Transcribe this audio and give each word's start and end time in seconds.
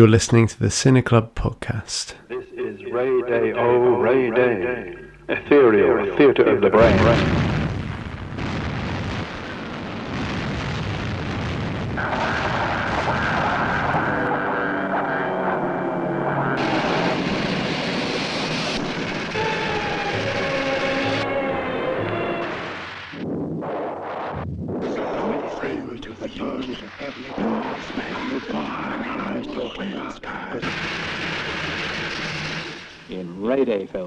You're 0.00 0.08
listening 0.08 0.46
to 0.46 0.58
the 0.58 0.68
Cine 0.68 1.04
Club 1.04 1.34
podcast. 1.34 2.14
This 2.30 2.46
is 2.56 2.82
Ray 2.90 3.20
Day, 3.28 3.52
oh 3.52 3.98
Ray 4.00 4.30
Day, 4.30 4.96
ethereal 5.28 6.16
theatre 6.16 6.44
of 6.44 6.62
the 6.62 6.70
brain. 6.70 7.59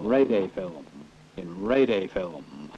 Ray 0.04 0.26
Day 0.26 0.50
film, 0.50 0.86
in 1.38 1.64
Ray 1.64 1.86
Day 1.86 2.08
film. 2.08 2.70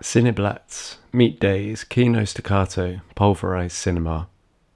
Cine 0.00 0.32
Blatz, 0.32 0.98
Meat 1.12 1.40
Days, 1.40 1.82
Kino 1.82 2.24
Staccato, 2.24 3.00
Pulverized 3.16 3.76
Cinema. 3.76 4.28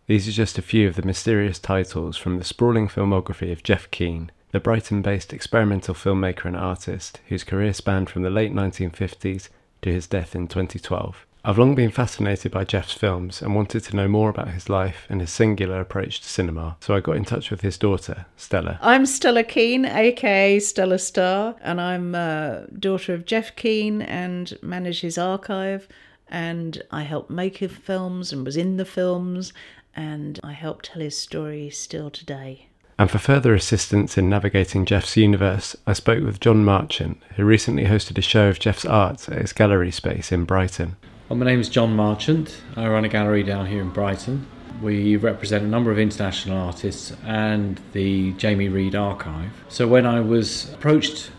These 0.08 0.28
are 0.28 0.32
just 0.32 0.58
a 0.58 0.62
few 0.62 0.88
of 0.88 0.96
the 0.96 1.02
mysterious 1.02 1.60
titles 1.60 2.16
from 2.16 2.38
the 2.38 2.44
sprawling 2.44 2.88
filmography 2.88 3.52
of 3.52 3.62
Jeff 3.62 3.88
Keen, 3.92 4.32
the 4.50 4.58
Brighton 4.58 5.02
based 5.02 5.32
experimental 5.32 5.94
filmmaker 5.94 6.46
and 6.46 6.56
artist 6.56 7.20
whose 7.28 7.44
career 7.44 7.72
spanned 7.72 8.10
from 8.10 8.22
the 8.22 8.30
late 8.30 8.52
1950s 8.52 9.48
to 9.82 9.92
his 9.92 10.08
death 10.08 10.34
in 10.34 10.48
2012. 10.48 11.26
I've 11.48 11.58
long 11.58 11.76
been 11.76 11.92
fascinated 11.92 12.50
by 12.50 12.64
Jeff's 12.64 12.92
films 12.92 13.40
and 13.40 13.54
wanted 13.54 13.84
to 13.84 13.94
know 13.94 14.08
more 14.08 14.30
about 14.30 14.48
his 14.48 14.68
life 14.68 15.06
and 15.08 15.20
his 15.20 15.30
singular 15.30 15.80
approach 15.80 16.20
to 16.20 16.28
cinema, 16.28 16.76
so 16.80 16.92
I 16.92 16.98
got 16.98 17.14
in 17.14 17.24
touch 17.24 17.52
with 17.52 17.60
his 17.60 17.78
daughter, 17.78 18.26
Stella. 18.36 18.80
I'm 18.82 19.06
Stella 19.06 19.44
Keen, 19.44 19.84
aka 19.84 20.58
Stella 20.58 20.98
Star, 20.98 21.54
and 21.62 21.80
I'm 21.80 22.16
uh, 22.16 22.62
daughter 22.76 23.14
of 23.14 23.26
Jeff 23.26 23.54
Keen 23.54 24.02
and 24.02 24.58
manage 24.60 25.02
his 25.02 25.18
archive. 25.18 25.86
And 26.26 26.82
I 26.90 27.04
helped 27.04 27.30
make 27.30 27.58
his 27.58 27.70
films 27.70 28.32
and 28.32 28.44
was 28.44 28.56
in 28.56 28.76
the 28.76 28.84
films, 28.84 29.52
and 29.94 30.40
I 30.42 30.50
help 30.50 30.82
tell 30.82 31.00
his 31.00 31.16
story 31.16 31.70
still 31.70 32.10
today. 32.10 32.70
And 32.98 33.08
for 33.08 33.18
further 33.18 33.54
assistance 33.54 34.18
in 34.18 34.28
navigating 34.28 34.84
Jeff's 34.84 35.16
universe, 35.16 35.76
I 35.86 35.92
spoke 35.92 36.24
with 36.24 36.40
John 36.40 36.64
Marchant, 36.64 37.22
who 37.36 37.44
recently 37.44 37.84
hosted 37.84 38.18
a 38.18 38.22
show 38.22 38.48
of 38.48 38.58
Jeff's 38.58 38.84
art 38.84 39.28
at 39.28 39.42
his 39.42 39.52
gallery 39.52 39.92
space 39.92 40.32
in 40.32 40.44
Brighton. 40.44 40.96
Well, 41.28 41.36
my 41.36 41.46
name 41.46 41.58
is 41.58 41.68
John 41.68 41.96
Marchant. 41.96 42.62
I 42.76 42.86
run 42.86 43.04
a 43.04 43.08
gallery 43.08 43.42
down 43.42 43.66
here 43.66 43.80
in 43.80 43.90
Brighton. 43.90 44.46
We 44.80 45.16
represent 45.16 45.64
a 45.64 45.66
number 45.66 45.90
of 45.90 45.98
international 45.98 46.56
artists 46.56 47.12
and 47.24 47.80
the 47.94 48.30
Jamie 48.34 48.68
Reid 48.68 48.94
Archive. 48.94 49.50
So 49.68 49.88
when 49.88 50.06
I 50.06 50.20
was 50.20 50.72
approached 50.72 51.32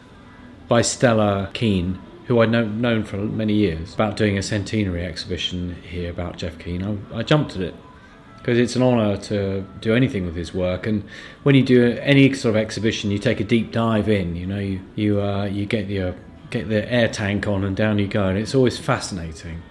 by 0.68 0.82
Stella 0.82 1.50
Keen, 1.54 2.02
who 2.26 2.42
I'd 2.42 2.52
known, 2.52 3.06
for 3.06 3.16
many 3.16 3.54
years, 3.54 3.94
about 3.94 4.18
doing 4.18 4.38
a 4.38 4.44
centenary 4.44 5.06
exhibition 5.06 5.82
here 5.84 6.10
about 6.10 6.36
Jeff 6.36 6.60
Keen, 6.60 6.84
I, 6.84 7.20
I 7.20 7.24
jumped 7.24 7.56
at 7.56 7.62
it 7.62 7.76
because 8.40 8.58
it's 8.58 8.76
an 8.76 8.84
honour 8.84 9.16
to 9.16 9.66
do 9.80 9.96
anything 9.96 10.26
with 10.26 10.36
his 10.36 10.54
work. 10.54 10.86
And 10.86 11.06
when 11.44 11.56
you 11.56 11.64
do 11.64 11.98
any 12.02 12.34
sort 12.34 12.58
of 12.58 12.62
exhibition, 12.62 13.10
you 13.10 13.20
take 13.20 13.40
a 13.40 13.46
deep 13.46 13.72
dive 13.72 14.10
in. 14.10 14.36
You 14.36 14.48
know, 14.48 14.60
you 14.60 14.82
you 14.96 15.22
uh, 15.22 15.46
you 15.46 15.66
get 15.66 15.88
your 15.88 16.14
get 16.50 16.68
the 16.68 16.92
air 16.92 17.08
tank 17.08 17.48
on 17.48 17.64
and 17.64 17.74
down 17.74 18.00
you 18.00 18.08
go, 18.08 18.28
and 18.28 18.38
it's 18.38 18.54
always 18.54 18.78
fascinating. 18.78 19.64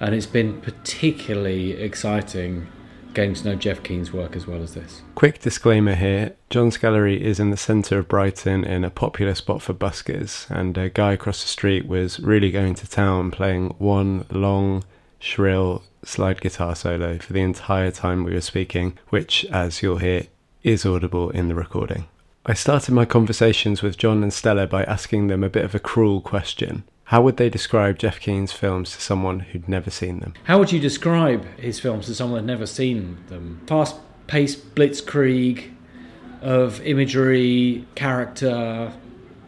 And 0.00 0.14
it's 0.14 0.26
been 0.26 0.60
particularly 0.60 1.72
exciting 1.72 2.66
getting 3.12 3.34
to 3.34 3.44
know 3.44 3.54
Jeff 3.54 3.82
Keen's 3.82 4.12
work 4.12 4.36
as 4.36 4.46
well 4.46 4.62
as 4.62 4.74
this. 4.74 5.02
Quick 5.14 5.40
disclaimer 5.40 5.94
here 5.94 6.36
John's 6.48 6.76
Gallery 6.76 7.22
is 7.22 7.40
in 7.40 7.50
the 7.50 7.56
centre 7.56 7.98
of 7.98 8.08
Brighton 8.08 8.64
in 8.64 8.84
a 8.84 8.90
popular 8.90 9.34
spot 9.34 9.62
for 9.62 9.74
buskers, 9.74 10.48
and 10.50 10.76
a 10.78 10.88
guy 10.88 11.12
across 11.12 11.42
the 11.42 11.48
street 11.48 11.86
was 11.86 12.20
really 12.20 12.50
going 12.50 12.74
to 12.74 12.88
town 12.88 13.30
playing 13.30 13.74
one 13.78 14.26
long, 14.30 14.84
shrill 15.18 15.82
slide 16.04 16.40
guitar 16.40 16.74
solo 16.74 17.18
for 17.18 17.32
the 17.32 17.42
entire 17.42 17.90
time 17.90 18.24
we 18.24 18.32
were 18.32 18.40
speaking, 18.40 18.96
which, 19.10 19.44
as 19.46 19.82
you'll 19.82 19.98
hear, 19.98 20.26
is 20.62 20.86
audible 20.86 21.30
in 21.30 21.48
the 21.48 21.54
recording. 21.54 22.06
I 22.46 22.54
started 22.54 22.94
my 22.94 23.04
conversations 23.04 23.82
with 23.82 23.98
John 23.98 24.22
and 24.22 24.32
Stella 24.32 24.66
by 24.66 24.84
asking 24.84 25.26
them 25.26 25.44
a 25.44 25.50
bit 25.50 25.64
of 25.64 25.74
a 25.74 25.78
cruel 25.78 26.20
question. 26.22 26.84
How 27.10 27.20
would 27.22 27.38
they 27.38 27.50
describe 27.50 27.98
Jeff 27.98 28.20
Keen's 28.20 28.52
films 28.52 28.92
to 28.92 29.00
someone 29.00 29.40
who'd 29.40 29.68
never 29.68 29.90
seen 29.90 30.20
them? 30.20 30.34
How 30.44 30.60
would 30.60 30.70
you 30.70 30.78
describe 30.78 31.44
his 31.58 31.80
films 31.80 32.06
to 32.06 32.14
someone 32.14 32.42
who'd 32.42 32.46
never 32.46 32.66
seen 32.66 33.18
them? 33.26 33.62
Fast 33.66 33.96
paced 34.28 34.76
blitzkrieg 34.76 35.74
of 36.40 36.80
imagery, 36.82 37.84
character, 37.96 38.92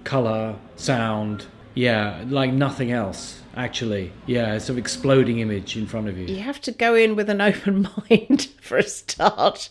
colour, 0.02 0.56
sound. 0.74 1.46
Yeah, 1.74 2.24
like 2.26 2.52
nothing 2.52 2.90
else, 2.90 3.42
actually. 3.56 4.12
Yeah, 4.26 4.54
it's 4.54 4.68
an 4.68 4.76
exploding 4.76 5.38
image 5.38 5.76
in 5.76 5.86
front 5.86 6.08
of 6.08 6.18
you. 6.18 6.26
You 6.26 6.42
have 6.42 6.60
to 6.62 6.72
go 6.72 6.96
in 6.96 7.14
with 7.14 7.30
an 7.30 7.40
open 7.48 7.86
mind 7.96 8.48
for 8.60 8.76
a 8.76 8.82
start. 8.82 9.68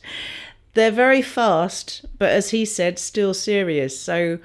They're 0.75 0.91
very 0.91 1.21
fast, 1.21 2.05
but 2.17 2.29
as 2.29 2.51
he 2.51 2.63
said, 2.63 2.99
still 2.99 3.33
serious. 3.33 3.99
So 3.99 4.39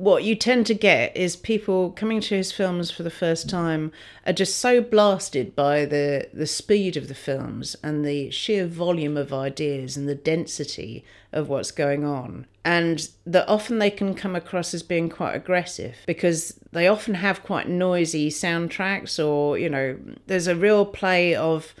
what 0.00 0.24
you 0.24 0.34
tend 0.34 0.66
to 0.66 0.72
get 0.72 1.14
is 1.14 1.36
people 1.36 1.90
coming 1.90 2.22
to 2.22 2.34
his 2.34 2.50
films 2.50 2.90
for 2.90 3.02
the 3.02 3.10
first 3.10 3.50
time 3.50 3.92
are 4.26 4.32
just 4.32 4.58
so 4.58 4.80
blasted 4.80 5.54
by 5.54 5.84
the 5.84 6.26
the 6.32 6.46
speed 6.46 6.96
of 6.96 7.06
the 7.06 7.14
films 7.14 7.76
and 7.82 8.02
the 8.02 8.30
sheer 8.30 8.66
volume 8.66 9.18
of 9.18 9.30
ideas 9.30 9.98
and 9.98 10.08
the 10.08 10.14
density 10.14 11.04
of 11.32 11.50
what's 11.50 11.70
going 11.70 12.02
on. 12.02 12.46
And 12.64 13.10
that 13.26 13.46
often 13.46 13.78
they 13.78 13.90
can 13.90 14.14
come 14.14 14.34
across 14.34 14.72
as 14.72 14.82
being 14.82 15.10
quite 15.10 15.34
aggressive 15.34 15.96
because 16.06 16.58
they 16.72 16.88
often 16.88 17.14
have 17.14 17.42
quite 17.42 17.68
noisy 17.68 18.30
soundtracks 18.30 19.22
or 19.22 19.58
you 19.58 19.68
know 19.68 19.98
there's 20.26 20.46
a 20.46 20.56
real 20.56 20.86
play 20.86 21.34
of 21.34 21.74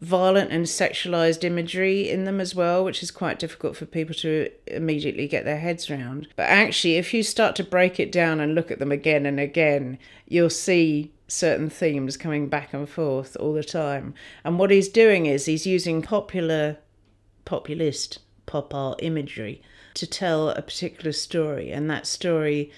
violent 0.00 0.52
and 0.52 0.66
sexualized 0.66 1.44
imagery 1.44 2.08
in 2.08 2.24
them 2.24 2.40
as 2.40 2.54
well, 2.54 2.84
which 2.84 3.02
is 3.02 3.10
quite 3.10 3.38
difficult 3.38 3.76
for 3.76 3.86
people 3.86 4.14
to 4.14 4.50
immediately 4.66 5.26
get 5.26 5.44
their 5.44 5.58
heads 5.58 5.90
around. 5.90 6.28
But 6.36 6.44
actually, 6.44 6.96
if 6.96 7.14
you 7.14 7.22
start 7.22 7.56
to 7.56 7.64
break 7.64 7.98
it 7.98 8.12
down 8.12 8.40
and 8.40 8.54
look 8.54 8.70
at 8.70 8.78
them 8.78 8.92
again 8.92 9.26
and 9.26 9.40
again, 9.40 9.98
you'll 10.26 10.50
see 10.50 11.12
certain 11.28 11.70
themes 11.70 12.16
coming 12.16 12.48
back 12.48 12.72
and 12.72 12.88
forth 12.88 13.36
all 13.40 13.52
the 13.52 13.64
time. 13.64 14.14
And 14.44 14.58
what 14.58 14.70
he's 14.70 14.88
doing 14.88 15.26
is 15.26 15.46
he's 15.46 15.66
using 15.66 16.02
popular, 16.02 16.78
populist 17.44 18.18
pop 18.44 18.74
art 18.74 19.00
imagery 19.02 19.62
to 19.94 20.06
tell 20.06 20.50
a 20.50 20.62
particular 20.62 21.12
story, 21.12 21.72
and 21.72 21.90
that 21.90 22.06
story 22.06 22.70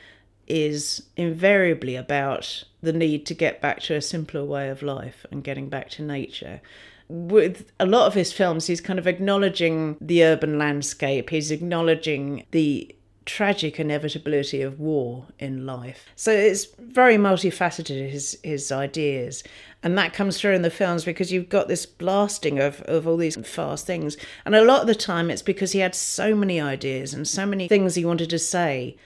is 0.46 1.02
invariably 1.16 1.94
about 1.94 2.64
the 2.80 2.92
need 2.92 3.26
to 3.26 3.34
get 3.34 3.60
back 3.60 3.80
to 3.80 3.94
a 3.94 4.00
simpler 4.00 4.44
way 4.44 4.70
of 4.70 4.82
life 4.82 5.26
and 5.30 5.44
getting 5.44 5.68
back 5.68 5.90
to 5.90 6.02
nature 6.02 6.62
with 7.08 7.70
a 7.80 7.86
lot 7.86 8.06
of 8.06 8.14
his 8.14 8.32
films, 8.32 8.66
he's 8.66 8.80
kind 8.80 8.98
of 8.98 9.06
acknowledging 9.06 9.96
the 10.00 10.24
urban 10.24 10.58
landscape. 10.58 11.30
He's 11.30 11.50
acknowledging 11.50 12.44
the 12.50 12.94
tragic 13.24 13.78
inevitability 13.78 14.62
of 14.62 14.80
war 14.80 15.26
in 15.38 15.66
life. 15.66 16.06
So 16.16 16.32
it's 16.32 16.66
very 16.78 17.16
multifaceted 17.16 18.10
his 18.10 18.38
his 18.42 18.72
ideas. 18.72 19.44
And 19.82 19.96
that 19.98 20.14
comes 20.14 20.40
through 20.40 20.54
in 20.54 20.62
the 20.62 20.70
films 20.70 21.04
because 21.04 21.30
you've 21.30 21.50
got 21.50 21.68
this 21.68 21.86
blasting 21.86 22.58
of, 22.58 22.80
of 22.82 23.06
all 23.06 23.16
these 23.16 23.36
fast 23.46 23.86
things. 23.86 24.16
And 24.44 24.54
a 24.54 24.64
lot 24.64 24.80
of 24.80 24.86
the 24.86 24.94
time 24.94 25.30
it's 25.30 25.42
because 25.42 25.72
he 25.72 25.78
had 25.80 25.94
so 25.94 26.34
many 26.34 26.60
ideas 26.60 27.14
and 27.14 27.28
so 27.28 27.46
many 27.46 27.68
things 27.68 27.94
he 27.94 28.04
wanted 28.04 28.30
to 28.30 28.38
say 28.38 28.96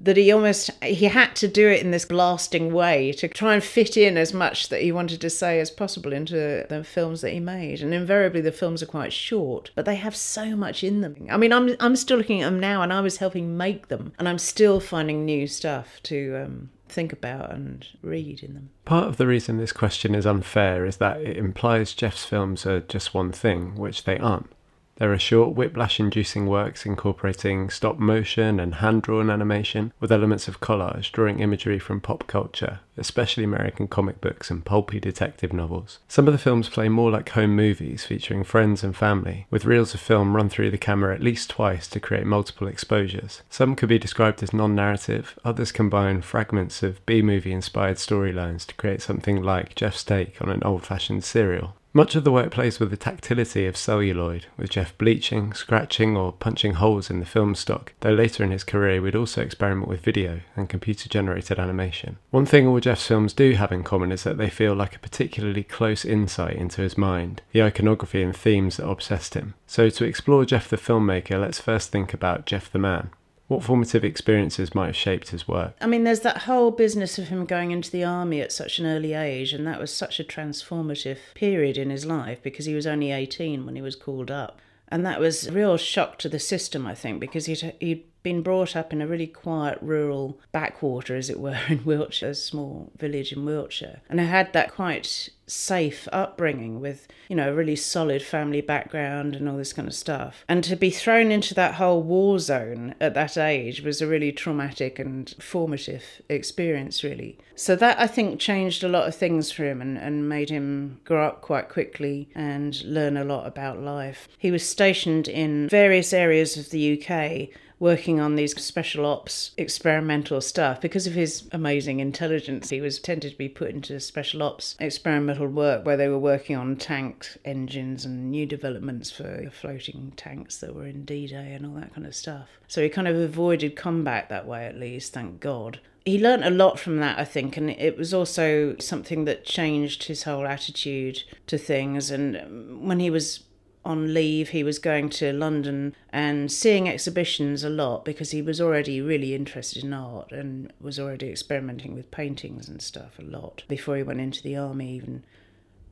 that 0.00 0.16
he 0.16 0.30
almost 0.30 0.70
he 0.82 1.06
had 1.06 1.34
to 1.36 1.48
do 1.48 1.68
it 1.68 1.82
in 1.82 1.90
this 1.90 2.04
blasting 2.04 2.72
way 2.72 3.12
to 3.12 3.28
try 3.28 3.54
and 3.54 3.64
fit 3.64 3.96
in 3.96 4.16
as 4.16 4.32
much 4.32 4.68
that 4.68 4.82
he 4.82 4.92
wanted 4.92 5.20
to 5.20 5.30
say 5.30 5.60
as 5.60 5.70
possible 5.70 6.12
into 6.12 6.64
the 6.68 6.84
films 6.84 7.20
that 7.20 7.32
he 7.32 7.40
made. 7.40 7.80
And 7.82 7.92
invariably 7.92 8.40
the 8.40 8.52
films 8.52 8.82
are 8.82 8.86
quite 8.86 9.12
short 9.12 9.70
but 9.74 9.84
they 9.84 9.96
have 9.96 10.14
so 10.14 10.56
much 10.56 10.84
in 10.84 11.00
them. 11.00 11.26
I 11.30 11.36
mean 11.36 11.52
i'm 11.52 11.74
i'm 11.80 11.96
still 11.96 12.18
looking 12.18 12.42
at 12.42 12.46
them 12.46 12.60
now 12.60 12.82
and 12.82 12.92
i 12.92 13.00
was 13.00 13.16
helping 13.16 13.56
make 13.56 13.88
them 13.88 14.12
and 14.18 14.28
i'm 14.28 14.38
still 14.38 14.80
finding 14.80 15.24
new 15.24 15.46
stuff 15.46 16.00
to 16.04 16.42
um, 16.44 16.70
think 16.88 17.12
about 17.12 17.52
and 17.52 17.86
read 18.02 18.42
in 18.42 18.54
them. 18.54 18.70
Part 18.84 19.08
of 19.08 19.16
the 19.16 19.26
reason 19.26 19.58
this 19.58 19.72
question 19.72 20.14
is 20.14 20.26
unfair 20.26 20.86
is 20.86 20.96
that 20.98 21.20
it 21.20 21.36
implies 21.36 21.94
Jeff's 21.94 22.24
films 22.24 22.66
are 22.66 22.80
just 22.80 23.14
one 23.14 23.32
thing, 23.32 23.74
which 23.76 24.04
they 24.04 24.18
aren't. 24.18 24.50
There 24.98 25.12
are 25.12 25.18
short, 25.18 25.54
whiplash 25.54 26.00
inducing 26.00 26.46
works 26.46 26.84
incorporating 26.84 27.70
stop 27.70 28.00
motion 28.00 28.58
and 28.58 28.74
hand 28.74 29.02
drawn 29.02 29.30
animation 29.30 29.92
with 30.00 30.10
elements 30.10 30.48
of 30.48 30.58
collage, 30.58 31.12
drawing 31.12 31.38
imagery 31.38 31.78
from 31.78 32.00
pop 32.00 32.26
culture, 32.26 32.80
especially 32.96 33.44
American 33.44 33.86
comic 33.86 34.20
books 34.20 34.50
and 34.50 34.64
pulpy 34.64 34.98
detective 34.98 35.52
novels. 35.52 36.00
Some 36.08 36.26
of 36.26 36.32
the 36.32 36.38
films 36.38 36.68
play 36.68 36.88
more 36.88 37.12
like 37.12 37.28
home 37.28 37.54
movies 37.54 38.04
featuring 38.04 38.42
friends 38.42 38.82
and 38.82 38.96
family, 38.96 39.46
with 39.50 39.64
reels 39.64 39.94
of 39.94 40.00
film 40.00 40.34
run 40.34 40.48
through 40.48 40.72
the 40.72 40.78
camera 40.78 41.14
at 41.14 41.22
least 41.22 41.48
twice 41.48 41.86
to 41.90 42.00
create 42.00 42.26
multiple 42.26 42.66
exposures. 42.66 43.42
Some 43.48 43.76
could 43.76 43.88
be 43.88 44.00
described 44.00 44.42
as 44.42 44.52
non 44.52 44.74
narrative, 44.74 45.38
others 45.44 45.70
combine 45.70 46.22
fragments 46.22 46.82
of 46.82 47.06
B 47.06 47.22
movie 47.22 47.52
inspired 47.52 47.98
storylines 47.98 48.66
to 48.66 48.74
create 48.74 49.00
something 49.00 49.40
like 49.44 49.76
Jeff's 49.76 50.02
take 50.02 50.42
on 50.42 50.48
an 50.48 50.64
old 50.64 50.84
fashioned 50.84 51.22
serial. 51.22 51.76
Much 51.98 52.14
of 52.14 52.22
the 52.22 52.30
work 52.30 52.52
plays 52.52 52.78
with 52.78 52.90
the 52.90 52.96
tactility 52.96 53.66
of 53.66 53.76
celluloid, 53.76 54.46
with 54.56 54.70
Jeff 54.70 54.96
bleaching, 54.98 55.52
scratching, 55.52 56.16
or 56.16 56.30
punching 56.30 56.74
holes 56.74 57.10
in 57.10 57.18
the 57.18 57.26
film 57.26 57.56
stock, 57.56 57.92
though 58.02 58.12
later 58.12 58.44
in 58.44 58.52
his 58.52 58.62
career 58.62 59.02
would 59.02 59.16
also 59.16 59.42
experiment 59.42 59.88
with 59.88 60.00
video 60.00 60.42
and 60.54 60.68
computer 60.68 61.08
generated 61.08 61.58
animation. 61.58 62.16
One 62.30 62.46
thing 62.46 62.68
all 62.68 62.78
Jeff's 62.78 63.08
films 63.08 63.32
do 63.32 63.50
have 63.54 63.72
in 63.72 63.82
common 63.82 64.12
is 64.12 64.22
that 64.22 64.38
they 64.38 64.48
feel 64.48 64.74
like 64.74 64.94
a 64.94 65.00
particularly 65.00 65.64
close 65.64 66.04
insight 66.04 66.54
into 66.54 66.82
his 66.82 66.96
mind, 66.96 67.42
the 67.50 67.64
iconography 67.64 68.22
and 68.22 68.36
themes 68.36 68.76
that 68.76 68.88
obsessed 68.88 69.34
him. 69.34 69.54
So, 69.66 69.90
to 69.90 70.04
explore 70.04 70.44
Jeff 70.44 70.68
the 70.68 70.76
filmmaker, 70.76 71.40
let's 71.40 71.60
first 71.60 71.90
think 71.90 72.14
about 72.14 72.46
Jeff 72.46 72.70
the 72.70 72.78
man. 72.78 73.10
What 73.48 73.64
formative 73.64 74.04
experiences 74.04 74.74
might 74.74 74.88
have 74.88 74.96
shaped 74.96 75.30
his 75.30 75.48
work? 75.48 75.74
I 75.80 75.86
mean, 75.86 76.04
there's 76.04 76.20
that 76.20 76.42
whole 76.42 76.70
business 76.70 77.18
of 77.18 77.28
him 77.28 77.46
going 77.46 77.70
into 77.70 77.90
the 77.90 78.04
army 78.04 78.42
at 78.42 78.52
such 78.52 78.78
an 78.78 78.84
early 78.84 79.14
age, 79.14 79.54
and 79.54 79.66
that 79.66 79.80
was 79.80 79.90
such 79.92 80.20
a 80.20 80.24
transformative 80.24 81.16
period 81.34 81.78
in 81.78 81.88
his 81.88 82.04
life 82.04 82.42
because 82.42 82.66
he 82.66 82.74
was 82.74 82.86
only 82.86 83.10
18 83.10 83.64
when 83.64 83.74
he 83.74 83.82
was 83.82 83.96
called 83.96 84.30
up. 84.30 84.60
And 84.88 85.04
that 85.04 85.18
was 85.18 85.46
a 85.46 85.52
real 85.52 85.78
shock 85.78 86.18
to 86.18 86.28
the 86.28 86.38
system, 86.38 86.86
I 86.86 86.94
think, 86.94 87.20
because 87.20 87.46
he'd, 87.46 87.74
he'd 87.80 88.04
been 88.22 88.42
brought 88.42 88.76
up 88.76 88.92
in 88.92 89.00
a 89.00 89.06
really 89.06 89.26
quiet 89.26 89.78
rural 89.80 90.40
backwater, 90.52 91.16
as 91.16 91.30
it 91.30 91.40
were, 91.40 91.60
in 91.68 91.84
Wiltshire, 91.84 92.30
a 92.30 92.34
small 92.34 92.92
village 92.96 93.32
in 93.32 93.44
Wiltshire. 93.44 94.00
And 94.08 94.20
I 94.20 94.24
had 94.24 94.52
that 94.52 94.72
quite 94.72 95.30
safe 95.46 96.06
upbringing 96.12 96.80
with, 96.80 97.08
you 97.28 97.36
know, 97.36 97.50
a 97.50 97.54
really 97.54 97.76
solid 97.76 98.22
family 98.22 98.60
background 98.60 99.34
and 99.34 99.48
all 99.48 99.56
this 99.56 99.72
kind 99.72 99.88
of 99.88 99.94
stuff. 99.94 100.44
And 100.48 100.62
to 100.64 100.76
be 100.76 100.90
thrown 100.90 101.32
into 101.32 101.54
that 101.54 101.74
whole 101.74 102.02
war 102.02 102.38
zone 102.38 102.94
at 103.00 103.14
that 103.14 103.38
age 103.38 103.82
was 103.82 104.02
a 104.02 104.06
really 104.06 104.30
traumatic 104.30 104.98
and 104.98 105.34
formative 105.40 106.04
experience, 106.28 107.02
really. 107.02 107.38
So 107.54 107.74
that 107.76 107.98
I 107.98 108.06
think 108.06 108.38
changed 108.38 108.84
a 108.84 108.88
lot 108.88 109.08
of 109.08 109.14
things 109.14 109.50
for 109.50 109.64
him 109.64 109.80
and, 109.80 109.98
and 109.98 110.28
made 110.28 110.50
him 110.50 111.00
grow 111.04 111.26
up 111.26 111.40
quite 111.40 111.68
quickly 111.68 112.28
and 112.34 112.82
learn 112.84 113.16
a 113.16 113.24
lot 113.24 113.46
about 113.46 113.80
life. 113.80 114.28
He 114.38 114.50
was 114.50 114.68
stationed 114.68 115.28
in 115.28 115.68
various 115.68 116.12
areas 116.12 116.56
of 116.56 116.70
the 116.70 117.02
UK 117.02 117.48
working 117.78 118.20
on 118.20 118.36
these 118.36 118.60
special 118.62 119.06
ops 119.06 119.52
experimental 119.56 120.40
stuff. 120.40 120.80
Because 120.80 121.06
of 121.06 121.14
his 121.14 121.48
amazing 121.52 122.00
intelligence, 122.00 122.70
he 122.70 122.80
was 122.80 122.98
tended 122.98 123.32
to 123.32 123.38
be 123.38 123.48
put 123.48 123.70
into 123.70 123.98
special 124.00 124.42
ops 124.42 124.76
experimental 124.80 125.46
work 125.46 125.84
where 125.86 125.96
they 125.96 126.08
were 126.08 126.18
working 126.18 126.56
on 126.56 126.76
tank 126.76 127.26
engines 127.44 128.04
and 128.04 128.30
new 128.30 128.46
developments 128.46 129.10
for 129.10 129.50
floating 129.50 130.12
tanks 130.16 130.58
that 130.58 130.74
were 130.74 130.86
in 130.86 131.04
D 131.04 131.26
Day 131.26 131.52
and 131.54 131.66
all 131.66 131.74
that 131.74 131.94
kind 131.94 132.06
of 132.06 132.14
stuff. 132.14 132.48
So 132.66 132.82
he 132.82 132.88
kind 132.88 133.08
of 133.08 133.16
avoided 133.16 133.76
combat 133.76 134.28
that 134.28 134.46
way, 134.46 134.66
at 134.66 134.76
least, 134.76 135.12
thank 135.12 135.40
God 135.40 135.80
he 136.08 136.18
learnt 136.18 136.44
a 136.44 136.50
lot 136.50 136.78
from 136.78 136.98
that, 136.98 137.18
I 137.18 137.24
think, 137.24 137.56
and 137.58 137.68
it 137.68 137.98
was 137.98 138.14
also 138.14 138.76
something 138.78 139.26
that 139.26 139.44
changed 139.44 140.04
his 140.04 140.22
whole 140.22 140.46
attitude 140.46 141.22
to 141.48 141.58
things. 141.58 142.10
And 142.10 142.88
when 142.88 142.98
he 142.98 143.10
was 143.10 143.40
on 143.88 144.12
leave, 144.12 144.50
he 144.50 144.62
was 144.62 144.78
going 144.78 145.08
to 145.08 145.32
London 145.32 145.96
and 146.12 146.52
seeing 146.52 146.86
exhibitions 146.86 147.64
a 147.64 147.70
lot 147.70 148.04
because 148.04 148.32
he 148.32 148.42
was 148.42 148.60
already 148.60 149.00
really 149.00 149.34
interested 149.34 149.82
in 149.82 149.94
art 149.94 150.30
and 150.30 150.70
was 150.78 151.00
already 151.00 151.30
experimenting 151.30 151.94
with 151.94 152.10
paintings 152.10 152.68
and 152.68 152.82
stuff 152.82 153.18
a 153.18 153.22
lot 153.22 153.64
before 153.66 153.96
he 153.96 154.02
went 154.02 154.20
into 154.20 154.42
the 154.42 154.54
army, 154.54 154.92
even. 154.92 155.24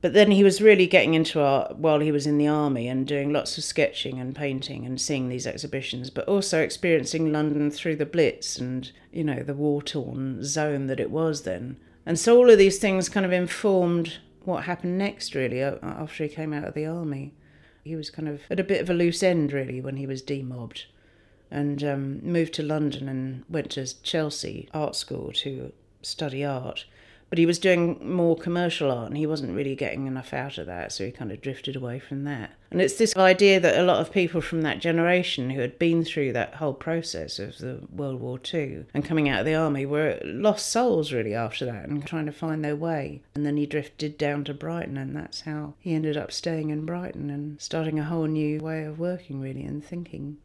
But 0.02 0.12
then 0.12 0.30
he 0.30 0.44
was 0.44 0.60
really 0.60 0.86
getting 0.86 1.14
into 1.14 1.40
art 1.40 1.76
while 1.78 2.00
he 2.00 2.12
was 2.12 2.26
in 2.26 2.36
the 2.36 2.46
army 2.46 2.86
and 2.86 3.06
doing 3.06 3.32
lots 3.32 3.56
of 3.56 3.64
sketching 3.64 4.20
and 4.20 4.36
painting 4.36 4.84
and 4.84 5.00
seeing 5.00 5.30
these 5.30 5.46
exhibitions, 5.46 6.10
but 6.10 6.28
also 6.28 6.60
experiencing 6.60 7.32
London 7.32 7.70
through 7.70 7.96
the 7.96 8.04
Blitz 8.04 8.58
and, 8.58 8.92
you 9.10 9.24
know, 9.24 9.42
the 9.42 9.54
war 9.54 9.80
torn 9.80 10.44
zone 10.44 10.86
that 10.88 11.00
it 11.00 11.10
was 11.10 11.44
then. 11.44 11.78
And 12.04 12.18
so 12.18 12.36
all 12.36 12.50
of 12.50 12.58
these 12.58 12.78
things 12.78 13.08
kind 13.08 13.24
of 13.24 13.32
informed 13.32 14.18
what 14.44 14.64
happened 14.64 14.98
next, 14.98 15.34
really, 15.34 15.62
after 15.62 16.24
he 16.24 16.28
came 16.28 16.52
out 16.52 16.64
of 16.64 16.74
the 16.74 16.84
army 16.84 17.32
he 17.86 17.96
was 17.96 18.10
kind 18.10 18.28
of 18.28 18.40
at 18.50 18.58
a 18.58 18.64
bit 18.64 18.80
of 18.80 18.90
a 18.90 18.94
loose 18.94 19.22
end 19.22 19.52
really 19.52 19.80
when 19.80 19.96
he 19.96 20.06
was 20.06 20.20
demobbed 20.20 20.86
and 21.50 21.84
um, 21.84 22.20
moved 22.24 22.52
to 22.54 22.62
London 22.62 23.08
and 23.08 23.44
went 23.48 23.70
to 23.70 24.02
Chelsea 24.02 24.68
Art 24.74 24.96
School 24.96 25.30
to 25.32 25.72
study 26.02 26.44
art. 26.44 26.84
But 27.28 27.38
he 27.38 27.46
was 27.46 27.58
doing 27.58 27.98
more 28.08 28.36
commercial 28.36 28.90
art 28.90 29.08
and 29.08 29.16
he 29.16 29.26
wasn't 29.26 29.56
really 29.56 29.74
getting 29.74 30.06
enough 30.06 30.32
out 30.32 30.58
of 30.58 30.66
that, 30.66 30.92
so 30.92 31.04
he 31.04 31.10
kind 31.10 31.32
of 31.32 31.40
drifted 31.40 31.74
away 31.74 31.98
from 31.98 32.24
that. 32.24 32.52
And 32.70 32.80
it's 32.80 32.98
this 32.98 33.16
idea 33.16 33.58
that 33.60 33.78
a 33.78 33.84
lot 33.84 34.00
of 34.00 34.12
people 34.12 34.40
from 34.40 34.62
that 34.62 34.80
generation 34.80 35.50
who 35.50 35.60
had 35.60 35.78
been 35.78 36.04
through 36.04 36.32
that 36.32 36.54
whole 36.54 36.74
process 36.74 37.38
of 37.38 37.58
the 37.58 37.80
World 37.90 38.20
War 38.20 38.38
II 38.52 38.84
and 38.94 39.04
coming 39.04 39.28
out 39.28 39.40
of 39.40 39.46
the 39.46 39.54
army 39.54 39.86
were 39.86 40.20
lost 40.24 40.68
souls 40.68 41.12
really 41.12 41.34
after 41.34 41.64
that 41.64 41.88
and 41.88 42.06
trying 42.06 42.26
to 42.26 42.32
find 42.32 42.64
their 42.64 42.76
way. 42.76 43.22
And 43.34 43.44
then 43.44 43.56
he 43.56 43.66
drifted 43.66 44.18
down 44.18 44.44
to 44.44 44.54
Brighton, 44.54 44.96
and 44.96 45.14
that's 45.16 45.42
how 45.42 45.74
he 45.80 45.94
ended 45.94 46.16
up 46.16 46.30
staying 46.32 46.70
in 46.70 46.86
Brighton 46.86 47.30
and 47.30 47.60
starting 47.60 47.98
a 47.98 48.04
whole 48.04 48.26
new 48.26 48.60
way 48.60 48.84
of 48.84 48.98
working 48.98 49.40
really 49.40 49.64
and 49.64 49.84
thinking. 49.84 50.38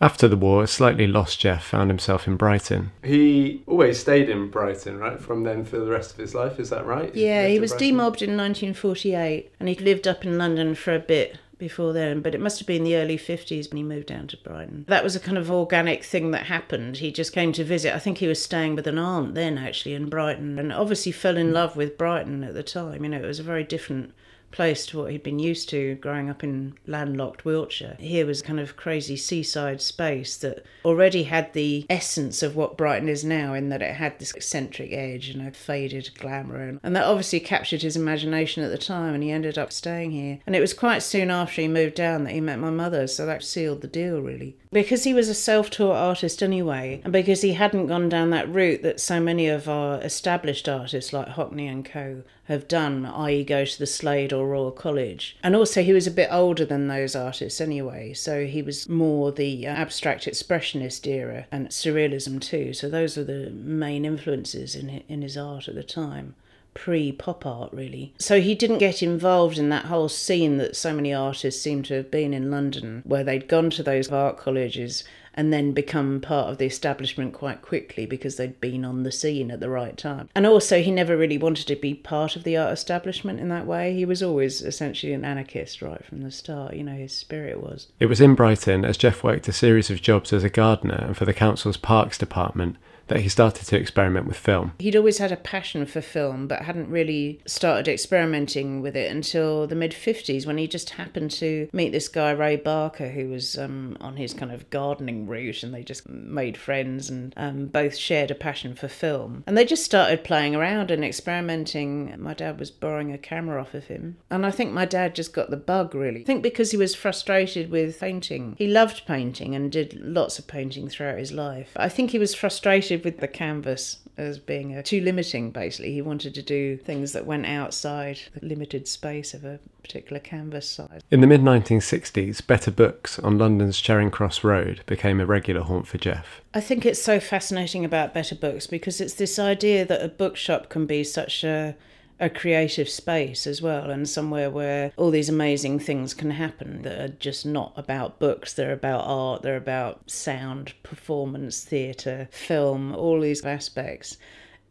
After 0.00 0.28
the 0.28 0.36
war, 0.36 0.62
a 0.62 0.66
slightly 0.66 1.08
lost 1.08 1.40
Jeff 1.40 1.64
found 1.64 1.90
himself 1.90 2.28
in 2.28 2.36
Brighton. 2.36 2.92
He 3.02 3.62
always 3.66 3.98
stayed 3.98 4.28
in 4.28 4.48
Brighton, 4.48 4.98
right? 4.98 5.20
From 5.20 5.42
then 5.42 5.64
for 5.64 5.78
the 5.78 5.90
rest 5.90 6.12
of 6.12 6.18
his 6.18 6.34
life, 6.34 6.60
is 6.60 6.70
that 6.70 6.86
right? 6.86 7.14
Yeah, 7.14 7.48
he 7.48 7.58
was 7.58 7.72
Brighton? 7.72 7.88
demobbed 7.88 8.22
in 8.22 8.36
1948 8.36 9.52
and 9.58 9.68
he 9.68 9.74
lived 9.74 10.06
up 10.06 10.24
in 10.24 10.38
London 10.38 10.76
for 10.76 10.94
a 10.94 11.00
bit 11.00 11.38
before 11.58 11.92
then, 11.92 12.20
but 12.20 12.34
it 12.34 12.40
must 12.40 12.60
have 12.60 12.68
been 12.68 12.84
the 12.84 12.94
early 12.94 13.18
50s 13.18 13.68
when 13.68 13.78
he 13.78 13.82
moved 13.82 14.06
down 14.06 14.28
to 14.28 14.36
Brighton. 14.36 14.84
That 14.86 15.02
was 15.02 15.16
a 15.16 15.20
kind 15.20 15.36
of 15.36 15.50
organic 15.50 16.04
thing 16.04 16.30
that 16.30 16.46
happened. 16.46 16.98
He 16.98 17.10
just 17.10 17.32
came 17.32 17.52
to 17.54 17.64
visit. 17.64 17.94
I 17.94 17.98
think 17.98 18.18
he 18.18 18.28
was 18.28 18.40
staying 18.40 18.76
with 18.76 18.86
an 18.86 18.98
aunt 18.98 19.34
then, 19.34 19.58
actually, 19.58 19.94
in 19.94 20.08
Brighton, 20.08 20.58
and 20.60 20.72
obviously 20.72 21.10
fell 21.10 21.36
in 21.36 21.52
love 21.52 21.74
with 21.76 21.98
Brighton 21.98 22.44
at 22.44 22.54
the 22.54 22.62
time. 22.62 23.02
You 23.02 23.10
know, 23.10 23.18
it 23.18 23.26
was 23.26 23.40
a 23.40 23.42
very 23.44 23.64
different 23.64 24.14
place 24.50 24.86
to 24.86 24.98
what 24.98 25.10
he'd 25.10 25.22
been 25.22 25.38
used 25.38 25.68
to 25.70 25.94
growing 25.96 26.28
up 26.30 26.42
in 26.42 26.74
landlocked 26.86 27.44
Wiltshire. 27.44 27.96
Here 27.98 28.26
was 28.26 28.40
a 28.40 28.44
kind 28.44 28.60
of 28.60 28.76
crazy 28.76 29.16
seaside 29.16 29.80
space 29.80 30.36
that 30.38 30.64
already 30.84 31.24
had 31.24 31.52
the 31.52 31.86
essence 31.90 32.42
of 32.42 32.56
what 32.56 32.76
Brighton 32.76 33.08
is 33.08 33.24
now, 33.24 33.54
in 33.54 33.68
that 33.68 33.82
it 33.82 33.96
had 33.96 34.18
this 34.18 34.34
eccentric 34.34 34.92
edge 34.92 35.28
and 35.28 35.46
a 35.46 35.52
faded 35.52 36.10
glamour. 36.18 36.60
And, 36.60 36.80
and 36.82 36.96
that 36.96 37.04
obviously 37.04 37.40
captured 37.40 37.82
his 37.82 37.96
imagination 37.96 38.62
at 38.62 38.70
the 38.70 38.78
time, 38.78 39.14
and 39.14 39.22
he 39.22 39.30
ended 39.30 39.58
up 39.58 39.72
staying 39.72 40.12
here. 40.12 40.38
And 40.46 40.56
it 40.56 40.60
was 40.60 40.74
quite 40.74 41.02
soon 41.02 41.30
after 41.30 41.62
he 41.62 41.68
moved 41.68 41.94
down 41.94 42.24
that 42.24 42.32
he 42.32 42.40
met 42.40 42.58
my 42.58 42.70
mother, 42.70 43.06
so 43.06 43.26
that 43.26 43.42
sealed 43.42 43.80
the 43.80 43.88
deal, 43.88 44.20
really. 44.20 44.56
Because 44.70 45.04
he 45.04 45.14
was 45.14 45.28
a 45.28 45.34
self 45.34 45.70
taught 45.70 45.96
artist 45.96 46.42
anyway, 46.42 47.00
and 47.02 47.12
because 47.12 47.40
he 47.40 47.54
hadn't 47.54 47.86
gone 47.86 48.08
down 48.08 48.30
that 48.30 48.52
route 48.52 48.82
that 48.82 49.00
so 49.00 49.18
many 49.18 49.48
of 49.48 49.68
our 49.68 50.00
established 50.02 50.68
artists 50.68 51.12
like 51.12 51.28
Hockney 51.28 51.70
and 51.70 51.84
Co 51.84 52.22
have 52.44 52.68
done, 52.68 53.06
i.e., 53.06 53.44
go 53.44 53.64
to 53.64 53.78
the 53.78 53.86
Slade 53.86 54.32
or 54.32 54.46
Royal 54.46 54.70
College. 54.70 55.38
And 55.42 55.56
also, 55.56 55.82
he 55.82 55.92
was 55.92 56.06
a 56.06 56.10
bit 56.10 56.28
older 56.30 56.64
than 56.64 56.88
those 56.88 57.16
artists 57.16 57.60
anyway, 57.60 58.12
so 58.12 58.44
he 58.44 58.60
was 58.60 58.88
more 58.88 59.32
the 59.32 59.66
uh, 59.66 59.70
abstract 59.70 60.26
expressionist 60.26 61.06
era 61.06 61.46
and 61.50 61.68
surrealism 61.68 62.40
too. 62.40 62.74
So 62.74 62.90
those 62.90 63.16
were 63.16 63.24
the 63.24 63.50
main 63.50 64.04
influences 64.04 64.74
in 64.74 65.02
in 65.08 65.22
his 65.22 65.36
art 65.36 65.68
at 65.68 65.74
the 65.74 65.82
time 65.82 66.34
pre 66.78 67.10
pop 67.10 67.44
art, 67.44 67.72
really. 67.72 68.14
So 68.18 68.40
he 68.40 68.54
didn't 68.54 68.78
get 68.78 69.02
involved 69.02 69.58
in 69.58 69.68
that 69.70 69.86
whole 69.86 70.08
scene 70.08 70.58
that 70.58 70.76
so 70.76 70.94
many 70.94 71.12
artists 71.12 71.60
seem 71.60 71.82
to 71.84 71.94
have 71.94 72.10
been 72.10 72.32
in 72.32 72.52
London, 72.52 73.02
where 73.04 73.24
they'd 73.24 73.48
gone 73.48 73.70
to 73.70 73.82
those 73.82 74.08
art 74.10 74.38
colleges 74.38 75.02
and 75.34 75.52
then 75.52 75.72
become 75.72 76.20
part 76.20 76.50
of 76.50 76.58
the 76.58 76.66
establishment 76.66 77.32
quite 77.32 77.62
quickly 77.62 78.06
because 78.06 78.36
they'd 78.36 78.60
been 78.60 78.84
on 78.84 79.02
the 79.02 79.12
scene 79.12 79.50
at 79.50 79.60
the 79.60 79.68
right 79.68 79.96
time. 79.96 80.28
And 80.34 80.46
also, 80.46 80.80
he 80.80 80.90
never 80.90 81.16
really 81.16 81.38
wanted 81.38 81.66
to 81.66 81.76
be 81.76 81.94
part 81.94 82.36
of 82.36 82.44
the 82.44 82.56
art 82.56 82.72
establishment 82.72 83.40
in 83.40 83.48
that 83.48 83.66
way. 83.66 83.94
He 83.94 84.04
was 84.04 84.22
always 84.22 84.62
essentially 84.62 85.12
an 85.12 85.24
anarchist 85.24 85.82
right 85.82 86.04
from 86.04 86.22
the 86.22 86.30
start, 86.30 86.74
you 86.74 86.84
know, 86.84 86.94
his 86.94 87.12
spirit 87.12 87.60
was. 87.60 87.88
It 87.98 88.06
was 88.06 88.20
in 88.20 88.36
Brighton 88.36 88.84
as 88.84 88.96
Jeff 88.96 89.24
worked 89.24 89.48
a 89.48 89.52
series 89.52 89.90
of 89.90 90.00
jobs 90.00 90.32
as 90.32 90.44
a 90.44 90.50
gardener 90.50 91.04
and 91.06 91.16
for 91.16 91.24
the 91.24 91.34
council's 91.34 91.76
parks 91.76 92.18
department 92.18 92.76
that 93.08 93.20
he 93.20 93.28
started 93.28 93.66
to 93.66 93.76
experiment 93.76 94.26
with 94.26 94.36
film. 94.36 94.72
He'd 94.78 94.96
always 94.96 95.18
had 95.18 95.32
a 95.32 95.36
passion 95.36 95.86
for 95.86 96.00
film, 96.00 96.46
but 96.46 96.62
hadn't 96.62 96.90
really 96.90 97.40
started 97.46 97.88
experimenting 97.88 98.80
with 98.80 98.96
it 98.96 99.10
until 99.10 99.66
the 99.66 99.74
mid 99.74 99.92
50s 99.92 100.46
when 100.46 100.58
he 100.58 100.66
just 100.66 100.90
happened 100.90 101.30
to 101.32 101.68
meet 101.72 101.90
this 101.90 102.08
guy, 102.08 102.30
Ray 102.30 102.56
Barker, 102.56 103.08
who 103.08 103.28
was 103.28 103.58
um, 103.58 103.96
on 104.00 104.16
his 104.16 104.34
kind 104.34 104.52
of 104.52 104.68
gardening 104.70 105.26
route, 105.26 105.62
and 105.62 105.74
they 105.74 105.82
just 105.82 106.08
made 106.08 106.56
friends 106.56 107.10
and 107.10 107.32
um, 107.36 107.66
both 107.66 107.96
shared 107.96 108.30
a 108.30 108.34
passion 108.34 108.74
for 108.74 108.88
film. 108.88 109.44
And 109.46 109.56
they 109.56 109.64
just 109.64 109.84
started 109.84 110.24
playing 110.24 110.54
around 110.54 110.90
and 110.90 111.04
experimenting. 111.04 112.14
My 112.18 112.34
dad 112.34 112.58
was 112.58 112.70
borrowing 112.70 113.12
a 113.12 113.18
camera 113.18 113.60
off 113.60 113.74
of 113.74 113.86
him. 113.86 114.18
And 114.30 114.44
I 114.44 114.50
think 114.50 114.72
my 114.72 114.84
dad 114.84 115.14
just 115.14 115.32
got 115.32 115.50
the 115.50 115.56
bug, 115.56 115.94
really. 115.94 116.20
I 116.20 116.24
think 116.24 116.42
because 116.42 116.70
he 116.70 116.76
was 116.76 116.94
frustrated 116.94 117.70
with 117.70 117.98
painting. 117.98 118.54
He 118.58 118.66
loved 118.66 119.06
painting 119.06 119.54
and 119.54 119.72
did 119.72 119.98
lots 120.00 120.38
of 120.38 120.46
painting 120.46 120.88
throughout 120.88 121.18
his 121.18 121.32
life. 121.32 121.72
I 121.76 121.88
think 121.88 122.10
he 122.10 122.18
was 122.18 122.34
frustrated 122.34 122.97
with 123.04 123.18
the 123.18 123.28
canvas 123.28 123.98
as 124.16 124.38
being 124.38 124.74
a, 124.74 124.82
too 124.82 125.00
limiting, 125.00 125.50
basically. 125.50 125.92
He 125.92 126.02
wanted 126.02 126.34
to 126.34 126.42
do 126.42 126.76
things 126.76 127.12
that 127.12 127.24
went 127.24 127.46
outside 127.46 128.18
the 128.34 128.44
limited 128.44 128.88
space 128.88 129.32
of 129.32 129.44
a 129.44 129.60
particular 129.82 130.18
canvas 130.20 130.68
size. 130.68 131.00
In 131.10 131.20
the 131.20 131.26
mid 131.26 131.40
1960s, 131.40 132.44
Better 132.46 132.70
Books 132.70 133.18
on 133.20 133.38
London's 133.38 133.80
Charing 133.80 134.10
Cross 134.10 134.42
Road 134.42 134.82
became 134.86 135.20
a 135.20 135.26
regular 135.26 135.62
haunt 135.62 135.86
for 135.86 135.98
Jeff. 135.98 136.40
I 136.52 136.60
think 136.60 136.84
it's 136.84 137.00
so 137.00 137.20
fascinating 137.20 137.84
about 137.84 138.12
Better 138.12 138.34
Books 138.34 138.66
because 138.66 139.00
it's 139.00 139.14
this 139.14 139.38
idea 139.38 139.84
that 139.84 140.04
a 140.04 140.08
bookshop 140.08 140.68
can 140.68 140.86
be 140.86 141.04
such 141.04 141.44
a 141.44 141.76
a 142.20 142.28
creative 142.28 142.88
space 142.88 143.46
as 143.46 143.62
well 143.62 143.90
and 143.90 144.08
somewhere 144.08 144.50
where 144.50 144.92
all 144.96 145.10
these 145.10 145.28
amazing 145.28 145.78
things 145.78 146.14
can 146.14 146.32
happen 146.32 146.82
that 146.82 147.00
are 147.00 147.14
just 147.14 147.46
not 147.46 147.72
about 147.76 148.18
books 148.18 148.52
they're 148.52 148.72
about 148.72 149.04
art 149.04 149.42
they're 149.42 149.56
about 149.56 150.10
sound 150.10 150.72
performance 150.82 151.64
theatre 151.64 152.28
film 152.32 152.94
all 152.94 153.20
these 153.20 153.44
aspects 153.44 154.16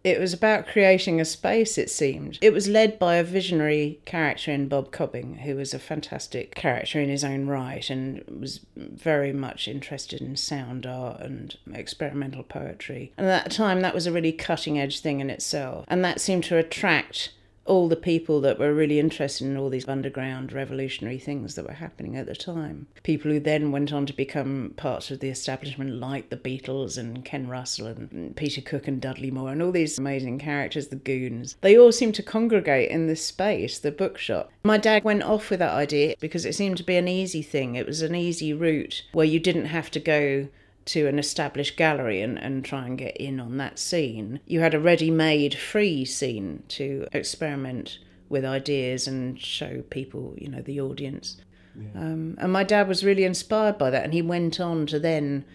it 0.03 0.21
was 0.21 0.33
about 0.33 0.67
creating 0.67 1.19
a 1.19 1.25
space, 1.25 1.77
it 1.77 1.89
seemed. 1.89 2.37
It 2.41 2.53
was 2.53 2.69
led 2.69 2.97
by 2.97 3.15
a 3.15 3.25
visionary 3.25 3.99
character 4.05 4.51
in 4.51 4.69
Bob 4.69 4.91
Cobbing, 4.91 5.39
who 5.39 5.55
was 5.55 5.73
a 5.73 5.79
fantastic 5.79 6.55
character 6.55 7.01
in 7.01 7.09
his 7.09 7.25
own 7.25 7.47
right 7.47 7.89
and 7.89 8.23
was 8.39 8.61
very 8.77 9.33
much 9.33 9.67
interested 9.67 10.21
in 10.21 10.37
sound 10.37 10.85
art 10.85 11.19
and 11.19 11.57
experimental 11.73 12.43
poetry. 12.43 13.11
And 13.17 13.27
at 13.27 13.43
that 13.43 13.51
time, 13.51 13.81
that 13.81 13.93
was 13.93 14.07
a 14.07 14.11
really 14.13 14.31
cutting 14.31 14.79
edge 14.79 15.01
thing 15.01 15.19
in 15.19 15.29
itself. 15.29 15.83
And 15.89 16.05
that 16.05 16.21
seemed 16.21 16.45
to 16.45 16.57
attract 16.57 17.33
all 17.67 17.87
the 17.87 17.95
people 17.95 18.41
that 18.41 18.57
were 18.57 18.73
really 18.73 18.99
interested 18.99 19.45
in 19.45 19.57
all 19.57 19.69
these 19.69 19.87
underground 19.87 20.53
revolutionary 20.53 21.19
things 21.19 21.55
that 21.55 21.67
were 21.67 21.73
happening 21.73 22.15
at 22.15 22.25
the 22.25 22.35
time. 22.35 22.87
People 23.03 23.31
who 23.31 23.39
then 23.39 23.71
went 23.71 23.93
on 23.93 24.05
to 24.05 24.13
become 24.13 24.73
parts 24.77 25.11
of 25.11 25.19
the 25.19 25.29
establishment, 25.29 25.99
like 25.99 26.29
the 26.29 26.37
Beatles 26.37 26.97
and 26.97 27.23
Ken 27.23 27.47
Russell 27.47 27.87
and 27.87 28.35
Peter 28.35 28.61
Cook 28.61 28.87
and 28.87 29.01
Dudley 29.01 29.31
Moore 29.31 29.51
and 29.51 29.61
all 29.61 29.71
these 29.71 29.99
amazing 29.99 30.39
characters, 30.39 30.87
the 30.87 30.95
Goons. 30.95 31.57
They 31.61 31.77
all 31.77 31.91
seemed 31.91 32.15
to 32.15 32.23
congregate 32.23 32.89
in 32.89 33.07
this 33.07 33.23
space, 33.23 33.79
the 33.79 33.91
bookshop. 33.91 34.51
My 34.63 34.77
dad 34.77 35.03
went 35.03 35.23
off 35.23 35.49
with 35.49 35.59
that 35.59 35.73
idea 35.73 36.15
because 36.19 36.45
it 36.45 36.55
seemed 36.55 36.77
to 36.77 36.83
be 36.83 36.95
an 36.95 37.07
easy 37.07 37.41
thing. 37.41 37.75
It 37.75 37.85
was 37.85 38.01
an 38.01 38.15
easy 38.15 38.53
route 38.53 39.03
where 39.11 39.25
you 39.25 39.39
didn't 39.39 39.65
have 39.65 39.91
to 39.91 39.99
go 39.99 40.47
to 40.87 41.07
an 41.07 41.19
established 41.19 41.77
gallery 41.77 42.21
and, 42.21 42.37
and 42.37 42.63
try 42.63 42.85
and 42.85 42.97
get 42.97 43.15
in 43.17 43.39
on 43.39 43.57
that 43.57 43.77
scene. 43.77 44.39
You 44.45 44.61
had 44.61 44.73
a 44.73 44.79
ready 44.79 45.11
made 45.11 45.53
free 45.53 46.05
scene 46.05 46.63
to 46.69 47.07
experiment 47.11 47.99
with 48.29 48.45
ideas 48.45 49.07
and 49.07 49.39
show 49.39 49.83
people, 49.89 50.33
you 50.37 50.49
know, 50.49 50.61
the 50.61 50.81
audience. 50.81 51.37
Yeah. 51.75 52.01
Um, 52.01 52.37
and 52.39 52.51
my 52.51 52.63
dad 52.63 52.87
was 52.87 53.03
really 53.03 53.23
inspired 53.23 53.77
by 53.77 53.89
that, 53.89 54.03
and 54.03 54.13
he 54.13 54.21
went 54.21 54.59
on 54.59 54.87
to 54.87 54.99
then, 54.99 55.45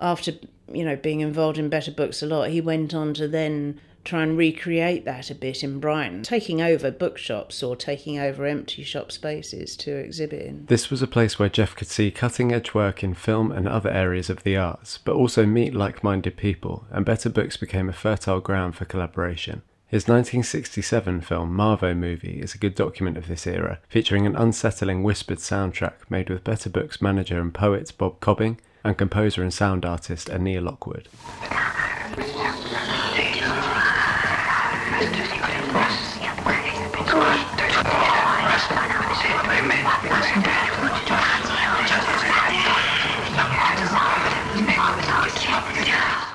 after 0.00 0.32
you 0.72 0.84
know 0.84 0.96
being 0.96 1.20
involved 1.20 1.58
in 1.58 1.68
Better 1.68 1.92
Books 1.92 2.22
a 2.22 2.26
lot, 2.26 2.48
he 2.48 2.60
went 2.60 2.94
on 2.94 3.14
to 3.14 3.28
then 3.28 3.80
try 4.04 4.22
and 4.22 4.36
recreate 4.36 5.04
that 5.04 5.30
a 5.30 5.34
bit 5.34 5.62
in 5.62 5.80
Brighton, 5.80 6.22
taking 6.22 6.60
over 6.60 6.90
bookshops 6.90 7.62
or 7.62 7.76
taking 7.76 8.18
over 8.18 8.46
empty 8.46 8.82
shop 8.82 9.12
spaces 9.12 9.76
to 9.76 9.94
exhibit 9.94 10.42
in. 10.42 10.66
This 10.66 10.90
was 10.90 11.02
a 11.02 11.06
place 11.06 11.38
where 11.38 11.48
Jeff 11.48 11.76
could 11.76 11.88
see 11.88 12.10
cutting 12.10 12.52
edge 12.52 12.74
work 12.74 13.02
in 13.02 13.14
film 13.14 13.52
and 13.52 13.68
other 13.68 13.90
areas 13.90 14.28
of 14.30 14.42
the 14.42 14.56
arts, 14.56 14.98
but 14.98 15.14
also 15.14 15.46
meet 15.46 15.74
like 15.74 16.04
minded 16.04 16.36
people, 16.36 16.86
and 16.90 17.04
Better 17.04 17.28
Books 17.28 17.56
became 17.56 17.88
a 17.88 17.92
fertile 17.92 18.40
ground 18.40 18.76
for 18.76 18.84
collaboration. 18.84 19.62
His 19.86 20.04
1967 20.04 21.20
film 21.20 21.54
Marvo 21.54 21.94
Movie 21.94 22.40
is 22.40 22.54
a 22.54 22.58
good 22.58 22.74
document 22.74 23.18
of 23.18 23.28
this 23.28 23.46
era, 23.46 23.78
featuring 23.90 24.24
an 24.24 24.34
unsettling 24.34 25.02
whispered 25.02 25.36
soundtrack 25.36 26.08
made 26.08 26.30
with 26.30 26.44
Better 26.44 26.70
Books 26.70 27.02
manager 27.02 27.38
and 27.38 27.52
poet 27.52 27.92
Bob 27.98 28.18
Cobbing 28.20 28.58
and 28.82 28.96
composer 28.96 29.42
and 29.42 29.52
sound 29.52 29.84
artist 29.84 30.28
Annea 30.28 30.62
Lockwood. 30.62 31.08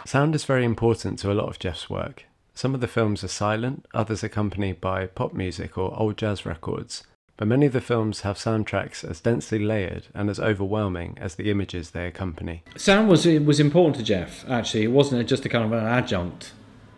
Sound 0.07 0.35
is 0.35 0.45
very 0.45 0.63
important 0.63 1.19
to 1.19 1.33
a 1.33 1.35
lot 1.35 1.49
of 1.49 1.59
Jeff's 1.59 1.89
work. 1.89 2.23
Some 2.53 2.73
of 2.73 2.79
the 2.79 2.87
films 2.87 3.25
are 3.25 3.27
silent, 3.27 3.85
others 3.93 4.23
accompanied 4.23 4.79
by 4.79 5.05
pop 5.05 5.33
music 5.33 5.77
or 5.77 5.93
old 5.99 6.15
jazz 6.15 6.45
records, 6.45 7.03
but 7.35 7.49
many 7.49 7.65
of 7.65 7.73
the 7.73 7.81
films 7.81 8.21
have 8.21 8.37
soundtracks 8.37 9.03
as 9.03 9.19
densely 9.19 9.59
layered 9.59 10.07
and 10.13 10.29
as 10.29 10.39
overwhelming 10.39 11.17
as 11.19 11.35
the 11.35 11.51
images 11.51 11.91
they 11.91 12.07
accompany. 12.07 12.63
Sound 12.77 13.09
was 13.09 13.25
was 13.25 13.59
important 13.59 13.97
to 13.97 14.03
Jeff. 14.03 14.49
Actually, 14.49 14.83
it 14.83 14.93
wasn't 14.93 15.27
just 15.27 15.43
a 15.43 15.49
kind 15.49 15.65
of 15.65 15.73
an 15.73 15.85
adjunct 15.85 16.53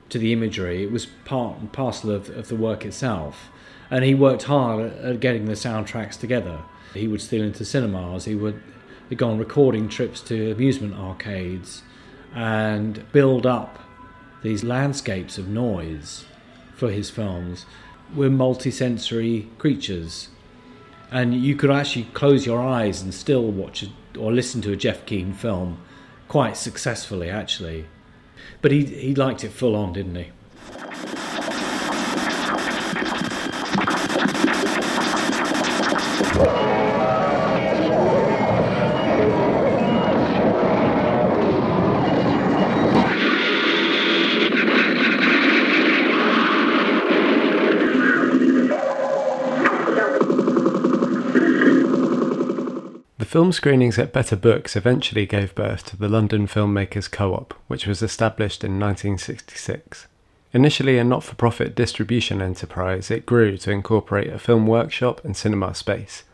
to 0.09 0.19
the 0.19 0.31
imagery; 0.31 0.83
it 0.83 0.91
was 0.91 1.07
part 1.25 1.57
and 1.57 1.73
parcel 1.73 2.11
of, 2.11 2.29
of 2.29 2.47
the 2.47 2.55
work 2.55 2.85
itself. 2.85 3.49
And 3.89 4.05
he 4.05 4.13
worked 4.13 4.43
hard 4.43 4.93
at 4.99 5.19
getting 5.19 5.45
the 5.45 5.53
soundtracks 5.53 6.19
together. 6.19 6.59
He 6.93 7.07
would 7.07 7.21
steal 7.21 7.41
into 7.41 7.65
cinemas. 7.65 8.25
He 8.25 8.35
would 8.35 8.61
go 9.15 9.31
on 9.31 9.39
recording 9.39 9.89
trips 9.89 10.21
to 10.21 10.51
amusement 10.51 10.93
arcades 10.93 11.81
and 12.33 13.12
build 13.12 13.45
up 13.45 13.79
these 14.41 14.63
landscapes 14.63 15.38
of 15.38 15.48
noise 15.48 16.25
for 16.75 16.91
his 16.91 17.09
films. 17.09 17.65
We're 18.15 18.29
multisensory 18.29 19.48
creatures, 19.57 20.29
and 21.12 21.33
you 21.36 21.55
could 21.55 21.71
actually 21.71 22.05
close 22.13 22.45
your 22.45 22.62
eyes 22.62 23.01
and 23.01 23.13
still 23.13 23.51
watch 23.51 23.86
or 24.17 24.31
listen 24.31 24.62
to 24.62 24.71
a 24.71 24.75
Jeff 24.75 25.05
Keen 25.05 25.33
film 25.33 25.79
quite 26.27 26.57
successfully, 26.57 27.29
actually. 27.29 27.86
But 28.62 28.71
he 28.71 28.86
he 28.86 29.15
liked 29.15 29.43
it 29.43 29.51
full 29.51 29.75
on, 29.75 29.93
didn't 29.93 30.15
he? 30.15 30.27
Film 53.39 53.53
screenings 53.53 53.98
at 53.98 54.12
Better 54.12 54.36
Books 54.36 54.75
eventually 54.75 55.25
gave 55.25 55.55
birth 55.55 55.86
to 55.86 55.96
the 55.96 56.10
London 56.10 56.46
Filmmakers 56.46 57.10
Co 57.10 57.34
op, 57.34 57.53
which 57.67 57.88
was 57.88 58.01
established 58.01 58.65
in 58.65 58.77
1966. 58.77 60.08
Initially 60.51 60.98
a 60.98 61.05
not 61.05 61.24
for 61.24 61.36
profit 61.36 61.74
distribution 61.74 62.41
enterprise, 62.41 63.10
it 63.10 63.25
grew 63.25 63.55
to 63.60 63.72
incorporate 63.72 64.27
a 64.27 64.39
film 64.39 64.67
workshop 64.67 65.24
and 65.24 65.38
cinema 65.38 65.74
space. 65.74 66.25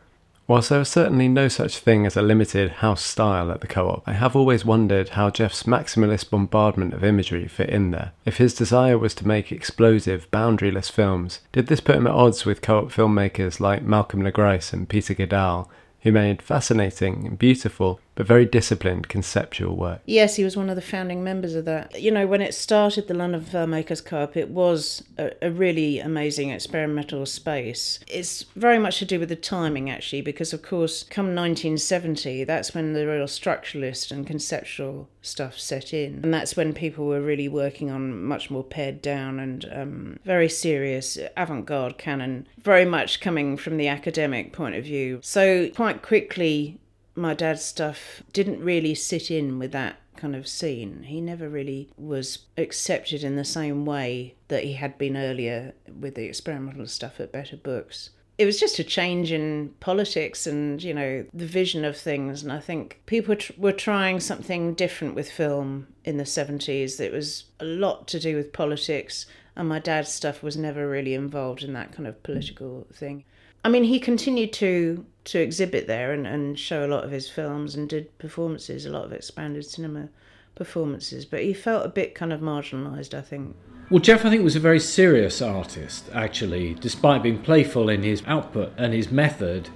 Whilst 0.48 0.70
there 0.70 0.80
was 0.80 0.90
certainly 0.90 1.28
no 1.28 1.48
such 1.48 1.78
thing 1.78 2.08
as 2.08 2.18
a 2.18 2.24
limited 2.24 2.72
house 2.72 3.04
style 3.04 3.52
at 3.52 3.62
the 3.62 3.68
co 3.68 3.88
op, 3.88 4.04
I 4.08 4.14
have 4.14 4.36
always 4.36 4.66
wondered 4.66 5.10
how 5.10 5.30
Jeff's 5.30 5.68
maximalist 5.68 6.32
bombardment 6.32 6.96
of 6.96 7.04
imagery 7.04 7.48
fit 7.48 7.70
in 7.70 7.92
there. 7.92 8.14
If 8.26 8.38
his 8.38 8.56
desire 8.56 8.98
was 8.98 9.14
to 9.16 9.28
make 9.28 9.52
explosive, 9.52 10.28
boundaryless 10.32 10.92
films, 10.92 11.42
did 11.52 11.68
this 11.68 11.82
put 11.82 11.98
him 11.98 12.08
at 12.08 12.14
odds 12.14 12.46
with 12.46 12.64
co 12.64 12.80
op 12.80 12.86
filmmakers 12.86 13.60
like 13.60 13.84
Malcolm 13.84 14.24
Le 14.24 14.32
Grice 14.32 14.74
and 14.74 14.90
Peter 14.90 15.14
Gidal, 15.14 15.70
who 16.06 16.12
made 16.12 16.40
fascinating 16.40 17.26
and 17.26 17.40
beautiful 17.40 18.00
but 18.16 18.26
very 18.26 18.46
disciplined 18.46 19.10
conceptual 19.10 19.76
work. 19.76 20.02
Yes, 20.06 20.36
he 20.36 20.44
was 20.44 20.58
one 20.58 20.70
of 20.70 20.76
the 20.76 20.82
founding 20.82 21.24
members 21.24 21.54
of 21.54 21.66
that. 21.66 22.02
You 22.02 22.12
know, 22.12 22.26
when 22.26 22.42
it 22.42 22.54
started, 22.54 23.08
the 23.08 23.14
London 23.14 23.42
Filmmakers 23.42 24.04
Co-op, 24.04 24.38
it 24.38 24.50
was 24.50 25.04
a, 25.18 25.32
a, 25.42 25.52
really 25.52 26.00
amazing 26.00 26.50
experimental 26.50 27.26
space. 27.26 28.00
It's 28.08 28.44
very 28.56 28.80
much 28.80 29.00
to 29.00 29.06
do 29.06 29.20
with 29.20 29.30
the 29.30 29.36
timing, 29.36 29.90
actually, 29.90 30.22
because 30.22 30.54
of 30.54 30.62
course, 30.62 31.04
come 31.04 31.28
1970, 31.28 32.46
that's 32.46 32.74
when 32.74 32.94
the 32.94 33.06
real 33.06 33.26
structuralist 33.26 34.12
and 34.12 34.26
conceptual 34.26 35.10
stuff 35.22 35.58
set 35.60 35.94
in, 35.94 36.22
and 36.24 36.34
that's 36.34 36.56
when 36.56 36.74
people 36.74 37.06
were 37.06 37.22
really 37.22 37.50
working 37.50 37.90
on 37.90 38.24
much 38.24 38.50
more 38.50 38.64
pared 38.64 39.02
down 39.02 39.40
and 39.40 39.66
um, 39.74 40.20
very 40.24 40.48
serious 40.48 41.18
avant-garde 41.36 41.98
canon, 41.98 42.48
very 42.62 42.86
much 42.86 43.20
coming 43.20 43.58
from 43.58 43.78
the 43.78 43.88
academic 43.88 44.54
point 44.54 44.76
of 44.76 44.84
view. 44.84 45.20
So 45.24 45.70
quite 45.70 46.02
quickly 46.02 46.80
my 47.16 47.34
dad's 47.34 47.64
stuff 47.64 48.24
didn't 48.34 48.64
really 48.64 48.96
sit 48.96 49.32
in 49.32 49.58
with 49.58 49.72
that 49.72 49.98
kind 50.16 50.36
of 50.36 50.48
scene. 50.48 51.04
He 51.04 51.22
never 51.22 51.50
really 51.50 51.90
was 51.98 52.40
accepted 52.58 53.24
in 53.24 53.36
the 53.36 53.46
same 53.46 53.86
way 53.86 54.36
that 54.48 54.64
he 54.64 54.74
had 54.74 54.98
been 54.98 55.18
earlier 55.18 55.74
with 56.00 56.16
the 56.16 56.26
experimental 56.26 56.88
stuff 56.88 57.20
at 57.20 57.32
Better 57.32 57.58
Books. 57.58 58.12
It 58.38 58.46
was 58.46 58.60
just 58.60 58.80
a 58.80 58.84
change 58.84 59.32
in 59.32 59.74
politics 59.80 60.46
and, 60.46 60.84
you 60.84 60.94
know, 60.94 61.26
the 61.34 61.46
vision 61.46 61.86
of 61.86 61.96
things. 61.96 62.44
And 62.44 62.52
I 62.52 62.60
think 62.60 63.02
people 63.06 63.36
were 63.58 63.72
trying 63.72 64.20
something 64.20 64.74
different 64.74 65.16
with 65.16 65.32
film 65.32 65.88
in 66.04 66.18
the 66.18 66.26
70s. 66.26 67.00
It 67.00 67.14
was 67.14 67.46
a 67.62 67.66
lot 67.66 68.08
to 68.10 68.20
do 68.20 68.36
with 68.36 68.52
politics, 68.52 69.26
and 69.56 69.70
my 69.70 69.80
dad's 69.80 70.12
stuff 70.12 70.44
was 70.44 70.58
never 70.58 70.90
really 70.90 71.14
involved 71.14 71.64
in 71.64 71.72
that 71.74 71.94
kind 71.94 72.08
of 72.08 72.24
political 72.24 72.88
thing. 72.94 73.24
I 73.66 73.70
mean, 73.70 73.84
he 73.84 74.00
continued 74.00 74.54
to 74.54 75.04
to 75.24 75.40
exhibit 75.40 75.88
there 75.88 76.12
and, 76.14 76.28
and 76.28 76.58
show 76.58 76.86
a 76.86 76.88
lot 76.88 77.04
of 77.04 77.10
his 77.10 77.28
films 77.28 77.74
and 77.74 77.90
did 77.90 78.16
performances, 78.20 78.86
a 78.86 78.92
lot 78.92 79.06
of 79.06 79.12
expanded 79.12 79.66
cinema 79.66 80.10
performances, 80.54 81.26
but 81.26 81.42
he 81.42 81.52
felt 81.52 81.84
a 81.84 81.90
bit 81.90 82.14
kind 82.14 82.32
of 82.32 82.42
marginalised, 82.42 83.16
I 83.16 83.22
think. 83.22 83.56
Well, 83.90 84.00
Jeff, 84.00 84.24
I 84.24 84.30
think, 84.30 84.44
was 84.44 84.56
a 84.56 84.60
very 84.60 84.80
serious 84.80 85.42
artist, 85.42 86.08
actually. 86.14 86.76
Despite 86.76 87.24
being 87.24 87.42
playful 87.42 87.90
in 87.90 88.04
his 88.04 88.22
output 88.28 88.72
and 88.78 88.94
his 88.94 89.10
method, 89.10 89.70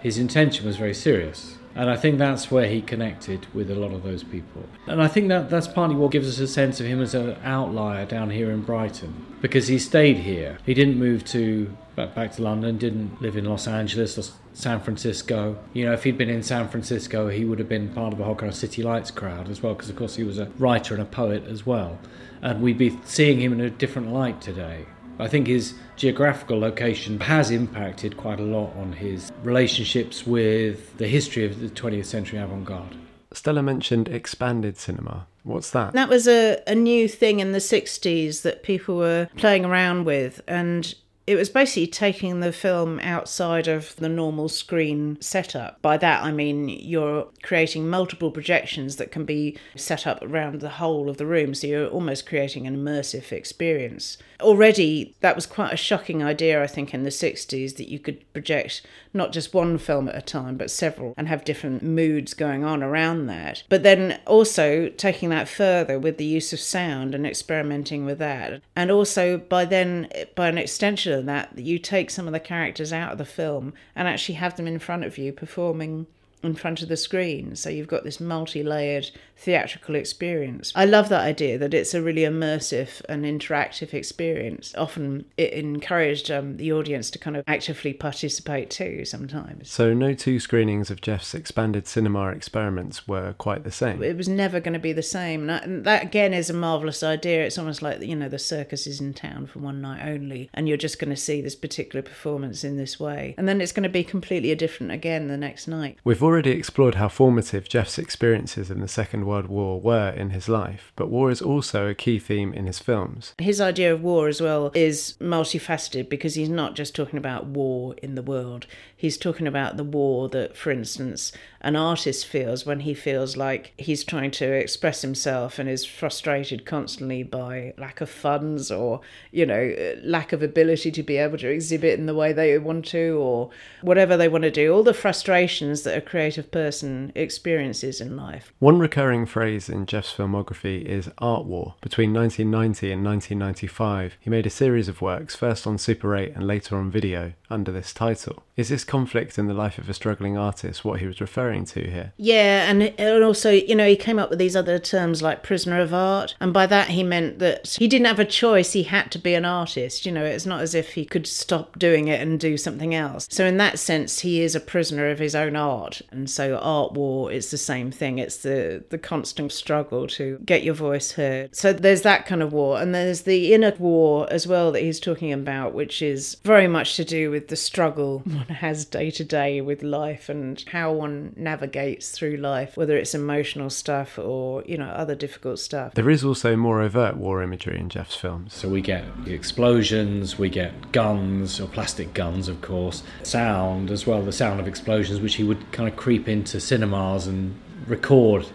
his 0.00 0.16
intention 0.16 0.64
was 0.64 0.78
very 0.78 0.94
serious. 0.94 1.58
And 1.74 1.90
I 1.90 1.96
think 1.96 2.16
that's 2.16 2.50
where 2.50 2.66
he 2.66 2.80
connected 2.80 3.46
with 3.52 3.70
a 3.70 3.74
lot 3.74 3.92
of 3.92 4.04
those 4.04 4.22
people. 4.24 4.64
And 4.86 5.02
I 5.02 5.08
think 5.08 5.28
that 5.28 5.50
that's 5.50 5.68
partly 5.68 5.96
what 5.96 6.12
gives 6.12 6.28
us 6.28 6.38
a 6.38 6.48
sense 6.48 6.80
of 6.80 6.86
him 6.86 7.02
as 7.02 7.14
an 7.14 7.36
outlier 7.44 8.06
down 8.06 8.30
here 8.30 8.50
in 8.50 8.62
Brighton. 8.62 9.26
Because 9.42 9.68
he 9.68 9.78
stayed 9.78 10.18
here. 10.18 10.56
He 10.64 10.72
didn't 10.72 10.98
move 10.98 11.24
to 11.26 11.76
back, 11.96 12.14
back 12.14 12.32
to 12.32 12.42
London, 12.42 12.78
didn't 12.78 13.20
live 13.20 13.36
in 13.36 13.44
Los 13.44 13.66
Angeles 13.66 14.18
or 14.18 14.24
San 14.52 14.80
Francisco. 14.80 15.56
You 15.72 15.86
know, 15.86 15.92
if 15.92 16.04
he'd 16.04 16.18
been 16.18 16.30
in 16.30 16.42
San 16.42 16.68
Francisco, 16.68 17.28
he 17.28 17.44
would 17.44 17.58
have 17.58 17.68
been 17.68 17.88
part 17.90 18.12
of 18.12 18.20
a 18.20 18.24
whole 18.24 18.34
kind 18.34 18.50
of 18.50 18.56
City 18.56 18.82
Lights 18.82 19.10
crowd 19.10 19.48
as 19.48 19.62
well, 19.62 19.74
because 19.74 19.90
of 19.90 19.96
course 19.96 20.16
he 20.16 20.24
was 20.24 20.38
a 20.38 20.46
writer 20.58 20.94
and 20.94 21.02
a 21.02 21.06
poet 21.06 21.44
as 21.46 21.66
well. 21.66 21.98
And 22.42 22.62
we'd 22.62 22.78
be 22.78 22.98
seeing 23.04 23.40
him 23.40 23.52
in 23.52 23.60
a 23.60 23.70
different 23.70 24.12
light 24.12 24.40
today. 24.40 24.86
I 25.18 25.28
think 25.28 25.46
his 25.46 25.74
geographical 25.96 26.58
location 26.58 27.20
has 27.20 27.50
impacted 27.50 28.16
quite 28.16 28.40
a 28.40 28.44
lot 28.44 28.74
on 28.76 28.92
his 28.92 29.30
relationships 29.42 30.26
with 30.26 30.96
the 30.98 31.06
history 31.06 31.44
of 31.44 31.60
the 31.60 31.68
20th 31.68 32.06
century 32.06 32.38
avant 32.38 32.64
garde. 32.64 32.96
Stella 33.32 33.62
mentioned 33.62 34.08
expanded 34.08 34.76
cinema. 34.76 35.26
What's 35.42 35.70
that? 35.70 35.92
That 35.92 36.08
was 36.08 36.26
a, 36.26 36.62
a 36.66 36.74
new 36.74 37.06
thing 37.08 37.40
in 37.40 37.52
the 37.52 37.58
60s 37.58 38.42
that 38.42 38.62
people 38.62 38.96
were 38.96 39.28
playing 39.36 39.64
around 39.64 40.04
with. 40.04 40.40
And 40.48 40.94
it 41.26 41.36
was 41.36 41.48
basically 41.48 41.86
taking 41.86 42.40
the 42.40 42.52
film 42.52 43.00
outside 43.00 43.66
of 43.66 43.96
the 43.96 44.08
normal 44.08 44.48
screen 44.48 45.16
setup. 45.20 45.80
By 45.80 45.96
that, 45.98 46.22
I 46.22 46.32
mean 46.32 46.68
you're 46.68 47.28
creating 47.42 47.88
multiple 47.88 48.30
projections 48.30 48.96
that 48.96 49.10
can 49.10 49.24
be 49.24 49.56
set 49.74 50.06
up 50.06 50.20
around 50.22 50.60
the 50.60 50.68
whole 50.68 51.08
of 51.08 51.16
the 51.16 51.26
room, 51.26 51.54
so 51.54 51.66
you're 51.66 51.88
almost 51.88 52.26
creating 52.26 52.66
an 52.66 52.76
immersive 52.76 53.32
experience. 53.32 54.18
Already, 54.44 55.14
that 55.20 55.34
was 55.34 55.46
quite 55.46 55.72
a 55.72 55.76
shocking 55.76 56.22
idea, 56.22 56.62
I 56.62 56.66
think, 56.66 56.92
in 56.92 57.02
the 57.02 57.10
60s 57.10 57.76
that 57.76 57.88
you 57.88 57.98
could 57.98 58.30
project 58.32 58.82
not 59.14 59.32
just 59.32 59.54
one 59.54 59.78
film 59.78 60.08
at 60.08 60.16
a 60.16 60.20
time, 60.20 60.56
but 60.56 60.70
several 60.70 61.14
and 61.16 61.28
have 61.28 61.44
different 61.44 61.82
moods 61.82 62.34
going 62.34 62.62
on 62.62 62.82
around 62.82 63.26
that. 63.26 63.62
But 63.68 63.82
then 63.82 64.20
also 64.26 64.90
taking 64.90 65.30
that 65.30 65.48
further 65.48 65.98
with 65.98 66.18
the 66.18 66.24
use 66.24 66.52
of 66.52 66.60
sound 66.60 67.14
and 67.14 67.26
experimenting 67.26 68.04
with 68.04 68.18
that. 68.18 68.60
And 68.76 68.90
also, 68.90 69.38
by 69.38 69.64
then, 69.64 70.08
by 70.34 70.48
an 70.48 70.58
extension 70.58 71.12
of 71.12 71.26
that, 71.26 71.58
you 71.58 71.78
take 71.78 72.10
some 72.10 72.26
of 72.26 72.32
the 72.32 72.40
characters 72.40 72.92
out 72.92 73.12
of 73.12 73.18
the 73.18 73.24
film 73.24 73.72
and 73.96 74.06
actually 74.06 74.34
have 74.36 74.56
them 74.56 74.66
in 74.66 74.78
front 74.78 75.04
of 75.04 75.16
you 75.16 75.32
performing 75.32 76.06
in 76.44 76.54
front 76.54 76.82
of 76.82 76.88
the 76.88 76.96
screen. 76.96 77.56
So 77.56 77.70
you've 77.70 77.88
got 77.88 78.04
this 78.04 78.20
multi 78.20 78.62
layered 78.62 79.10
theatrical 79.36 79.94
experience. 79.94 80.72
I 80.74 80.84
love 80.84 81.08
that 81.08 81.22
idea 81.22 81.58
that 81.58 81.74
it's 81.74 81.94
a 81.94 82.02
really 82.02 82.22
immersive 82.22 83.02
and 83.08 83.24
interactive 83.24 83.92
experience. 83.92 84.74
Often 84.76 85.26
it 85.36 85.52
encouraged 85.52 86.30
um, 86.30 86.56
the 86.56 86.72
audience 86.72 87.10
to 87.10 87.18
kind 87.18 87.36
of 87.36 87.44
actively 87.46 87.92
participate 87.92 88.70
too 88.70 89.04
sometimes. 89.04 89.70
So, 89.70 89.92
no 89.92 90.14
two 90.14 90.40
screenings 90.40 90.90
of 90.90 91.00
Jeff's 91.00 91.34
expanded 91.34 91.86
cinema 91.86 92.28
experiments 92.28 93.06
were 93.06 93.34
quite 93.34 93.64
the 93.64 93.70
same. 93.70 94.02
It 94.02 94.16
was 94.16 94.28
never 94.28 94.60
going 94.60 94.74
to 94.74 94.78
be 94.78 94.92
the 94.92 95.02
same. 95.02 95.40
And 95.42 95.50
that, 95.50 95.64
and 95.64 95.84
that 95.84 96.02
again 96.02 96.32
is 96.32 96.50
a 96.50 96.54
marvellous 96.54 97.02
idea. 97.02 97.44
It's 97.44 97.58
almost 97.58 97.82
like, 97.82 98.00
you 98.02 98.16
know, 98.16 98.28
the 98.28 98.38
circus 98.38 98.86
is 98.86 99.00
in 99.00 99.14
town 99.14 99.46
for 99.46 99.58
one 99.58 99.80
night 99.80 100.06
only, 100.06 100.48
and 100.54 100.68
you're 100.68 100.76
just 100.76 100.98
going 100.98 101.10
to 101.10 101.16
see 101.16 101.40
this 101.40 101.56
particular 101.56 102.02
performance 102.02 102.64
in 102.64 102.76
this 102.76 102.98
way. 102.98 103.34
And 103.36 103.48
then 103.48 103.60
it's 103.60 103.72
going 103.72 103.82
to 103.84 103.88
be 103.88 104.04
completely 104.04 104.54
different 104.54 104.92
again 104.92 105.28
the 105.28 105.36
next 105.36 105.66
night. 105.66 105.98
We've 106.04 106.22
already 106.22 106.52
explored 106.52 106.96
how 106.96 107.08
formative 107.08 107.68
Jeff's 107.68 107.98
experiences 107.98 108.70
in 108.70 108.80
the 108.80 108.88
Second 108.88 109.23
World 109.24 109.46
War 109.46 109.80
were 109.80 110.10
in 110.10 110.30
his 110.30 110.48
life, 110.48 110.92
but 110.96 111.10
war 111.10 111.30
is 111.30 111.42
also 111.42 111.88
a 111.88 111.94
key 111.94 112.18
theme 112.18 112.52
in 112.52 112.66
his 112.66 112.78
films. 112.78 113.34
His 113.38 113.60
idea 113.60 113.92
of 113.92 114.02
war 114.02 114.28
as 114.28 114.40
well 114.40 114.70
is 114.74 115.16
multifaceted 115.20 116.08
because 116.08 116.34
he's 116.34 116.48
not 116.48 116.74
just 116.74 116.94
talking 116.94 117.18
about 117.18 117.46
war 117.46 117.94
in 118.02 118.14
the 118.14 118.22
world. 118.22 118.66
He's 119.04 119.18
talking 119.18 119.46
about 119.46 119.76
the 119.76 119.84
war 119.84 120.30
that, 120.30 120.56
for 120.56 120.70
instance, 120.70 121.30
an 121.60 121.76
artist 121.76 122.26
feels 122.26 122.64
when 122.64 122.80
he 122.80 122.94
feels 122.94 123.36
like 123.36 123.74
he's 123.76 124.02
trying 124.02 124.30
to 124.30 124.50
express 124.50 125.02
himself 125.02 125.58
and 125.58 125.68
is 125.68 125.84
frustrated 125.84 126.64
constantly 126.64 127.22
by 127.22 127.74
lack 127.76 128.00
of 128.00 128.08
funds 128.08 128.70
or, 128.70 129.02
you 129.30 129.44
know, 129.44 129.74
lack 130.02 130.32
of 130.32 130.42
ability 130.42 130.90
to 130.90 131.02
be 131.02 131.18
able 131.18 131.36
to 131.36 131.50
exhibit 131.50 131.98
in 131.98 132.06
the 132.06 132.14
way 132.14 132.32
they 132.32 132.56
want 132.56 132.86
to 132.86 133.18
or 133.20 133.50
whatever 133.82 134.16
they 134.16 134.28
want 134.28 134.44
to 134.44 134.50
do. 134.50 134.72
All 134.72 134.82
the 134.82 134.94
frustrations 134.94 135.82
that 135.82 135.98
a 135.98 136.00
creative 136.00 136.50
person 136.50 137.12
experiences 137.14 138.00
in 138.00 138.16
life. 138.16 138.54
One 138.58 138.78
recurring 138.78 139.26
phrase 139.26 139.68
in 139.68 139.84
Jeff's 139.84 140.14
filmography 140.14 140.82
is 140.82 141.10
art 141.18 141.44
war. 141.44 141.74
Between 141.82 142.14
1990 142.14 142.90
and 142.90 143.04
1995, 143.04 144.16
he 144.18 144.30
made 144.30 144.46
a 144.46 144.50
series 144.50 144.88
of 144.88 145.02
works, 145.02 145.36
first 145.36 145.66
on 145.66 145.76
Super 145.76 146.16
8 146.16 146.32
and 146.34 146.46
later 146.46 146.78
on 146.78 146.90
video, 146.90 147.34
under 147.50 147.70
this 147.70 147.92
title. 147.92 148.42
Is 148.56 148.68
this 148.68 148.84
conflict 148.94 149.40
in 149.40 149.48
the 149.48 149.54
life 149.54 149.76
of 149.76 149.88
a 149.88 149.92
struggling 149.92 150.38
artist 150.38 150.84
what 150.84 151.00
he 151.00 151.06
was 151.08 151.20
referring 151.20 151.64
to 151.64 151.80
here? 151.90 152.12
Yeah, 152.16 152.70
and, 152.70 152.80
and 152.80 153.24
also, 153.24 153.50
you 153.50 153.74
know, 153.74 153.88
he 153.88 153.96
came 153.96 154.20
up 154.20 154.30
with 154.30 154.38
these 154.38 154.54
other 154.54 154.78
terms 154.78 155.20
like 155.20 155.42
prisoner 155.42 155.80
of 155.80 155.92
art, 155.92 156.36
and 156.40 156.52
by 156.52 156.66
that 156.66 156.90
he 156.90 157.02
meant 157.02 157.40
that 157.40 157.74
he 157.80 157.88
didn't 157.88 158.06
have 158.06 158.20
a 158.20 158.24
choice, 158.24 158.72
he 158.72 158.84
had 158.84 159.10
to 159.10 159.18
be 159.18 159.34
an 159.34 159.44
artist. 159.44 160.06
You 160.06 160.12
know, 160.12 160.24
it's 160.24 160.46
not 160.46 160.60
as 160.60 160.76
if 160.76 160.92
he 160.92 161.04
could 161.04 161.26
stop 161.26 161.76
doing 161.76 162.06
it 162.06 162.20
and 162.20 162.38
do 162.38 162.56
something 162.56 162.94
else. 162.94 163.26
So, 163.28 163.44
in 163.44 163.56
that 163.56 163.80
sense, 163.80 164.20
he 164.20 164.40
is 164.40 164.54
a 164.54 164.60
prisoner 164.60 165.10
of 165.10 165.18
his 165.18 165.34
own 165.34 165.56
art, 165.56 166.00
and 166.12 166.30
so 166.30 166.56
art 166.58 166.92
war 166.92 167.32
is 167.32 167.50
the 167.50 167.58
same 167.58 167.90
thing. 167.90 168.20
It's 168.20 168.36
the, 168.36 168.84
the 168.90 168.98
constant 168.98 169.50
struggle 169.50 170.06
to 170.18 170.38
get 170.44 170.62
your 170.62 170.74
voice 170.74 171.10
heard. 171.10 171.56
So, 171.56 171.72
there's 171.72 172.02
that 172.02 172.26
kind 172.26 172.44
of 172.44 172.52
war, 172.52 172.80
and 172.80 172.94
there's 172.94 173.22
the 173.22 173.54
inner 173.54 173.74
war 173.76 174.28
as 174.30 174.46
well 174.46 174.70
that 174.70 174.82
he's 174.82 175.00
talking 175.00 175.32
about, 175.32 175.74
which 175.74 176.00
is 176.00 176.36
very 176.44 176.68
much 176.68 176.94
to 176.94 177.04
do 177.04 177.32
with 177.32 177.48
the 177.48 177.56
struggle 177.56 178.18
one 178.24 178.46
has 178.46 178.83
day 178.84 179.10
to 179.10 179.24
day 179.24 179.60
with 179.60 179.82
life 179.82 180.28
and 180.28 180.64
how 180.68 180.92
one 180.92 181.32
navigates 181.36 182.10
through 182.10 182.36
life, 182.36 182.76
whether 182.76 182.96
it's 182.96 183.14
emotional 183.14 183.70
stuff 183.70 184.18
or, 184.18 184.62
you 184.66 184.78
know, 184.78 184.86
other 184.86 185.14
difficult 185.14 185.58
stuff. 185.58 185.94
There 185.94 186.10
is 186.10 186.24
also 186.24 186.56
more 186.56 186.80
overt 186.80 187.16
war 187.16 187.42
imagery 187.42 187.78
in 187.78 187.88
Jeff's 187.88 188.16
films. 188.16 188.54
So 188.54 188.68
we 188.68 188.80
get 188.80 189.04
explosions, 189.26 190.38
we 190.38 190.48
get 190.48 190.92
guns, 190.92 191.60
or 191.60 191.68
plastic 191.68 192.14
guns, 192.14 192.48
of 192.48 192.60
course, 192.60 193.02
sound 193.22 193.90
as 193.90 194.06
well, 194.06 194.22
the 194.22 194.32
sound 194.32 194.60
of 194.60 194.68
explosions, 194.68 195.20
which 195.20 195.36
he 195.36 195.44
would 195.44 195.72
kind 195.72 195.88
of 195.88 195.96
creep 195.96 196.28
into 196.28 196.60
cinemas 196.60 197.26
and 197.26 197.58
record 197.86 198.46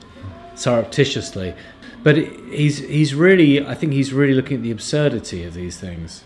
surreptitiously. 0.55 1.53
But 2.03 2.17
he's 2.17 2.79
he's 2.79 3.13
really, 3.13 3.65
I 3.65 3.75
think 3.75 3.93
he's 3.93 4.13
really 4.13 4.33
looking 4.33 4.57
at 4.57 4.63
the 4.63 4.71
absurdity 4.71 5.43
of 5.43 5.53
these 5.53 5.79
things 5.79 6.23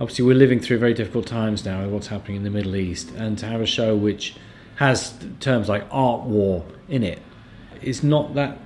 obviously 0.00 0.24
we're 0.24 0.34
living 0.34 0.60
through 0.60 0.78
very 0.78 0.94
difficult 0.94 1.26
times 1.26 1.64
now 1.64 1.82
with 1.82 1.90
what's 1.90 2.06
happening 2.08 2.38
in 2.38 2.44
the 2.44 2.50
Middle 2.50 2.76
East, 2.76 3.10
and 3.16 3.38
to 3.38 3.46
have 3.46 3.60
a 3.60 3.66
show 3.66 3.96
which 3.96 4.36
has 4.76 5.14
terms 5.40 5.68
like 5.68 5.86
art 5.90 6.22
war 6.22 6.64
in 6.88 7.02
it 7.02 7.20
is 7.80 8.02
not 8.02 8.34
that 8.34 8.58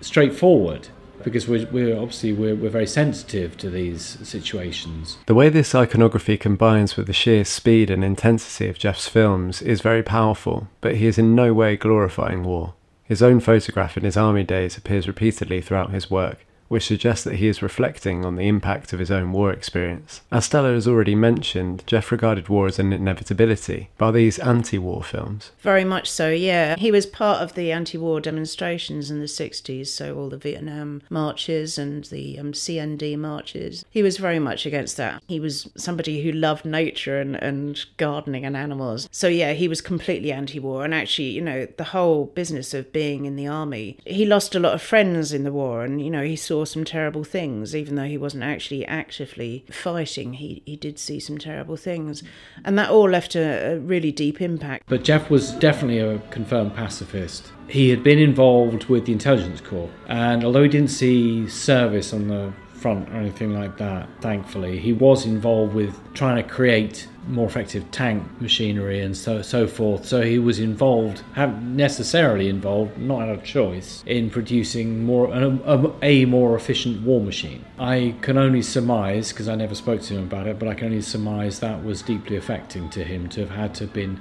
straightforward 0.00 0.88
because 1.22 1.46
we're, 1.46 1.66
we're 1.66 1.96
obviously 1.96 2.32
we're, 2.32 2.54
we're 2.54 2.70
very 2.70 2.86
sensitive 2.86 3.56
to 3.58 3.68
these 3.68 4.18
situations. 4.26 5.18
The 5.26 5.34
way 5.34 5.48
this 5.48 5.74
iconography 5.74 6.38
combines 6.38 6.96
with 6.96 7.06
the 7.06 7.12
sheer 7.12 7.44
speed 7.44 7.90
and 7.90 8.02
intensity 8.02 8.68
of 8.68 8.78
Jeff's 8.78 9.08
films 9.08 9.60
is 9.60 9.82
very 9.82 10.02
powerful, 10.02 10.68
but 10.80 10.96
he 10.96 11.06
is 11.06 11.18
in 11.18 11.34
no 11.34 11.52
way 11.52 11.76
glorifying 11.76 12.42
war. 12.42 12.74
His 13.04 13.22
own 13.22 13.40
photograph 13.40 13.96
in 13.96 14.04
his 14.04 14.16
army 14.16 14.44
days 14.44 14.78
appears 14.78 15.08
repeatedly 15.08 15.60
throughout 15.60 15.90
his 15.90 16.10
work, 16.10 16.46
which 16.70 16.86
suggests 16.86 17.24
that 17.24 17.34
he 17.34 17.48
is 17.48 17.62
reflecting 17.62 18.24
on 18.24 18.36
the 18.36 18.46
impact 18.46 18.92
of 18.92 19.00
his 19.00 19.10
own 19.10 19.32
war 19.32 19.52
experience. 19.52 20.20
As 20.30 20.44
Stella 20.44 20.72
has 20.72 20.86
already 20.86 21.16
mentioned, 21.16 21.82
Jeff 21.84 22.12
regarded 22.12 22.48
war 22.48 22.68
as 22.68 22.78
an 22.78 22.92
inevitability. 22.92 23.90
By 23.98 24.12
these 24.12 24.38
anti 24.38 24.78
war 24.78 25.02
films? 25.02 25.50
Very 25.62 25.82
much 25.82 26.08
so, 26.08 26.30
yeah. 26.30 26.76
He 26.76 26.92
was 26.92 27.06
part 27.06 27.42
of 27.42 27.54
the 27.54 27.72
anti 27.72 27.98
war 27.98 28.20
demonstrations 28.20 29.10
in 29.10 29.18
the 29.18 29.26
60s, 29.26 29.88
so 29.88 30.16
all 30.16 30.28
the 30.28 30.36
Vietnam 30.36 31.02
marches 31.10 31.76
and 31.76 32.04
the 32.04 32.38
um, 32.38 32.52
CND 32.52 33.18
marches. 33.18 33.84
He 33.90 34.04
was 34.04 34.18
very 34.18 34.38
much 34.38 34.64
against 34.64 34.96
that. 34.96 35.24
He 35.26 35.40
was 35.40 35.68
somebody 35.76 36.22
who 36.22 36.30
loved 36.30 36.64
nature 36.64 37.20
and, 37.20 37.34
and 37.34 37.84
gardening 37.96 38.44
and 38.44 38.56
animals. 38.56 39.08
So, 39.10 39.26
yeah, 39.26 39.54
he 39.54 39.66
was 39.66 39.80
completely 39.80 40.30
anti 40.30 40.60
war. 40.60 40.84
And 40.84 40.94
actually, 40.94 41.30
you 41.30 41.42
know, 41.42 41.66
the 41.78 41.84
whole 41.84 42.26
business 42.26 42.74
of 42.74 42.92
being 42.92 43.24
in 43.24 43.34
the 43.34 43.48
army, 43.48 43.98
he 44.06 44.24
lost 44.24 44.54
a 44.54 44.60
lot 44.60 44.74
of 44.74 44.80
friends 44.80 45.32
in 45.32 45.42
the 45.42 45.52
war 45.52 45.82
and, 45.82 46.00
you 46.00 46.10
know, 46.10 46.22
he 46.22 46.36
saw 46.36 46.59
some 46.66 46.84
terrible 46.84 47.24
things, 47.24 47.74
even 47.74 47.94
though 47.94 48.04
he 48.04 48.18
wasn't 48.18 48.42
actually 48.42 48.84
actively 48.86 49.64
fighting. 49.70 50.34
He, 50.34 50.62
he 50.66 50.76
did 50.76 50.98
see 50.98 51.20
some 51.20 51.38
terrible 51.38 51.76
things. 51.76 52.22
And 52.64 52.78
that 52.78 52.90
all 52.90 53.08
left 53.08 53.34
a, 53.34 53.74
a 53.74 53.78
really 53.78 54.12
deep 54.12 54.40
impact. 54.40 54.84
But 54.88 55.04
Jeff 55.04 55.30
was 55.30 55.52
definitely 55.52 55.98
a 55.98 56.18
confirmed 56.30 56.74
pacifist. 56.74 57.52
He 57.68 57.90
had 57.90 58.02
been 58.02 58.18
involved 58.18 58.84
with 58.86 59.06
the 59.06 59.12
intelligence 59.12 59.60
corps, 59.60 59.90
and 60.08 60.44
although 60.44 60.62
he 60.62 60.68
didn't 60.68 60.90
see 60.90 61.48
service 61.48 62.12
on 62.12 62.28
the 62.28 62.52
front 62.72 63.08
or 63.10 63.16
anything 63.16 63.52
like 63.52 63.76
that, 63.76 64.08
thankfully, 64.20 64.78
he 64.78 64.92
was 64.92 65.26
involved 65.26 65.74
with 65.74 65.96
trying 66.14 66.42
to 66.42 66.48
create 66.48 67.06
more 67.26 67.46
effective 67.46 67.90
tank 67.90 68.24
machinery 68.40 69.00
and 69.00 69.16
so 69.16 69.42
so 69.42 69.66
forth. 69.66 70.06
So 70.06 70.22
he 70.22 70.38
was 70.38 70.58
involved, 70.58 71.22
necessarily 71.36 72.48
involved, 72.48 72.98
not 72.98 73.22
out 73.22 73.28
of 73.30 73.44
choice, 73.44 74.02
in 74.06 74.30
producing 74.30 75.04
more 75.04 75.30
a, 75.32 75.92
a 76.02 76.24
more 76.24 76.56
efficient 76.56 77.02
war 77.02 77.20
machine. 77.20 77.64
I 77.78 78.14
can 78.22 78.36
only 78.38 78.62
surmise, 78.62 79.30
because 79.30 79.48
I 79.48 79.54
never 79.54 79.74
spoke 79.74 80.02
to 80.02 80.14
him 80.14 80.24
about 80.24 80.46
it, 80.46 80.58
but 80.58 80.68
I 80.68 80.74
can 80.74 80.86
only 80.86 81.02
surmise 81.02 81.60
that 81.60 81.84
was 81.84 82.02
deeply 82.02 82.36
affecting 82.36 82.90
to 82.90 83.04
him 83.04 83.28
to 83.30 83.40
have 83.40 83.50
had 83.50 83.74
to 83.76 83.84
have 83.84 83.92
been 83.92 84.20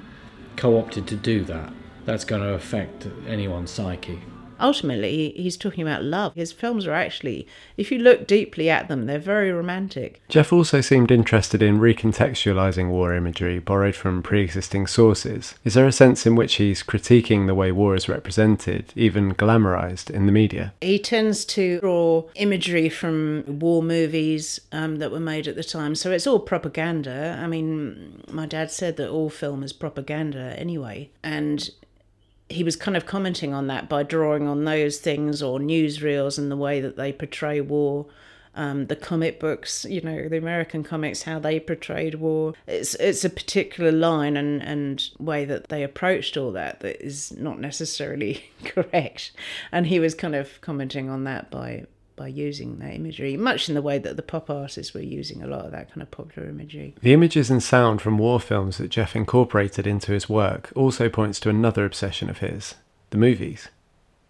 co 0.56 0.78
opted 0.78 1.08
to 1.08 1.16
do 1.16 1.44
that, 1.46 1.72
that's 2.06 2.26
going 2.26 2.42
to 2.42 2.54
affect 2.54 3.08
anyone's 3.28 3.72
psyche. 3.72 4.20
Ultimately, 4.60 5.34
he's 5.36 5.58
talking 5.58 5.82
about 5.82 6.04
love. 6.04 6.36
His 6.36 6.52
films 6.52 6.86
are 6.88 6.94
actually, 6.94 7.48
if 7.78 7.92
you 7.92 8.00
look 8.00 8.28
deeply 8.28 8.70
at 8.70 8.88
them, 8.88 9.06
they're 9.06 9.20
very 9.20 9.52
romantic. 9.52 10.22
Jeff 10.30 10.52
also 10.52 10.82
seemed 10.82 11.12
interested 11.12 11.62
in 11.62 11.80
recontextualizing 11.80 12.90
war 12.90 13.14
imagery 13.14 13.60
borrowed 13.60 13.96
from 13.96 14.22
pre 14.24 14.42
existing 14.42 14.88
sources. 14.88 15.56
Is 15.64 15.74
there 15.74 15.88
a 15.88 15.92
sense 15.92 16.26
in 16.26 16.36
which 16.36 16.56
he's 16.56 16.84
critiquing 16.84 17.48
the 17.48 17.56
way 17.56 17.72
war 17.72 17.96
is 17.96 18.10
represented, 18.10 18.94
even 18.96 19.34
glamorized, 19.34 20.10
in 20.10 20.26
the 20.26 20.32
media? 20.32 20.74
He 20.82 21.00
tends 21.00 21.46
to 21.46 21.80
draw 21.80 22.26
imagery 22.36 22.90
from 22.90 23.44
war 23.60 23.82
movies 23.82 24.60
um, 24.72 24.98
that 24.98 25.12
were 25.12 25.20
made 25.20 25.48
at 25.48 25.56
the 25.56 25.64
time, 25.64 25.96
so 25.96 26.12
it's 26.12 26.28
all 26.28 26.40
propaganda. 26.40 27.40
I 27.42 27.48
mean, 27.48 28.24
my 28.32 28.46
dad 28.46 28.72
said 28.72 28.98
that 28.98 29.10
all 29.10 29.30
film 29.30 29.64
is 29.64 29.74
propaganda 29.74 30.56
anyway, 30.60 31.10
and 31.24 31.70
he 32.50 32.64
was 32.64 32.76
kind 32.76 32.98
of 32.98 33.06
commenting 33.06 33.54
on 33.54 33.68
that 33.68 33.88
by 33.88 34.04
drawing 34.04 34.48
on 34.48 34.66
those 34.66 34.98
things 34.98 35.42
or 35.42 35.60
newsreels 35.60 36.38
and 36.38 36.52
the 36.52 36.58
way 36.58 36.82
that 36.82 36.98
they 36.98 37.14
portray 37.14 37.62
war. 37.62 38.08
Um, 38.56 38.88
the 38.88 38.96
comic 38.96 39.40
books, 39.40 39.86
you 39.86 40.02
know, 40.02 40.28
the 40.28 40.38
American 40.38 40.84
comics, 40.84 41.22
how 41.22 41.40
they 41.40 41.60
portrayed 41.60 42.16
war. 42.16 42.56
It's 42.68 42.96
it's 42.96 43.24
a 43.24 43.30
particular 43.30 43.92
line 43.92 44.36
and, 44.36 44.62
and 44.64 45.08
way 45.20 45.46
that 45.46 45.70
they 45.70 45.84
approached 45.84 46.36
all 46.36 46.52
that 46.54 46.80
that 46.80 47.06
is 47.06 47.32
not 47.34 47.60
necessarily 47.60 48.52
correct. 48.66 49.32
And 49.72 49.88
he 49.88 50.00
was 50.00 50.16
kind 50.16 50.36
of 50.36 50.60
commenting 50.62 51.10
on 51.10 51.24
that 51.26 51.52
by 51.52 51.86
by 52.20 52.28
using 52.28 52.78
that 52.80 52.94
imagery, 52.94 53.38
much 53.38 53.70
in 53.70 53.76
the 53.76 53.82
way 53.82 53.98
that 53.98 54.18
the 54.18 54.22
pop 54.22 54.50
artists 54.50 54.94
were 54.94 55.02
using 55.02 55.42
a 55.42 55.48
lot 55.48 55.66
of 55.66 55.72
that 55.72 55.90
kind 55.90 56.02
of 56.02 56.12
popular 56.12 56.50
imagery. 56.50 56.94
The 57.02 57.14
images 57.14 57.50
and 57.50 57.64
sound 57.64 58.02
from 58.02 58.18
war 58.18 58.42
films 58.42 58.78
that 58.78 58.90
Jeff 58.90 59.16
incorporated 59.16 59.88
into 59.88 60.12
his 60.12 60.28
work 60.28 60.72
also 60.76 61.08
points 61.08 61.40
to 61.40 61.50
another 61.50 61.86
obsession 61.86 62.30
of 62.30 62.40
his 62.40 62.76
the 63.12 63.18
movies. 63.18 63.70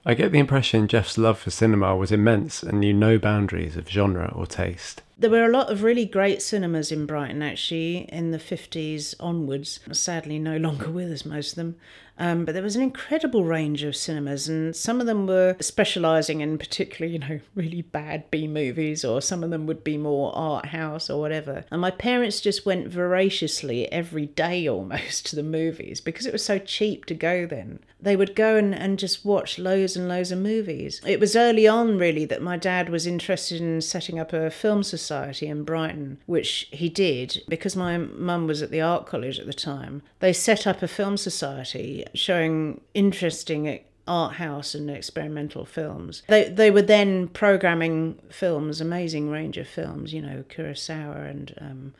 I 0.06 0.14
get 0.14 0.32
the 0.32 0.40
impression 0.40 0.88
Jeff's 0.88 1.18
love 1.18 1.38
for 1.38 1.50
cinema 1.50 1.96
was 1.96 2.12
immense 2.12 2.64
and 2.64 2.80
knew 2.80 2.94
no 2.94 3.18
boundaries 3.18 3.76
of 3.76 3.90
genre 3.90 4.32
or 4.34 4.46
taste. 4.46 5.02
There 5.18 5.30
were 5.30 5.44
a 5.44 5.52
lot 5.52 5.70
of 5.70 5.84
really 5.84 6.06
great 6.06 6.42
cinemas 6.42 6.92
in 6.92 7.06
Brighton 7.06 7.42
actually 7.42 8.08
in 8.10 8.32
the 8.32 8.38
50s 8.38 9.16
onwards. 9.20 9.82
Sadly, 9.92 10.40
no 10.40 10.56
longer 10.56 10.90
with 10.90 11.12
us, 11.12 11.26
most 11.26 11.52
of 11.52 11.56
them. 11.56 11.76
Um, 12.20 12.44
but 12.44 12.54
there 12.54 12.64
was 12.64 12.76
an 12.76 12.82
incredible 12.82 13.46
range 13.46 13.84
of 13.84 13.96
cinemas, 13.96 14.50
and 14.50 14.76
some 14.76 15.00
of 15.00 15.08
them 15.08 15.26
were 15.26 15.56
specialising 15.62 16.42
in 16.42 16.58
particularly, 16.58 17.14
you 17.14 17.20
know, 17.20 17.40
really 17.56 17.82
bad 17.82 18.30
B 18.30 18.48
movies, 18.48 19.06
or 19.06 19.22
some 19.22 19.44
of 19.44 19.50
them 19.50 19.66
would 19.66 19.84
be 19.84 19.98
more 19.98 20.36
art 20.36 20.68
house 20.68 21.10
or 21.10 21.20
whatever. 21.20 21.66
And 21.72 21.80
my 21.80 21.92
parents 21.92 22.42
just 22.42 22.66
went 22.66 22.90
voraciously 22.90 23.90
every 23.92 24.28
day 24.28 24.68
almost 24.68 25.26
to 25.28 25.36
the 25.36 25.44
movies 25.44 26.02
because 26.02 26.26
it 26.26 26.34
was 26.34 26.44
so 26.44 26.60
cheap 26.60 27.06
to 27.06 27.14
go 27.14 27.46
then. 27.46 27.80
They 28.02 28.16
would 28.16 28.36
go 28.36 28.56
and, 28.56 28.74
and 28.76 29.00
just 29.00 29.26
watch 29.26 29.60
loads 29.60 29.96
and 29.96 30.08
loads 30.08 30.32
of 30.32 30.40
movies. 30.40 31.02
It 31.06 31.20
was 31.20 31.36
early 31.36 31.68
on, 31.68 31.98
really, 31.98 32.26
that 32.26 32.42
my 32.42 32.58
dad 32.58 32.90
was 32.90 33.08
interested 33.08 33.62
in 33.62 33.82
setting 33.82 34.20
up 34.20 34.34
a 34.34 34.50
film 34.50 34.84
society 34.84 35.48
in 35.48 35.64
Brighton, 35.64 36.18
which 36.26 36.68
he 36.72 36.90
did 36.90 37.42
because 37.48 37.76
my 37.76 37.98
mum 37.98 38.48
was 38.48 38.62
at 38.62 38.72
the 38.72 38.82
art 38.82 39.06
college 39.06 39.40
at 39.40 39.46
the 39.46 39.54
time. 39.54 40.02
They 40.20 40.34
set 40.34 40.68
up 40.68 40.82
a 40.82 40.88
film 40.88 41.18
society 41.18 42.06
showing 42.14 42.82
interesting 42.94 43.80
art 44.08 44.34
house 44.34 44.74
and 44.74 44.90
experimental 44.90 45.66
films. 45.66 46.24
They 46.28 46.50
they 46.50 46.72
were 46.72 46.82
then 46.82 47.28
programming 47.28 48.20
films, 48.30 48.82
amazing 48.82 49.30
range 49.30 49.58
of 49.58 49.68
films, 49.68 50.14
you 50.14 50.22
know, 50.22 50.44
Kurosawa 50.50 51.30
and 51.30 51.54
um, 51.62 51.94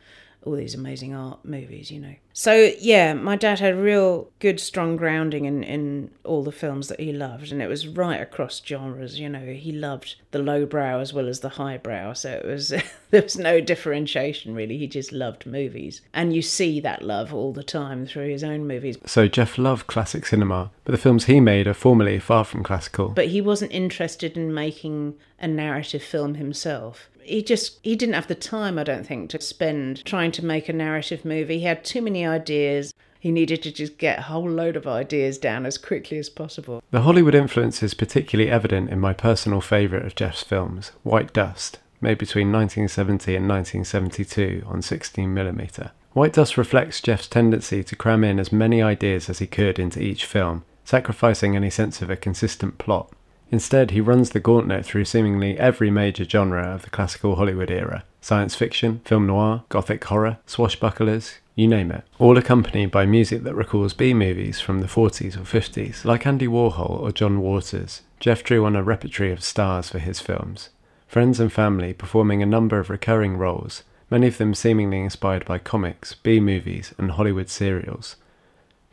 all 0.44 0.54
these 0.54 0.74
amazing 0.74 1.14
art 1.14 1.44
movies, 1.44 1.90
you 1.90 2.00
know. 2.00 2.14
So 2.32 2.72
yeah, 2.80 3.12
my 3.12 3.36
dad 3.36 3.58
had 3.58 3.76
real 3.76 4.30
good, 4.38 4.60
strong 4.60 4.96
grounding 4.96 5.44
in, 5.44 5.62
in 5.62 6.10
all 6.24 6.42
the 6.42 6.52
films 6.52 6.88
that 6.88 7.00
he 7.00 7.12
loved, 7.12 7.52
and 7.52 7.60
it 7.60 7.68
was 7.68 7.86
right 7.86 8.20
across 8.20 8.62
genres. 8.64 9.20
You 9.20 9.28
know, 9.28 9.52
he 9.52 9.72
loved 9.72 10.14
the 10.30 10.38
lowbrow 10.38 11.00
as 11.00 11.12
well 11.12 11.28
as 11.28 11.40
the 11.40 11.50
highbrow, 11.50 12.14
so 12.14 12.30
it 12.30 12.46
was 12.46 12.68
there 13.10 13.22
was 13.22 13.36
no 13.36 13.60
differentiation 13.60 14.54
really. 14.54 14.78
He 14.78 14.86
just 14.86 15.12
loved 15.12 15.44
movies, 15.44 16.00
and 16.14 16.34
you 16.34 16.42
see 16.42 16.80
that 16.80 17.02
love 17.02 17.34
all 17.34 17.52
the 17.52 17.62
time 17.62 18.06
through 18.06 18.28
his 18.30 18.44
own 18.44 18.66
movies. 18.66 18.96
So 19.04 19.28
Jeff 19.28 19.58
loved 19.58 19.86
classic 19.86 20.24
cinema, 20.24 20.70
but 20.84 20.92
the 20.92 20.98
films 20.98 21.26
he 21.26 21.40
made 21.40 21.66
are 21.66 21.74
formally 21.74 22.18
far 22.18 22.44
from 22.44 22.62
classical. 22.62 23.10
But 23.10 23.28
he 23.28 23.40
wasn't 23.40 23.72
interested 23.72 24.36
in 24.36 24.54
making 24.54 25.14
a 25.38 25.48
narrative 25.48 26.02
film 26.02 26.34
himself 26.34 27.10
he 27.30 27.42
just 27.42 27.78
he 27.82 27.96
didn't 27.96 28.14
have 28.14 28.26
the 28.26 28.34
time 28.34 28.78
i 28.78 28.84
don't 28.84 29.06
think 29.06 29.30
to 29.30 29.40
spend 29.40 30.04
trying 30.04 30.32
to 30.32 30.44
make 30.44 30.68
a 30.68 30.72
narrative 30.72 31.24
movie. 31.24 31.58
He 31.58 31.64
had 31.64 31.84
too 31.84 32.02
many 32.02 32.26
ideas. 32.26 32.92
He 33.18 33.30
needed 33.30 33.62
to 33.62 33.72
just 33.72 33.98
get 33.98 34.18
a 34.18 34.22
whole 34.22 34.48
load 34.48 34.76
of 34.76 34.86
ideas 34.86 35.36
down 35.36 35.66
as 35.66 35.76
quickly 35.76 36.18
as 36.18 36.28
possible. 36.28 36.82
The 36.90 37.02
hollywood 37.02 37.34
influence 37.34 37.82
is 37.82 37.94
particularly 37.94 38.50
evident 38.50 38.90
in 38.90 38.98
my 38.98 39.12
personal 39.12 39.60
favourite 39.60 40.06
of 40.06 40.14
jeff's 40.14 40.42
films 40.42 40.92
white 41.02 41.32
dust 41.32 41.78
made 42.00 42.18
between 42.18 42.50
1970 42.50 43.36
and 43.36 43.48
1972 43.48 44.64
on 44.66 44.80
16mm 44.80 45.90
white 46.12 46.32
dust 46.32 46.56
reflects 46.56 47.00
jeff's 47.00 47.26
tendency 47.26 47.84
to 47.84 47.94
cram 47.94 48.24
in 48.24 48.40
as 48.40 48.50
many 48.50 48.82
ideas 48.82 49.28
as 49.28 49.38
he 49.38 49.46
could 49.46 49.78
into 49.78 50.02
each 50.02 50.24
film 50.24 50.64
sacrificing 50.84 51.54
any 51.54 51.70
sense 51.70 52.00
of 52.00 52.08
a 52.08 52.16
consistent 52.16 52.78
plot 52.78 53.12
Instead, 53.50 53.90
he 53.90 54.00
runs 54.00 54.30
the 54.30 54.40
gauntlet 54.40 54.86
through 54.86 55.04
seemingly 55.04 55.58
every 55.58 55.90
major 55.90 56.24
genre 56.24 56.62
of 56.62 56.82
the 56.82 56.90
classical 56.90 57.36
Hollywood 57.36 57.70
era 57.70 58.04
science 58.20 58.54
fiction, 58.54 59.00
film 59.04 59.26
noir, 59.26 59.64
gothic 59.70 60.04
horror, 60.04 60.38
swashbucklers, 60.46 61.38
you 61.54 61.66
name 61.66 61.90
it, 61.90 62.04
all 62.18 62.36
accompanied 62.36 62.90
by 62.90 63.06
music 63.06 63.42
that 63.42 63.54
recalls 63.54 63.94
B 63.94 64.14
movies 64.14 64.60
from 64.60 64.80
the 64.80 64.86
40s 64.86 65.36
or 65.36 65.40
50s. 65.40 66.04
Like 66.04 66.26
Andy 66.26 66.46
Warhol 66.46 67.00
or 67.00 67.12
John 67.12 67.40
Waters, 67.40 68.02
Jeff 68.18 68.44
drew 68.44 68.64
on 68.64 68.76
a 68.76 68.82
repertory 68.82 69.32
of 69.32 69.42
stars 69.42 69.90
for 69.90 69.98
his 69.98 70.20
films, 70.20 70.68
friends 71.08 71.40
and 71.40 71.52
family 71.52 71.92
performing 71.92 72.42
a 72.42 72.46
number 72.46 72.78
of 72.78 72.90
recurring 72.90 73.36
roles, 73.36 73.82
many 74.10 74.26
of 74.26 74.38
them 74.38 74.54
seemingly 74.54 75.00
inspired 75.00 75.44
by 75.44 75.58
comics, 75.58 76.14
B 76.14 76.40
movies, 76.40 76.94
and 76.98 77.12
Hollywood 77.12 77.48
serials. 77.48 78.16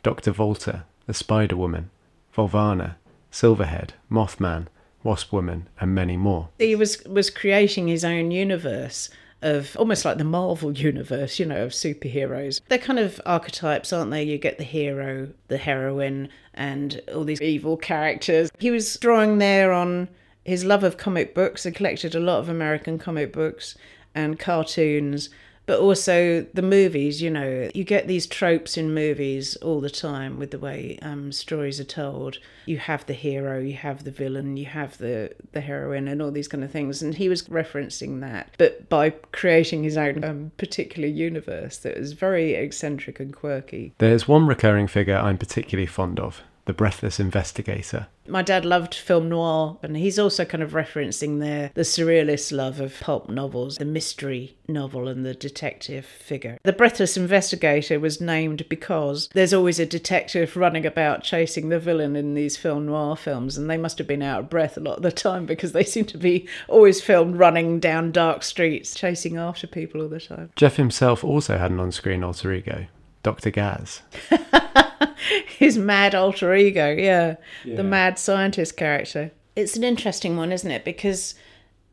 Dr. 0.02 0.30
Volta, 0.30 0.84
the 1.06 1.14
Spider 1.14 1.56
Woman, 1.56 1.90
Volvana, 2.34 2.94
Silverhead, 3.32 3.90
Mothman, 4.10 4.66
Wasp 5.02 5.32
Woman, 5.32 5.68
and 5.80 5.94
many 5.94 6.16
more. 6.16 6.48
He 6.58 6.74
was 6.74 7.02
was 7.04 7.30
creating 7.30 7.88
his 7.88 8.04
own 8.04 8.30
universe 8.30 9.10
of 9.40 9.76
almost 9.78 10.04
like 10.04 10.18
the 10.18 10.24
Marvel 10.24 10.72
universe, 10.72 11.38
you 11.38 11.46
know, 11.46 11.64
of 11.64 11.70
superheroes. 11.70 12.60
They're 12.68 12.78
kind 12.78 12.98
of 12.98 13.20
archetypes, 13.24 13.92
aren't 13.92 14.10
they? 14.10 14.24
You 14.24 14.38
get 14.38 14.58
the 14.58 14.64
hero, 14.64 15.28
the 15.46 15.58
heroine, 15.58 16.28
and 16.54 17.00
all 17.14 17.24
these 17.24 17.40
evil 17.40 17.76
characters. 17.76 18.50
He 18.58 18.70
was 18.70 18.96
drawing 18.96 19.38
there 19.38 19.72
on 19.72 20.08
his 20.44 20.64
love 20.64 20.82
of 20.82 20.96
comic 20.96 21.34
books 21.34 21.64
He 21.64 21.70
collected 21.70 22.14
a 22.14 22.20
lot 22.20 22.40
of 22.40 22.48
American 22.48 22.98
comic 22.98 23.32
books 23.32 23.76
and 24.14 24.38
cartoons 24.38 25.30
but 25.68 25.80
also 25.80 26.46
the 26.54 26.62
movies 26.62 27.20
you 27.20 27.30
know 27.30 27.70
you 27.74 27.84
get 27.84 28.08
these 28.08 28.26
tropes 28.26 28.78
in 28.78 28.94
movies 28.94 29.54
all 29.56 29.80
the 29.82 29.90
time 29.90 30.38
with 30.38 30.50
the 30.50 30.58
way 30.58 30.98
um, 31.02 31.30
stories 31.30 31.78
are 31.78 31.84
told. 31.84 32.38
You 32.64 32.78
have 32.78 33.04
the 33.04 33.12
hero 33.12 33.60
you 33.60 33.74
have 33.74 34.04
the 34.04 34.10
villain 34.10 34.56
you 34.56 34.64
have 34.64 34.96
the 34.96 35.30
the 35.52 35.60
heroine 35.60 36.08
and 36.08 36.22
all 36.22 36.30
these 36.30 36.48
kind 36.48 36.64
of 36.64 36.70
things. 36.70 37.02
And 37.02 37.14
he 37.14 37.28
was 37.28 37.42
referencing 37.44 38.20
that 38.20 38.54
but 38.56 38.88
by 38.88 39.10
creating 39.10 39.84
his 39.84 39.98
own 39.98 40.24
um, 40.24 40.52
particular 40.56 41.06
universe 41.06 41.76
that 41.78 41.98
was 41.98 42.14
very 42.14 42.54
eccentric 42.54 43.20
and 43.20 43.36
quirky. 43.36 43.92
There's 43.98 44.26
one 44.26 44.46
recurring 44.46 44.86
figure 44.86 45.18
i'm 45.18 45.36
particularly 45.36 45.86
fond 45.86 46.18
of 46.18 46.40
the 46.68 46.74
breathless 46.74 47.18
investigator. 47.18 48.08
My 48.28 48.42
dad 48.42 48.66
loved 48.66 48.94
film 48.94 49.30
noir, 49.30 49.78
and 49.82 49.96
he's 49.96 50.18
also 50.18 50.44
kind 50.44 50.62
of 50.62 50.72
referencing 50.72 51.40
the 51.40 51.70
the 51.72 51.80
surrealist 51.80 52.52
love 52.52 52.78
of 52.78 53.00
pulp 53.00 53.30
novels, 53.30 53.76
the 53.78 53.86
mystery 53.86 54.58
novel, 54.68 55.08
and 55.08 55.24
the 55.24 55.32
detective 55.32 56.04
figure. 56.04 56.58
The 56.64 56.74
breathless 56.74 57.16
investigator 57.16 57.98
was 57.98 58.20
named 58.20 58.68
because 58.68 59.30
there's 59.32 59.54
always 59.54 59.80
a 59.80 59.86
detective 59.86 60.58
running 60.58 60.84
about 60.84 61.22
chasing 61.22 61.70
the 61.70 61.78
villain 61.78 62.16
in 62.16 62.34
these 62.34 62.58
film 62.58 62.84
noir 62.84 63.16
films, 63.16 63.56
and 63.56 63.70
they 63.70 63.78
must 63.78 63.96
have 63.96 64.06
been 64.06 64.22
out 64.22 64.40
of 64.40 64.50
breath 64.50 64.76
a 64.76 64.80
lot 64.80 64.98
of 64.98 65.02
the 65.02 65.10
time 65.10 65.46
because 65.46 65.72
they 65.72 65.84
seem 65.94 66.04
to 66.04 66.18
be 66.18 66.46
always 66.68 67.00
filmed 67.00 67.36
running 67.36 67.80
down 67.80 68.12
dark 68.12 68.42
streets, 68.42 68.94
chasing 68.94 69.38
after 69.38 69.66
people 69.66 70.02
all 70.02 70.08
the 70.08 70.20
time. 70.20 70.52
Jeff 70.54 70.76
himself 70.76 71.24
also 71.24 71.56
had 71.56 71.70
an 71.70 71.80
on 71.80 71.92
screen 71.92 72.22
alter 72.22 72.52
ego, 72.52 72.88
Dr. 73.22 73.48
Gaz. 73.48 74.02
his 75.58 75.78
mad 75.78 76.14
alter 76.14 76.54
ego, 76.54 76.90
yeah, 76.90 77.36
yeah, 77.64 77.76
the 77.76 77.84
mad 77.84 78.18
scientist 78.18 78.76
character. 78.76 79.30
It's 79.56 79.76
an 79.76 79.84
interesting 79.84 80.36
one, 80.36 80.52
isn't 80.52 80.70
it? 80.70 80.84
Because 80.84 81.34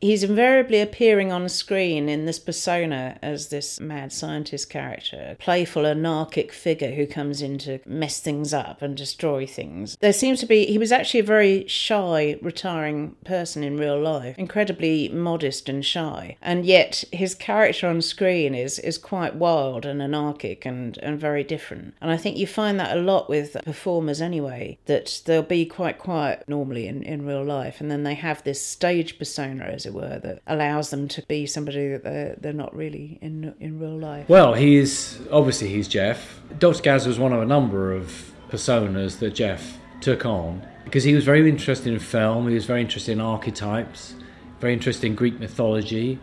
he's 0.00 0.22
invariably 0.22 0.80
appearing 0.80 1.32
on 1.32 1.48
screen 1.48 2.08
in 2.08 2.26
this 2.26 2.38
persona 2.38 3.18
as 3.22 3.48
this 3.48 3.80
mad 3.80 4.12
scientist 4.12 4.68
character, 4.70 5.36
playful, 5.38 5.86
anarchic 5.86 6.52
figure 6.52 6.92
who 6.92 7.06
comes 7.06 7.40
in 7.40 7.58
to 7.58 7.78
mess 7.86 8.20
things 8.20 8.52
up 8.52 8.82
and 8.82 8.96
destroy 8.96 9.46
things. 9.46 9.96
There 10.00 10.12
seems 10.12 10.40
to 10.40 10.46
be, 10.46 10.66
he 10.66 10.78
was 10.78 10.92
actually 10.92 11.20
a 11.20 11.24
very 11.24 11.66
shy, 11.66 12.38
retiring 12.42 13.16
person 13.24 13.62
in 13.62 13.78
real 13.78 14.00
life, 14.00 14.38
incredibly 14.38 15.08
modest 15.08 15.68
and 15.68 15.84
shy. 15.84 16.36
And 16.42 16.66
yet 16.66 17.04
his 17.12 17.34
character 17.34 17.88
on 17.88 18.02
screen 18.02 18.54
is, 18.54 18.78
is 18.78 18.98
quite 18.98 19.36
wild 19.36 19.86
and 19.86 20.02
anarchic 20.02 20.66
and, 20.66 20.98
and 20.98 21.18
very 21.18 21.44
different. 21.44 21.94
And 22.00 22.10
I 22.10 22.16
think 22.16 22.36
you 22.36 22.46
find 22.46 22.78
that 22.80 22.96
a 22.96 23.00
lot 23.00 23.28
with 23.28 23.56
performers 23.64 24.20
anyway, 24.20 24.78
that 24.86 25.22
they'll 25.24 25.42
be 25.42 25.64
quite 25.64 25.98
quiet 25.98 26.44
normally 26.46 26.86
in, 26.86 27.02
in 27.02 27.26
real 27.26 27.44
life, 27.44 27.80
and 27.80 27.90
then 27.90 28.02
they 28.02 28.14
have 28.14 28.42
this 28.44 28.64
stage 28.64 29.18
persona 29.18 29.64
as 29.64 29.85
it 29.86 29.94
were, 29.94 30.18
that 30.18 30.42
allows 30.46 30.90
them 30.90 31.08
to 31.08 31.22
be 31.22 31.46
somebody 31.46 31.88
that 31.88 32.04
they're, 32.04 32.36
they're 32.40 32.52
not 32.52 32.74
really 32.74 33.18
in 33.22 33.54
in 33.60 33.78
real 33.78 33.96
life. 33.96 34.28
Well, 34.28 34.54
he's 34.54 35.20
obviously 35.30 35.68
he's 35.68 35.88
Jeff. 35.88 36.40
Dr. 36.58 36.82
Gaz 36.82 37.06
was 37.06 37.18
one 37.18 37.32
of 37.32 37.40
a 37.40 37.46
number 37.46 37.92
of 37.92 38.32
personas 38.50 39.18
that 39.18 39.34
Jeff 39.34 39.78
took 40.00 40.26
on 40.26 40.66
because 40.84 41.04
he 41.04 41.14
was 41.14 41.24
very 41.24 41.48
interested 41.48 41.92
in 41.92 41.98
film. 41.98 42.48
He 42.48 42.54
was 42.54 42.66
very 42.66 42.80
interested 42.80 43.12
in 43.12 43.20
archetypes, 43.20 44.14
very 44.60 44.72
interested 44.72 45.06
in 45.06 45.14
Greek 45.14 45.40
mythology, 45.40 46.18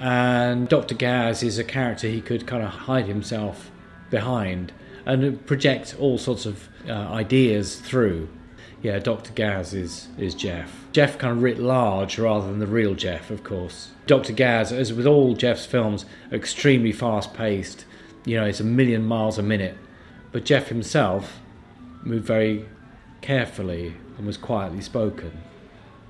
and 0.00 0.68
Dr. 0.68 0.94
Gaz 0.94 1.42
is 1.42 1.58
a 1.58 1.64
character 1.64 2.08
he 2.08 2.20
could 2.20 2.46
kind 2.46 2.62
of 2.62 2.70
hide 2.70 3.06
himself 3.06 3.70
behind 4.10 4.72
and 5.06 5.44
project 5.46 5.96
all 5.98 6.18
sorts 6.18 6.46
of 6.46 6.68
uh, 6.88 6.92
ideas 6.92 7.76
through 7.76 8.28
yeah, 8.84 8.98
Dr. 8.98 9.32
Gaz 9.32 9.72
is, 9.72 10.08
is 10.18 10.34
Jeff. 10.34 10.84
Jeff 10.92 11.16
kind 11.16 11.32
of 11.32 11.42
writ 11.42 11.58
large 11.58 12.18
rather 12.18 12.46
than 12.46 12.58
the 12.58 12.66
real 12.66 12.94
Jeff, 12.94 13.30
of 13.30 13.42
course. 13.42 13.92
Dr. 14.06 14.34
Gaz, 14.34 14.72
as 14.72 14.92
with 14.92 15.06
all 15.06 15.32
Jeff's 15.34 15.64
films, 15.64 16.04
extremely 16.30 16.92
fast 16.92 17.32
paced. 17.32 17.86
You 18.26 18.36
know, 18.36 18.44
it's 18.44 18.60
a 18.60 18.64
million 18.64 19.02
miles 19.02 19.38
a 19.38 19.42
minute. 19.42 19.78
But 20.32 20.44
Jeff 20.44 20.68
himself 20.68 21.40
moved 22.02 22.26
very 22.26 22.66
carefully 23.22 23.94
and 24.18 24.26
was 24.26 24.36
quietly 24.36 24.82
spoken. 24.82 25.32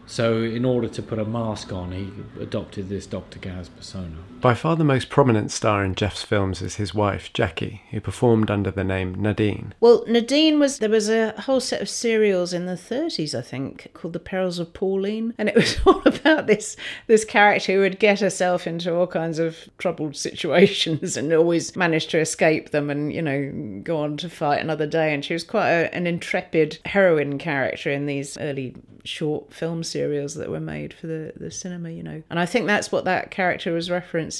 So, 0.06 0.42
in 0.42 0.64
order 0.64 0.88
to 0.88 1.00
put 1.00 1.20
a 1.20 1.24
mask 1.24 1.72
on, 1.72 1.92
he 1.92 2.10
adopted 2.42 2.88
this 2.88 3.06
Dr. 3.06 3.38
Gaz 3.38 3.68
persona. 3.68 4.16
By 4.44 4.52
far 4.52 4.76
the 4.76 4.84
most 4.84 5.08
prominent 5.08 5.50
star 5.50 5.82
in 5.82 5.94
Jeff's 5.94 6.22
films 6.22 6.60
is 6.60 6.76
his 6.76 6.94
wife, 6.94 7.32
Jackie, 7.32 7.80
who 7.90 7.98
performed 7.98 8.50
under 8.50 8.70
the 8.70 8.84
name 8.84 9.14
Nadine. 9.14 9.72
Well, 9.80 10.04
Nadine 10.06 10.58
was, 10.58 10.80
there 10.80 10.90
was 10.90 11.08
a 11.08 11.32
whole 11.40 11.60
set 11.60 11.80
of 11.80 11.88
serials 11.88 12.52
in 12.52 12.66
the 12.66 12.74
30s, 12.74 13.34
I 13.34 13.40
think, 13.40 13.90
called 13.94 14.12
The 14.12 14.20
Perils 14.20 14.58
of 14.58 14.74
Pauline. 14.74 15.32
And 15.38 15.48
it 15.48 15.54
was 15.54 15.78
all 15.86 16.02
about 16.04 16.46
this, 16.46 16.76
this 17.06 17.24
character 17.24 17.72
who 17.72 17.80
would 17.80 17.98
get 17.98 18.20
herself 18.20 18.66
into 18.66 18.94
all 18.94 19.06
kinds 19.06 19.38
of 19.38 19.56
troubled 19.78 20.14
situations 20.14 21.16
and 21.16 21.32
always 21.32 21.74
manage 21.74 22.08
to 22.08 22.20
escape 22.20 22.68
them 22.68 22.90
and, 22.90 23.14
you 23.14 23.22
know, 23.22 23.80
go 23.82 23.96
on 23.96 24.18
to 24.18 24.28
fight 24.28 24.60
another 24.60 24.86
day. 24.86 25.14
And 25.14 25.24
she 25.24 25.32
was 25.32 25.44
quite 25.44 25.70
a, 25.70 25.94
an 25.94 26.06
intrepid 26.06 26.80
heroine 26.84 27.38
character 27.38 27.90
in 27.90 28.04
these 28.04 28.36
early 28.36 28.74
short 29.04 29.52
film 29.52 29.84
serials 29.84 30.34
that 30.34 30.50
were 30.50 30.60
made 30.60 30.92
for 30.92 31.06
the, 31.06 31.32
the 31.36 31.50
cinema, 31.50 31.90
you 31.90 32.02
know. 32.02 32.22
And 32.30 32.38
I 32.38 32.46
think 32.46 32.66
that's 32.66 32.90
what 32.90 33.04
that 33.04 33.30
character 33.30 33.72
was 33.72 33.90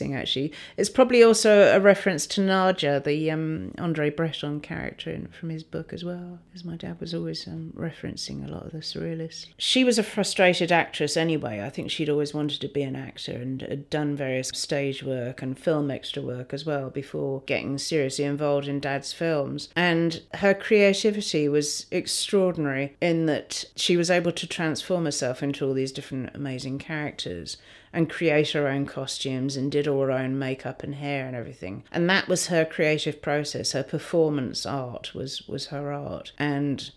actually. 0.03 0.53
It's 0.77 0.91
probably 0.91 1.23
also 1.23 1.75
a 1.75 1.81
reference 1.81 2.27
to 2.29 2.41
Nadja, 2.41 3.03
the 3.03 3.31
um, 3.31 3.73
Andre 3.79 4.11
Breton 4.11 4.61
character 4.61 5.11
in, 5.11 5.29
from 5.29 5.51
his 5.51 5.63
book 5.63 5.93
as 5.93 6.05
well, 6.05 6.39
because 6.49 6.65
my 6.65 6.77
dad 6.77 7.01
was 7.01 7.15
always 7.15 7.47
um, 7.47 7.73
referencing 7.77 8.47
a 8.47 8.53
lot 8.53 8.67
of 8.67 8.73
the 8.73 8.79
surrealists. 8.79 9.47
She 9.59 9.85
was 9.85 9.99
a 9.99 10.03
frustrated 10.03 10.73
actress 10.73 11.17
anyway. 11.17 11.63
I 11.63 11.71
think 11.71 11.91
she'd 11.91 12.09
always 12.09 12.35
wanted 12.35 12.61
to 12.61 12.69
be 12.69 12.83
an 12.83 12.97
actor 12.97 13.33
and 13.33 13.63
had 13.63 13.91
done 13.91 14.17
various 14.17 14.49
stage 14.49 15.03
work 15.03 15.43
and 15.43 15.59
film 15.59 15.91
extra 15.91 16.23
work 16.23 16.53
as 16.53 16.65
well 16.65 16.91
before 16.91 17.43
getting 17.47 17.79
seriously 17.79 18.25
involved 18.25 18.69
in 18.69 18.81
dad's 18.81 19.13
films. 19.13 19.69
And 19.77 20.23
her 20.35 20.55
creativity 20.55 21.49
was 21.49 21.87
extraordinary 21.91 22.97
in 23.01 23.27
that 23.27 23.65
she 23.77 23.97
was 23.97 24.11
able 24.11 24.33
to 24.33 24.47
transform 24.47 25.05
herself 25.05 25.43
into 25.43 25.67
all 25.67 25.75
these 25.75 25.93
different 25.93 26.31
amazing 26.35 26.79
characters 26.79 27.57
and 27.95 28.11
create 28.11 28.51
her 28.51 28.69
own 28.69 28.85
costumes 28.85 29.57
and 29.57 29.73
did 29.73 29.89
all 29.89 30.03
her 30.03 30.11
own 30.11 30.39
makeup 30.39 30.83
and 30.83 30.97
hair 30.97 31.27
and 31.27 31.35
everything. 31.35 31.85
And 31.93 32.11
that 32.11 32.29
was 32.29 32.49
her 32.49 32.65
creative 32.65 33.23
process. 33.23 33.73
Her 33.73 33.85
performance 33.85 34.67
art 34.67 35.15
was 35.15 35.47
was 35.49 35.67
her 35.67 35.93
art. 35.93 36.33
And 36.39 36.91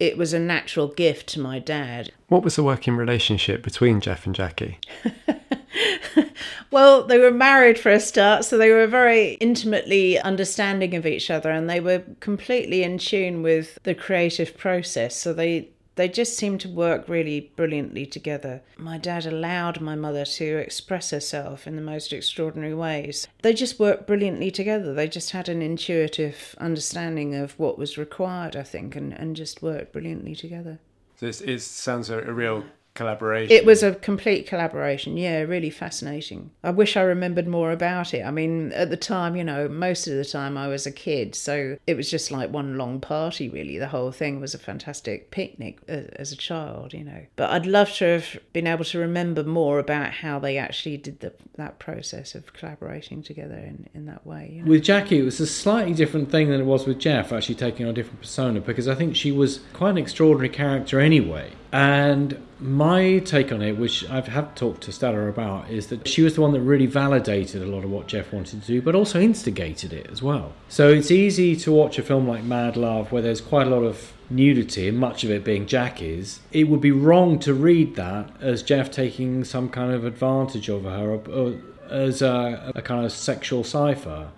it 0.00 0.16
was 0.16 0.32
a 0.32 0.38
natural 0.38 0.88
gift 0.88 1.28
to 1.30 1.40
my 1.40 1.58
dad. 1.58 2.12
What 2.28 2.42
was 2.42 2.56
the 2.56 2.62
working 2.62 2.96
relationship 2.96 3.62
between 3.62 4.00
Jeff 4.00 4.26
and 4.26 4.34
Jackie? 4.34 4.78
well, 6.70 7.04
they 7.04 7.18
were 7.18 7.30
married 7.30 7.78
for 7.78 7.90
a 7.90 8.00
start, 8.00 8.44
so 8.44 8.58
they 8.58 8.70
were 8.70 8.86
very 8.86 9.34
intimately 9.34 10.18
understanding 10.18 10.94
of 10.94 11.06
each 11.06 11.30
other 11.30 11.50
and 11.50 11.70
they 11.70 11.80
were 11.80 12.02
completely 12.20 12.82
in 12.82 12.98
tune 12.98 13.42
with 13.42 13.78
the 13.84 13.94
creative 13.94 14.56
process. 14.56 15.16
So 15.16 15.32
they 15.32 15.68
they 15.96 16.08
just 16.08 16.36
seemed 16.36 16.60
to 16.60 16.68
work 16.68 17.08
really 17.08 17.52
brilliantly 17.56 18.06
together. 18.06 18.62
My 18.76 18.98
dad 18.98 19.26
allowed 19.26 19.80
my 19.80 19.94
mother 19.94 20.24
to 20.24 20.56
express 20.58 21.10
herself 21.10 21.66
in 21.66 21.76
the 21.76 21.82
most 21.82 22.12
extraordinary 22.12 22.74
ways. 22.74 23.28
They 23.42 23.54
just 23.54 23.78
worked 23.78 24.06
brilliantly 24.06 24.50
together. 24.50 24.92
They 24.92 25.08
just 25.08 25.30
had 25.30 25.48
an 25.48 25.62
intuitive 25.62 26.54
understanding 26.58 27.34
of 27.34 27.58
what 27.58 27.78
was 27.78 27.98
required, 27.98 28.56
I 28.56 28.62
think, 28.62 28.96
and, 28.96 29.12
and 29.12 29.36
just 29.36 29.62
worked 29.62 29.92
brilliantly 29.92 30.34
together. 30.34 30.80
So 31.16 31.26
it 31.26 31.60
sounds 31.60 32.10
a, 32.10 32.18
a 32.18 32.32
real 32.32 32.64
collaboration. 32.94 33.50
It 33.50 33.66
was 33.66 33.82
a 33.82 33.94
complete 33.94 34.46
collaboration. 34.46 35.16
Yeah, 35.16 35.40
really 35.40 35.70
fascinating. 35.70 36.50
I 36.62 36.70
wish 36.70 36.96
I 36.96 37.02
remembered 37.02 37.46
more 37.46 37.72
about 37.72 38.14
it. 38.14 38.24
I 38.24 38.30
mean, 38.30 38.72
at 38.72 38.90
the 38.90 38.96
time, 38.96 39.36
you 39.36 39.44
know, 39.44 39.68
most 39.68 40.06
of 40.06 40.14
the 40.14 40.24
time 40.24 40.56
I 40.56 40.68
was 40.68 40.86
a 40.86 40.92
kid, 40.92 41.34
so 41.34 41.76
it 41.86 41.96
was 41.96 42.10
just 42.10 42.30
like 42.30 42.50
one 42.50 42.78
long 42.78 43.00
party, 43.00 43.48
really. 43.48 43.78
The 43.78 43.88
whole 43.88 44.12
thing 44.12 44.40
was 44.40 44.54
a 44.54 44.58
fantastic 44.58 45.30
picnic 45.30 45.78
uh, 45.88 46.02
as 46.16 46.32
a 46.32 46.36
child, 46.36 46.92
you 46.92 47.04
know. 47.04 47.26
But 47.36 47.50
I'd 47.50 47.66
love 47.66 47.92
to 47.94 48.04
have 48.04 48.38
been 48.52 48.66
able 48.66 48.84
to 48.84 48.98
remember 48.98 49.42
more 49.44 49.78
about 49.78 50.12
how 50.12 50.38
they 50.38 50.56
actually 50.56 50.96
did 50.96 51.20
the, 51.20 51.32
that 51.56 51.78
process 51.78 52.34
of 52.34 52.52
collaborating 52.52 53.22
together 53.22 53.56
in, 53.56 53.88
in 53.94 54.06
that 54.06 54.26
way. 54.26 54.50
You 54.54 54.62
know? 54.62 54.70
With 54.70 54.84
Jackie, 54.84 55.18
it 55.18 55.24
was 55.24 55.40
a 55.40 55.46
slightly 55.46 55.94
different 55.94 56.30
thing 56.30 56.48
than 56.48 56.60
it 56.60 56.64
was 56.64 56.86
with 56.86 56.98
Jeff, 56.98 57.32
actually 57.32 57.56
taking 57.56 57.86
on 57.86 57.90
a 57.90 57.94
different 57.94 58.20
persona, 58.20 58.60
because 58.60 58.88
I 58.88 58.94
think 58.94 59.16
she 59.16 59.32
was 59.32 59.60
quite 59.72 59.90
an 59.90 59.98
extraordinary 59.98 60.48
character 60.48 61.00
anyway. 61.00 61.50
And 61.74 62.40
my 62.60 63.18
take 63.18 63.50
on 63.50 63.60
it, 63.60 63.76
which 63.76 64.08
I've 64.08 64.28
had 64.28 64.54
talked 64.54 64.84
to 64.84 64.92
Stella 64.92 65.26
about, 65.26 65.68
is 65.68 65.88
that 65.88 66.06
she 66.06 66.22
was 66.22 66.36
the 66.36 66.40
one 66.40 66.52
that 66.52 66.60
really 66.60 66.86
validated 66.86 67.62
a 67.62 67.66
lot 67.66 67.82
of 67.82 67.90
what 67.90 68.06
Jeff 68.06 68.32
wanted 68.32 68.62
to 68.62 68.66
do, 68.68 68.80
but 68.80 68.94
also 68.94 69.20
instigated 69.20 69.92
it 69.92 70.08
as 70.08 70.22
well. 70.22 70.52
So 70.68 70.88
it's 70.88 71.10
easy 71.10 71.56
to 71.56 71.72
watch 71.72 71.98
a 71.98 72.02
film 72.04 72.28
like 72.28 72.44
Mad 72.44 72.76
Love, 72.76 73.10
where 73.10 73.22
there's 73.22 73.40
quite 73.40 73.66
a 73.66 73.70
lot 73.70 73.82
of 73.82 74.12
nudity, 74.30 74.86
and 74.86 74.98
much 74.98 75.24
of 75.24 75.32
it 75.32 75.42
being 75.42 75.66
Jackie's. 75.66 76.38
It 76.52 76.68
would 76.68 76.80
be 76.80 76.92
wrong 76.92 77.40
to 77.40 77.52
read 77.52 77.96
that 77.96 78.30
as 78.40 78.62
Jeff 78.62 78.92
taking 78.92 79.42
some 79.42 79.68
kind 79.68 79.92
of 79.92 80.04
advantage 80.04 80.70
over 80.70 80.90
her, 80.90 81.10
or, 81.10 81.22
or 81.28 81.60
as 81.90 82.22
a, 82.22 82.70
a 82.76 82.82
kind 82.82 83.04
of 83.04 83.10
sexual 83.10 83.64
cipher, 83.64 84.28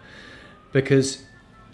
because 0.73 1.23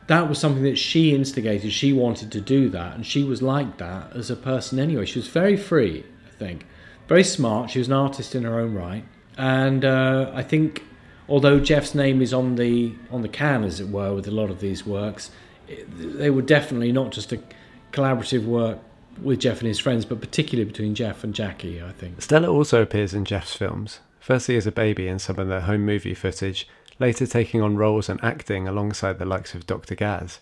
that 0.07 0.29
was 0.29 0.38
something 0.38 0.65
that 0.65 0.79
she 0.79 1.15
instigated. 1.15 1.73
She 1.73 1.93
wanted 1.93 2.33
to 2.33 2.41
do 2.41 2.69
that, 2.71 2.95
and 2.95 3.07
she 3.07 3.25
was 3.25 3.43
like 3.43 3.79
that 3.79 4.15
as 4.15 4.31
a 4.31 4.37
person 4.37 4.79
anyway. 4.79 5.07
She 5.07 5.19
was 5.19 5.29
very 5.29 5.57
free, 5.57 6.05
I 6.27 6.31
think, 6.37 6.67
very 7.09 7.25
smart. 7.25 7.71
She 7.71 7.79
was 7.79 7.88
an 7.88 7.95
artist 7.95 8.35
in 8.35 8.45
her 8.45 8.59
own 8.59 8.75
right, 8.75 9.05
and 9.37 9.85
uh, 9.85 10.31
I 10.35 10.43
think 10.43 10.85
although 11.29 11.61
Jeff's 11.61 11.95
name 11.95 12.21
is 12.21 12.33
on 12.33 12.57
the 12.57 12.95
on 13.11 13.23
the 13.23 13.29
can, 13.29 13.65
as 13.65 13.81
it 13.81 13.88
were, 13.88 14.15
with 14.15 14.27
a 14.27 14.33
lot 14.33 14.51
of 14.51 14.61
these 14.61 14.85
works, 14.85 15.31
it, 15.69 15.87
they 16.19 16.31
were 16.31 16.43
definitely 16.43 16.93
not 16.93 17.12
just 17.12 17.33
a 17.33 17.41
collaborative 17.93 18.45
work 18.45 18.79
with 19.21 19.41
Jeff 19.41 19.59
and 19.59 19.69
his 19.69 19.79
friends, 19.79 20.05
but 20.05 20.21
particularly 20.21 20.71
between 20.71 20.95
Jeff 20.95 21.23
and 21.23 21.35
Jackie. 21.35 21.83
I 21.83 21.93
think 21.93 22.23
Stella 22.23 22.49
also 22.49 22.83
appears 22.83 23.15
in 23.15 23.25
Jeff's 23.25 23.55
films. 23.55 24.01
Firstly 24.21 24.57
as 24.57 24.69
a 24.69 24.73
baby 24.73 25.09
in 25.09 25.19
some 25.19 25.38
of 25.38 25.49
the 25.49 25.62
home 25.62 25.85
movie 25.85 26.15
footage, 26.15 26.69
later 27.03 27.27
taking 27.27 27.61
on 27.61 27.77
roles 27.77 28.09
and 28.09 28.23
acting 28.23 28.69
alongside 28.69 29.19
the 29.19 29.27
likes 29.27 29.55
of 29.55 29.67
Dr. 29.67 29.97
Gaz. 29.97 30.38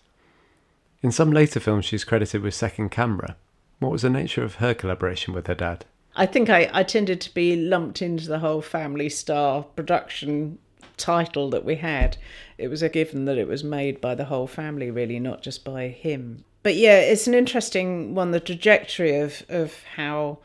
In 1.02 1.10
some 1.10 1.32
later 1.32 1.58
films, 1.58 1.86
she's 1.86 2.04
credited 2.04 2.42
with 2.42 2.54
Second 2.54 2.90
Camera. 2.90 3.34
What 3.78 3.90
was 3.90 4.02
the 4.02 4.10
nature 4.10 4.44
of 4.44 4.56
her 4.56 4.74
collaboration 4.74 5.32
with 5.32 5.46
her 5.46 5.54
dad? 5.54 5.86
I 6.14 6.26
think 6.26 6.50
I, 6.50 6.68
I 6.70 6.82
tended 6.82 7.20
to 7.22 7.34
be 7.34 7.56
lumped 7.56 8.02
into 8.02 8.28
the 8.28 8.40
whole 8.40 8.60
family 8.60 9.08
star 9.08 9.62
production 9.62 10.58
title 10.98 11.48
that 11.48 11.64
we 11.64 11.76
had. 11.76 12.18
It 12.58 12.68
was 12.68 12.82
a 12.82 12.90
given 12.90 13.24
that 13.24 13.38
it 13.38 13.48
was 13.48 13.64
made 13.64 13.98
by 13.98 14.14
the 14.14 14.26
whole 14.26 14.46
family, 14.46 14.90
really, 14.90 15.18
not 15.18 15.42
just 15.42 15.64
by 15.64 15.88
him. 15.88 16.44
But 16.62 16.74
yeah, 16.74 16.98
it's 16.98 17.26
an 17.26 17.32
interesting 17.32 18.14
one 18.14 18.32
the 18.32 18.40
trajectory 18.40 19.16
of, 19.18 19.46
of 19.48 19.82
how 19.96 20.40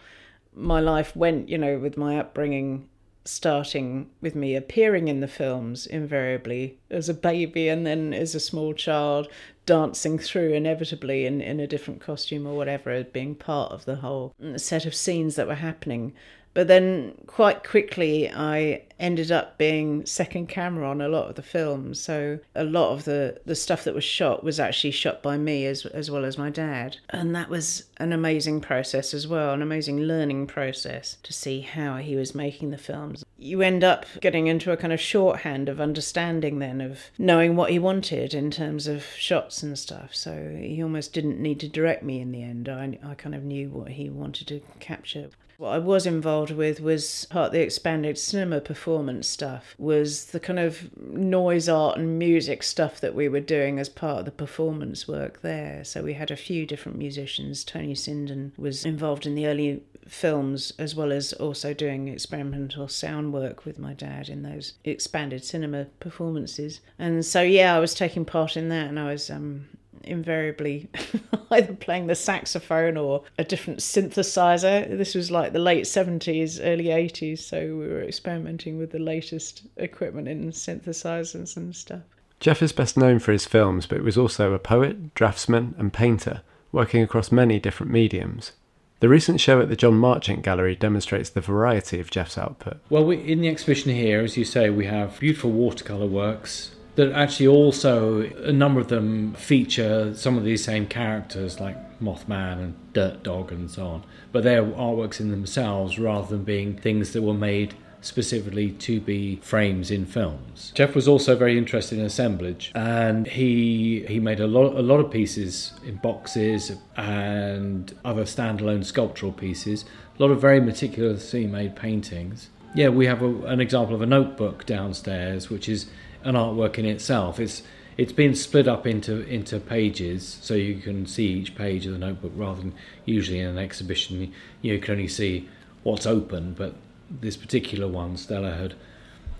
my 0.54 0.80
life 0.80 1.14
went, 1.14 1.50
you 1.50 1.58
know, 1.58 1.78
with 1.78 1.98
my 1.98 2.18
upbringing 2.18 2.88
starting 3.26 4.10
with 4.22 4.36
me 4.36 4.56
appearing 4.56 5.08
in 5.08 5.20
the 5.20 5.28
films 5.28 5.88
invariably 5.88 6.78
as 6.92 7.10
a 7.10 7.14
baby 7.14 7.68
and 7.68 7.86
then 7.86 8.14
as 8.14 8.36
a 8.36 8.40
small 8.40 8.74
child 8.74 9.28
dancing 9.66 10.20
through 10.20 10.54
inevitably 10.54 11.26
in, 11.26 11.42
in 11.42 11.60
a 11.60 11.68
different 11.68 12.00
costume 12.00 12.46
or 12.46 12.56
whatever, 12.56 13.04
being 13.04 13.34
part 13.34 13.72
of 13.72 13.86
the 13.86 13.96
whole 13.96 14.34
set 14.58 14.86
of 14.86 14.94
scenes 14.94 15.36
that 15.36 15.48
were 15.48 15.56
happening. 15.56 16.14
But 16.56 16.70
then 16.70 17.14
quite 17.28 17.66
quickly, 17.66 18.32
I 18.32 18.84
ended 18.98 19.30
up 19.30 19.58
being 19.58 20.06
second 20.06 20.48
camera 20.48 20.90
on 20.90 21.02
a 21.02 21.10
lot 21.10 21.28
of 21.28 21.36
the 21.36 21.42
films. 21.42 22.00
So 22.00 22.40
a 22.56 22.64
lot 22.64 22.94
of 22.94 23.04
the, 23.04 23.42
the 23.46 23.56
stuff 23.56 23.84
that 23.84 23.94
was 23.94 24.06
shot 24.06 24.42
was 24.42 24.58
actually 24.58 24.92
shot 24.92 25.22
by 25.22 25.38
me 25.38 25.66
as, 25.66 25.86
as 25.88 26.10
well 26.10 26.24
as 26.24 26.38
my 26.38 26.50
dad. 26.50 26.96
And 27.10 27.36
that 27.36 27.50
was 27.50 27.84
an 27.98 28.14
amazing 28.14 28.62
process 28.62 29.14
as 29.14 29.28
well, 29.28 29.54
an 29.54 29.62
amazing 29.62 30.04
learning 30.04 30.48
process 30.48 31.18
to 31.24 31.34
see 31.34 31.60
how 31.60 31.98
he 31.98 32.16
was 32.16 32.34
making 32.34 32.72
the 32.72 32.78
films. 32.78 33.26
You 33.38 33.62
end 33.62 33.84
up 33.84 34.06
getting 34.22 34.48
into 34.48 34.72
a 34.72 34.78
kind 34.78 34.94
of 34.94 35.02
shorthand 35.02 35.68
of 35.68 35.82
understanding 35.82 36.60
then 36.60 36.80
of 36.80 37.12
knowing 37.18 37.58
what 37.58 37.72
he 37.72 37.80
wanted 37.80 38.34
in 38.34 38.50
terms 38.50 38.88
of 38.88 39.04
shots 39.18 39.62
and 39.62 39.78
stuff. 39.78 40.16
So 40.16 40.58
he 40.58 40.82
almost 40.82 41.12
didn't 41.12 41.42
need 41.42 41.60
to 41.60 41.68
direct 41.68 42.02
me 42.02 42.22
in 42.22 42.32
the 42.32 42.44
end. 42.44 42.70
I, 42.70 42.98
I 43.06 43.16
kind 43.16 43.36
of 43.36 43.44
knew 43.44 43.68
what 43.68 43.92
he 43.92 44.10
wanted 44.10 44.48
to 44.48 44.62
capture. 44.80 45.32
What 45.58 45.70
I 45.70 45.78
was 45.80 46.06
involved 46.06 46.52
with 46.52 46.82
was 46.82 47.26
part 47.30 47.48
of 47.48 47.52
the 47.54 47.62
expanded 47.62 48.18
cinema 48.18 48.60
performance 48.60 49.28
stuff, 49.28 49.76
was 49.78 50.26
the 50.26 50.40
kind 50.40 50.60
of 50.60 50.96
noise 50.98 51.70
art 51.70 51.98
and 51.98 52.20
music 52.20 52.64
stuff 52.64 53.00
that 53.02 53.16
we 53.16 53.30
were 53.30 53.40
doing 53.40 53.80
as 53.80 53.90
part 53.90 54.20
of 54.20 54.26
the 54.26 54.32
performance 54.32 55.08
work 55.08 55.42
there. 55.42 55.84
So 55.84 56.04
we 56.04 56.14
had 56.14 56.32
a 56.32 56.36
few 56.36 56.66
different 56.66 56.98
musicians. 56.98 57.64
Tony 57.64 57.94
Sinden 57.94 58.52
was 58.58 58.86
involved 58.86 59.26
in 59.26 59.36
the 59.36 59.48
early 59.48 59.82
films 60.08 60.72
as 60.78 60.96
well 60.96 61.12
as 61.12 61.34
also 61.34 61.74
doing 61.74 62.08
experimental 62.08 62.88
sound 62.88 63.34
work 63.34 63.66
with 63.66 63.80
my 63.80 63.94
dad 63.94 64.30
in 64.30 64.44
those 64.44 64.74
expanded 64.84 65.44
cinema 65.44 65.86
performances. 66.00 66.82
And 67.00 67.26
so 67.26 67.42
yeah, 67.42 67.76
I 67.76 67.80
was 67.80 67.94
taking 67.94 68.26
part 68.26 68.56
in 68.56 68.70
that 68.70 68.88
and 68.88 69.00
I 69.00 69.12
was 69.12 69.30
um 69.30 69.68
invariably 70.08 70.90
either 71.52 71.74
playing 71.74 72.08
the 72.08 72.16
saxophone 72.16 72.98
or 72.98 73.24
a 73.38 73.44
different 73.44 73.80
synthesizer. 73.80 74.98
This 74.98 75.16
was 75.16 75.32
like 75.32 75.54
the 75.54 75.60
late 75.60 75.86
70s, 75.86 76.60
early 76.64 76.86
80s, 76.86 77.40
so 77.40 77.60
we 77.60 77.88
were 77.88 78.04
experimenting 78.04 78.78
with 78.78 78.92
the 78.92 79.00
latest 79.00 79.64
equipment 79.78 80.28
in 80.28 80.52
synthesizers 80.52 81.58
and 81.58 81.76
stuff. 81.76 82.02
Jeff 82.40 82.62
is 82.62 82.74
best 82.74 82.98
known 82.98 83.20
for 83.20 83.32
his 83.32 83.46
films, 83.46 83.88
but 83.88 84.04
was 84.04 84.18
also 84.18 84.54
a 84.54 84.60
poet, 84.60 85.14
draftsman, 85.16 85.74
and 85.78 85.94
painter, 85.94 86.42
working 86.72 87.02
across 87.02 87.32
many 87.32 87.60
different 87.60 87.92
mediums. 87.92 88.52
The 89.00 89.10
recent 89.10 89.42
show 89.42 89.60
at 89.62 89.70
the 89.70 89.76
John 89.76 89.96
Marchant 89.96 90.42
Gallery 90.42 90.76
demonstrates 90.76 91.30
the 91.30 91.42
variety 91.42 92.00
of 92.00 92.10
Jeff's 92.10 92.38
output. 92.38 92.78
Well, 92.90 93.06
we, 93.06 93.18
in 93.18 93.42
the 93.42 93.50
exhibition 93.50 93.94
here, 93.94 94.22
as 94.22 94.38
you 94.38 94.46
say, 94.46 94.70
we 94.70 94.86
have 94.86 95.20
beautiful 95.20 95.52
watercolour 95.52 96.08
works, 96.08 96.72
that 96.96 97.12
actually 97.12 97.48
also 97.48 98.22
a 98.22 98.54
number 98.54 98.80
of 98.80 98.88
them 98.88 99.34
feature 99.36 100.14
some 100.16 100.38
of 100.38 100.44
these 100.44 100.64
same 100.64 100.88
characters 100.88 101.60
like 101.60 102.00
Mothman 102.00 102.60
and 102.60 102.94
Dirt 102.94 103.24
Dog 103.24 103.52
and 103.52 103.70
so 103.70 103.86
on, 103.86 104.04
but 104.32 104.44
they're 104.44 104.64
artworks 104.64 105.20
in 105.20 105.32
themselves 105.32 106.00
rather 106.00 106.28
than 106.28 106.44
being 106.44 106.78
things 106.78 107.14
that 107.14 107.22
were 107.22 107.34
made 107.34 107.76
specifically 108.02 108.70
to 108.70 109.02
be 109.02 109.38
frames 109.38 109.90
in 109.90 110.06
films. 110.06 110.72
Jeff 110.76 110.94
was 110.94 111.08
also 111.08 111.36
very 111.36 111.58
interested 111.58 111.98
in 111.98 112.06
assemblage 112.06 112.72
and 112.76 113.26
he 113.28 114.06
he 114.08 114.20
made 114.20 114.40
a 114.40 114.48
lot 114.48 114.76
a 114.76 114.82
lot 114.82 115.00
of 115.00 115.10
pieces 115.10 115.74
in 115.84 115.96
boxes 115.96 116.72
and 116.96 117.98
other 118.06 118.24
standalone 118.24 118.86
sculptural 118.86 119.32
pieces, 119.32 119.86
a 120.18 120.22
lot 120.22 120.32
of 120.32 120.40
very 120.40 120.62
meticulously 120.62 121.48
made 121.48 121.76
paintings. 121.76 122.50
Yeah, 122.76 122.90
we 122.90 123.06
have 123.08 123.22
a, 123.22 123.34
an 123.46 123.62
example 123.62 123.96
of 123.96 124.02
a 124.02 124.06
notebook 124.06 124.66
downstairs 124.66 125.50
which 125.50 125.68
is 125.68 125.88
an 126.26 126.36
artwork 126.36 126.78
in 126.78 126.86
itself. 126.86 127.40
It's 127.40 127.64
it's 127.98 128.12
been 128.12 128.36
split 128.36 128.68
up 128.68 128.86
into 128.86 129.26
into 129.28 129.60
pages, 129.60 130.40
so 130.42 130.54
you 130.54 130.76
can 130.82 131.06
see 131.06 131.28
each 131.28 131.56
page 131.56 131.86
of 131.86 131.94
the 131.94 132.00
notebook 132.00 132.34
rather 132.36 132.62
than 132.62 132.74
usually 133.06 133.40
in 133.40 133.48
an 133.48 133.58
exhibition 133.58 134.34
you 134.62 134.80
can 134.80 134.96
only 134.96 135.08
see 135.08 135.48
what's 135.84 136.06
open. 136.06 136.54
But 136.54 136.76
this 137.10 137.38
particular 137.38 137.88
one, 137.88 138.18
Stella 138.18 138.52
had 138.52 138.74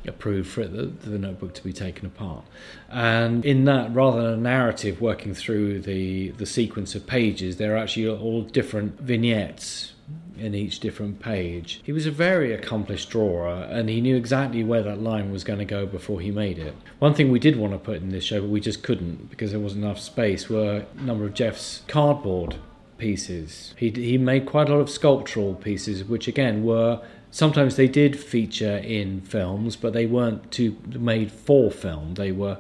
approved 0.08 0.48
for 0.48 0.62
it, 0.62 0.72
the, 0.72 1.10
the 1.10 1.18
notebook 1.18 1.54
to 1.56 1.64
be 1.64 1.74
taken 1.74 2.06
apart. 2.06 2.46
And 2.90 3.44
in 3.44 3.66
that, 3.66 3.94
rather 3.94 4.22
than 4.22 4.34
a 4.34 4.38
narrative 4.38 5.02
working 5.02 5.34
through 5.34 5.82
the 5.82 6.30
the 6.30 6.46
sequence 6.46 6.96
of 6.96 7.06
pages, 7.06 7.58
there 7.58 7.74
are 7.74 7.78
actually 7.78 8.08
all 8.08 8.44
different 8.44 9.02
vignettes 9.02 9.95
in 10.38 10.54
each 10.54 10.80
different 10.80 11.20
page. 11.20 11.82
He 11.84 11.92
was 11.92 12.06
a 12.06 12.12
very 12.12 12.54
accomplished 12.54 13.10
drawer 13.10 13.48
and 13.48 13.90
he 13.90 14.02
knew 14.02 14.16
exactly 14.16 14.64
where 14.64 14.84
that 14.84 15.02
line 15.02 15.32
was 15.32 15.44
going 15.44 15.60
to 15.60 15.66
go 15.66 15.86
before 15.86 16.20
he 16.20 16.32
made 16.32 16.60
it. 16.60 16.76
One 17.00 17.14
thing 17.14 17.32
we 17.32 17.40
did 17.40 17.58
want 17.58 17.74
to 17.74 17.80
put 17.80 17.98
in 17.98 18.10
this 18.10 18.24
show, 18.24 18.42
but 18.42 18.50
we 18.50 18.60
just 18.60 18.84
couldn't 18.84 19.30
because 19.30 19.52
there 19.52 19.60
wasn't 19.60 19.86
enough 19.86 20.00
space, 20.00 20.50
were 20.50 20.86
a 20.98 21.02
number 21.02 21.26
of 21.26 21.34
Jeff's 21.34 21.84
cardboard 21.88 22.56
pieces. 22.98 23.74
He, 23.78 23.90
he 23.90 24.18
made 24.18 24.46
quite 24.46 24.70
a 24.70 24.74
lot 24.74 24.82
of 24.82 24.90
sculptural 24.90 25.56
pieces, 25.56 26.04
which 26.04 26.28
again 26.28 26.64
were 26.64 27.02
sometimes 27.32 27.76
they 27.76 27.88
did 27.88 28.20
feature 28.20 28.78
in 28.78 29.22
films, 29.22 29.76
but 29.76 29.94
they 29.94 30.06
weren't 30.06 30.52
too 30.52 30.78
made 30.88 31.32
for 31.32 31.72
film. 31.72 32.16
They 32.16 32.32
were 32.32 32.58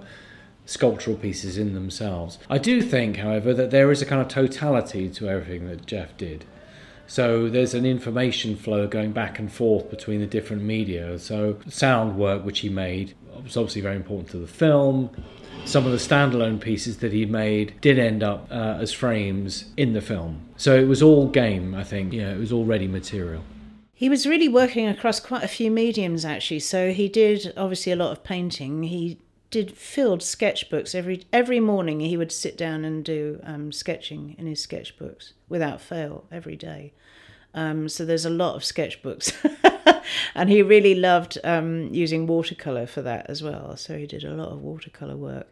sculptural 0.65 1.15
pieces 1.15 1.58
in 1.58 1.73
themselves. 1.73 2.39
I 2.49 2.58
do 2.58 2.81
think, 2.81 3.17
however, 3.17 3.53
that 3.53 3.71
there 3.71 3.91
is 3.91 4.01
a 4.01 4.05
kind 4.05 4.21
of 4.21 4.27
totality 4.27 5.10
to 5.10 5.29
everything 5.29 5.67
that 5.67 5.86
Jeff 5.86 6.17
did. 6.17 6.45
So 7.08 7.50
there's 7.50 7.74
an 7.74 7.86
information 7.86 8.56
flow 8.56 8.88
going 8.88 9.12
back 9.12 9.39
and 9.39 9.52
forth 9.52 9.89
between 9.89 10.20
the 10.20 10.28
different 10.28 10.63
media. 10.63 11.18
So 11.20 11.58
sound 11.68 12.18
work 12.18 12.44
which 12.44 12.60
he 12.60 12.70
made 12.70 13.13
was 13.44 13.58
obviously 13.58 13.82
very 13.82 13.96
important 13.96 14.30
to 14.32 14.38
the 14.38 14.48
film. 14.48 15.10
Some 15.65 15.86
of 15.86 15.91
the 15.91 15.98
standalone 15.98 16.60
pieces 16.60 16.98
that 16.98 17.12
he 17.12 17.26
made 17.26 17.74
did 17.82 17.98
end 17.98 18.24
up 18.24 18.48
uh, 18.52 18.78
as 18.80 18.91
frames 18.91 19.65
in 19.78 19.94
the 19.94 20.02
film. 20.02 20.41
So 20.58 20.76
it 20.76 20.88
was 20.88 21.02
all 21.02 21.28
game, 21.28 21.74
I 21.74 21.84
think. 21.84 22.13
Yeah, 22.13 22.32
it 22.32 22.38
was 22.38 22.52
all 22.52 22.65
ready 22.65 22.88
material. 22.88 23.44
He 23.94 24.10
was 24.10 24.28
really 24.28 24.50
working 24.50 24.88
across 24.88 25.20
quite 25.20 25.44
a 25.44 25.48
few 25.48 25.72
mediums 25.72 26.26
actually. 26.26 26.60
So 26.60 26.91
he 26.91 27.08
did 27.08 27.54
obviously 27.56 27.91
a 27.91 27.96
lot 27.96 28.12
of 28.12 28.24
painting. 28.24 28.84
He 28.84 29.18
did 29.56 29.72
filled 29.72 30.20
sketchbooks 30.20 30.94
every 30.94 31.26
every 31.32 31.62
morning. 31.62 32.02
He 32.02 32.18
would 32.18 32.34
sit 32.34 32.58
down 32.58 32.84
and 32.84 33.06
do 33.06 33.39
um, 33.44 33.72
sketching 33.72 34.36
in 34.38 34.48
his 34.48 34.60
sketchbooks 34.60 35.32
without 35.48 35.80
fail 35.80 36.26
every 36.30 36.58
day. 36.58 36.91
Um, 37.54 37.88
so 37.88 38.04
there's 38.04 38.26
a 38.26 38.30
lot 38.30 38.56
of 38.56 38.63
sketchbooks, 38.63 39.32
and 40.36 40.50
he 40.50 40.62
really 40.62 40.94
loved 40.94 41.38
um, 41.46 41.88
using 41.94 42.28
watercolor 42.28 42.86
for 42.86 43.02
that 43.04 43.30
as 43.30 43.41
well. 43.41 43.78
So 43.78 43.98
he 43.98 44.06
did 44.06 44.26
a 44.26 44.34
lot 44.34 44.50
of 44.50 44.60
watercolor 44.60 45.15
work. 45.15 45.48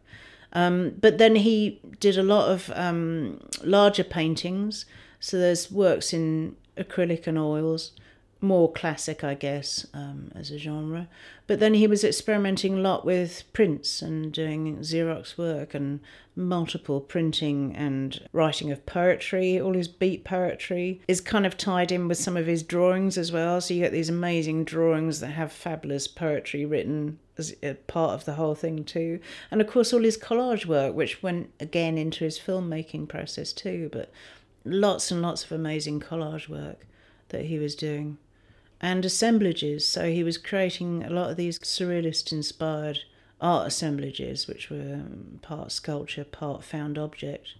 Um, 0.51 0.95
but 0.99 1.17
then 1.17 1.37
he 1.37 1.79
did 2.01 2.17
a 2.17 2.23
lot 2.23 2.51
of 2.51 2.73
um, 2.75 3.39
larger 3.63 4.03
paintings. 4.03 4.85
So 5.21 5.39
there's 5.39 5.71
works 5.71 6.11
in 6.11 6.57
acrylic 6.77 7.25
and 7.25 7.37
oils 7.37 7.93
more 8.43 8.71
classic, 8.71 9.23
I 9.23 9.33
guess, 9.33 9.87
um, 9.93 10.31
as 10.35 10.51
a 10.51 10.57
genre. 10.59 11.07
But 11.47 11.59
then 11.59 11.73
he 11.73 11.87
was 11.87 12.03
experimenting 12.03 12.77
a 12.77 12.81
lot 12.81 13.05
with 13.05 13.43
prints 13.53 14.01
and 14.01 14.31
doing 14.31 14.77
Xerox 14.79 15.37
work 15.37 15.73
and 15.73 16.01
multiple 16.35 16.99
printing 16.99 17.73
and 17.75 18.27
writing 18.33 18.71
of 18.71 18.85
poetry. 18.85 19.59
All 19.59 19.73
his 19.73 19.87
beat 19.87 20.25
poetry 20.25 21.01
is 21.07 21.21
kind 21.21 21.45
of 21.45 21.57
tied 21.57 21.91
in 21.91 22.07
with 22.07 22.17
some 22.17 22.35
of 22.35 22.45
his 22.45 22.63
drawings 22.63 23.17
as 23.17 23.31
well. 23.31 23.61
So 23.61 23.73
you 23.73 23.81
get 23.81 23.93
these 23.93 24.09
amazing 24.09 24.65
drawings 24.65 25.21
that 25.21 25.27
have 25.27 25.51
fabulous 25.51 26.07
poetry 26.07 26.65
written 26.65 27.19
as 27.37 27.55
part 27.87 28.13
of 28.13 28.25
the 28.25 28.33
whole 28.33 28.55
thing 28.55 28.83
too. 28.83 29.19
And 29.51 29.61
of 29.61 29.67
course, 29.67 29.93
all 29.93 30.03
his 30.03 30.17
collage 30.17 30.65
work, 30.65 30.93
which 30.95 31.23
went 31.23 31.49
again 31.59 31.97
into 31.97 32.25
his 32.25 32.37
filmmaking 32.37 33.07
process 33.07 33.53
too. 33.53 33.89
But 33.91 34.11
lots 34.65 35.11
and 35.11 35.21
lots 35.21 35.45
of 35.45 35.51
amazing 35.51 36.01
collage 36.01 36.49
work 36.49 36.85
that 37.29 37.45
he 37.45 37.57
was 37.57 37.75
doing 37.75 38.17
and 38.83 39.05
assemblages. 39.05 39.87
So 39.87 40.11
he 40.11 40.23
was 40.23 40.37
creating 40.37 41.03
a 41.03 41.09
lot 41.09 41.31
of 41.31 41.37
these 41.37 41.57
surrealist 41.59 42.33
inspired 42.33 42.99
art 43.39 43.65
assemblages, 43.65 44.45
which 44.45 44.69
were 44.69 44.95
um, 44.95 45.39
part 45.41 45.71
sculpture, 45.71 46.25
part 46.25 46.63
found 46.63 46.97
object. 46.97 47.55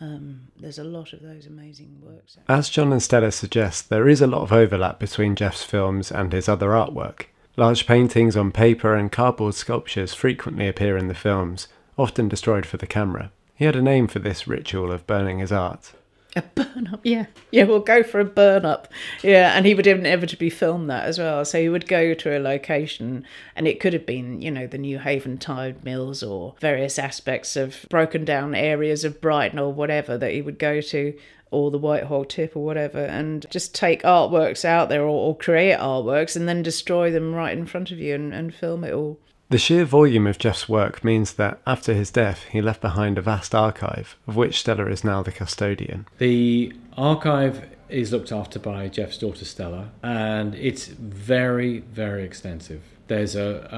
Um, 0.00 0.48
there's 0.60 0.78
a 0.78 0.84
lot 0.84 1.14
of 1.14 1.22
those 1.22 1.46
amazing 1.46 2.02
works. 2.02 2.36
As 2.46 2.68
John 2.68 2.92
and 2.92 3.02
Stella 3.02 3.32
suggest, 3.32 3.88
there 3.88 4.06
is 4.06 4.20
a 4.20 4.26
lot 4.26 4.42
of 4.42 4.52
overlap 4.52 4.98
between 4.98 5.34
Jeff's 5.34 5.64
films 5.64 6.12
and 6.12 6.34
his 6.34 6.48
other 6.48 6.68
artwork. 6.68 7.24
Large 7.56 7.86
paintings 7.86 8.36
on 8.36 8.52
paper 8.52 8.94
and 8.94 9.10
cardboard 9.10 9.54
sculptures 9.54 10.12
frequently 10.12 10.68
appear 10.68 10.98
in 10.98 11.08
the 11.08 11.14
films, 11.14 11.68
often 11.96 12.28
destroyed 12.28 12.66
for 12.66 12.76
the 12.76 12.86
camera. 12.86 13.32
He 13.54 13.64
had 13.64 13.76
a 13.76 13.80
name 13.80 14.08
for 14.08 14.18
this 14.18 14.46
ritual 14.46 14.92
of 14.92 15.06
burning 15.06 15.38
his 15.38 15.52
art. 15.52 15.92
A 16.36 16.42
burn 16.42 16.90
up, 16.92 17.00
yeah. 17.02 17.26
Yeah, 17.50 17.64
we'll 17.64 17.80
go 17.80 18.02
for 18.02 18.20
a 18.20 18.24
burn 18.24 18.66
up. 18.66 18.88
Yeah, 19.22 19.56
and 19.56 19.64
he 19.64 19.74
would 19.74 19.86
inevitably 19.86 20.50
film 20.50 20.86
that 20.88 21.04
as 21.04 21.18
well. 21.18 21.44
So 21.46 21.58
he 21.58 21.70
would 21.70 21.88
go 21.88 22.12
to 22.12 22.36
a 22.36 22.38
location, 22.38 23.24
and 23.54 23.66
it 23.66 23.80
could 23.80 23.94
have 23.94 24.04
been, 24.04 24.42
you 24.42 24.50
know, 24.50 24.66
the 24.66 24.76
Newhaven 24.76 25.40
Tide 25.40 25.82
Mills 25.82 26.22
or 26.22 26.54
various 26.60 26.98
aspects 26.98 27.56
of 27.56 27.86
broken 27.88 28.26
down 28.26 28.54
areas 28.54 29.02
of 29.02 29.20
Brighton 29.22 29.58
or 29.58 29.72
whatever 29.72 30.18
that 30.18 30.32
he 30.32 30.42
would 30.42 30.58
go 30.58 30.82
to, 30.82 31.18
or 31.50 31.70
the 31.70 31.78
Whitehawk 31.78 32.28
Tip 32.28 32.54
or 32.54 32.64
whatever, 32.66 33.02
and 33.02 33.46
just 33.48 33.74
take 33.74 34.02
artworks 34.02 34.64
out 34.64 34.90
there 34.90 35.02
or, 35.02 35.08
or 35.08 35.36
create 35.36 35.78
artworks 35.78 36.36
and 36.36 36.46
then 36.46 36.62
destroy 36.62 37.10
them 37.10 37.34
right 37.34 37.56
in 37.56 37.64
front 37.64 37.90
of 37.90 37.98
you 37.98 38.14
and, 38.14 38.34
and 38.34 38.54
film 38.54 38.84
it 38.84 38.92
all. 38.92 39.18
The 39.48 39.58
sheer 39.58 39.84
volume 39.84 40.26
of 40.26 40.38
Jeff's 40.38 40.68
work 40.68 41.04
means 41.04 41.34
that 41.34 41.60
after 41.66 41.94
his 41.94 42.10
death, 42.10 42.44
he 42.50 42.60
left 42.60 42.80
behind 42.80 43.16
a 43.16 43.22
vast 43.22 43.54
archive, 43.54 44.16
of 44.26 44.34
which 44.34 44.58
Stella 44.58 44.86
is 44.86 45.04
now 45.04 45.22
the 45.22 45.30
custodian. 45.30 46.06
The 46.18 46.72
archive 46.96 47.64
is 47.88 48.10
looked 48.10 48.32
after 48.32 48.58
by 48.58 48.88
Jeff's 48.88 49.18
daughter 49.18 49.44
Stella, 49.44 49.90
and 50.02 50.56
it's 50.56 50.86
very, 50.88 51.78
very 51.78 52.24
extensive. 52.24 52.82
There's 53.06 53.36
a, 53.36 53.68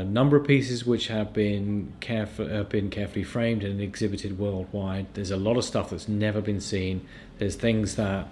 a 0.00 0.04
number 0.04 0.38
of 0.38 0.46
pieces 0.46 0.86
which 0.86 1.08
have 1.08 1.34
been 1.34 1.92
have 2.06 2.70
been 2.70 2.88
carefully 2.88 3.24
framed 3.24 3.62
and 3.62 3.78
exhibited 3.78 4.38
worldwide. 4.38 5.08
There's 5.12 5.30
a 5.30 5.36
lot 5.36 5.58
of 5.58 5.64
stuff 5.64 5.90
that's 5.90 6.08
never 6.08 6.40
been 6.40 6.62
seen. 6.62 7.06
There's 7.36 7.56
things 7.56 7.96
that 7.96 8.26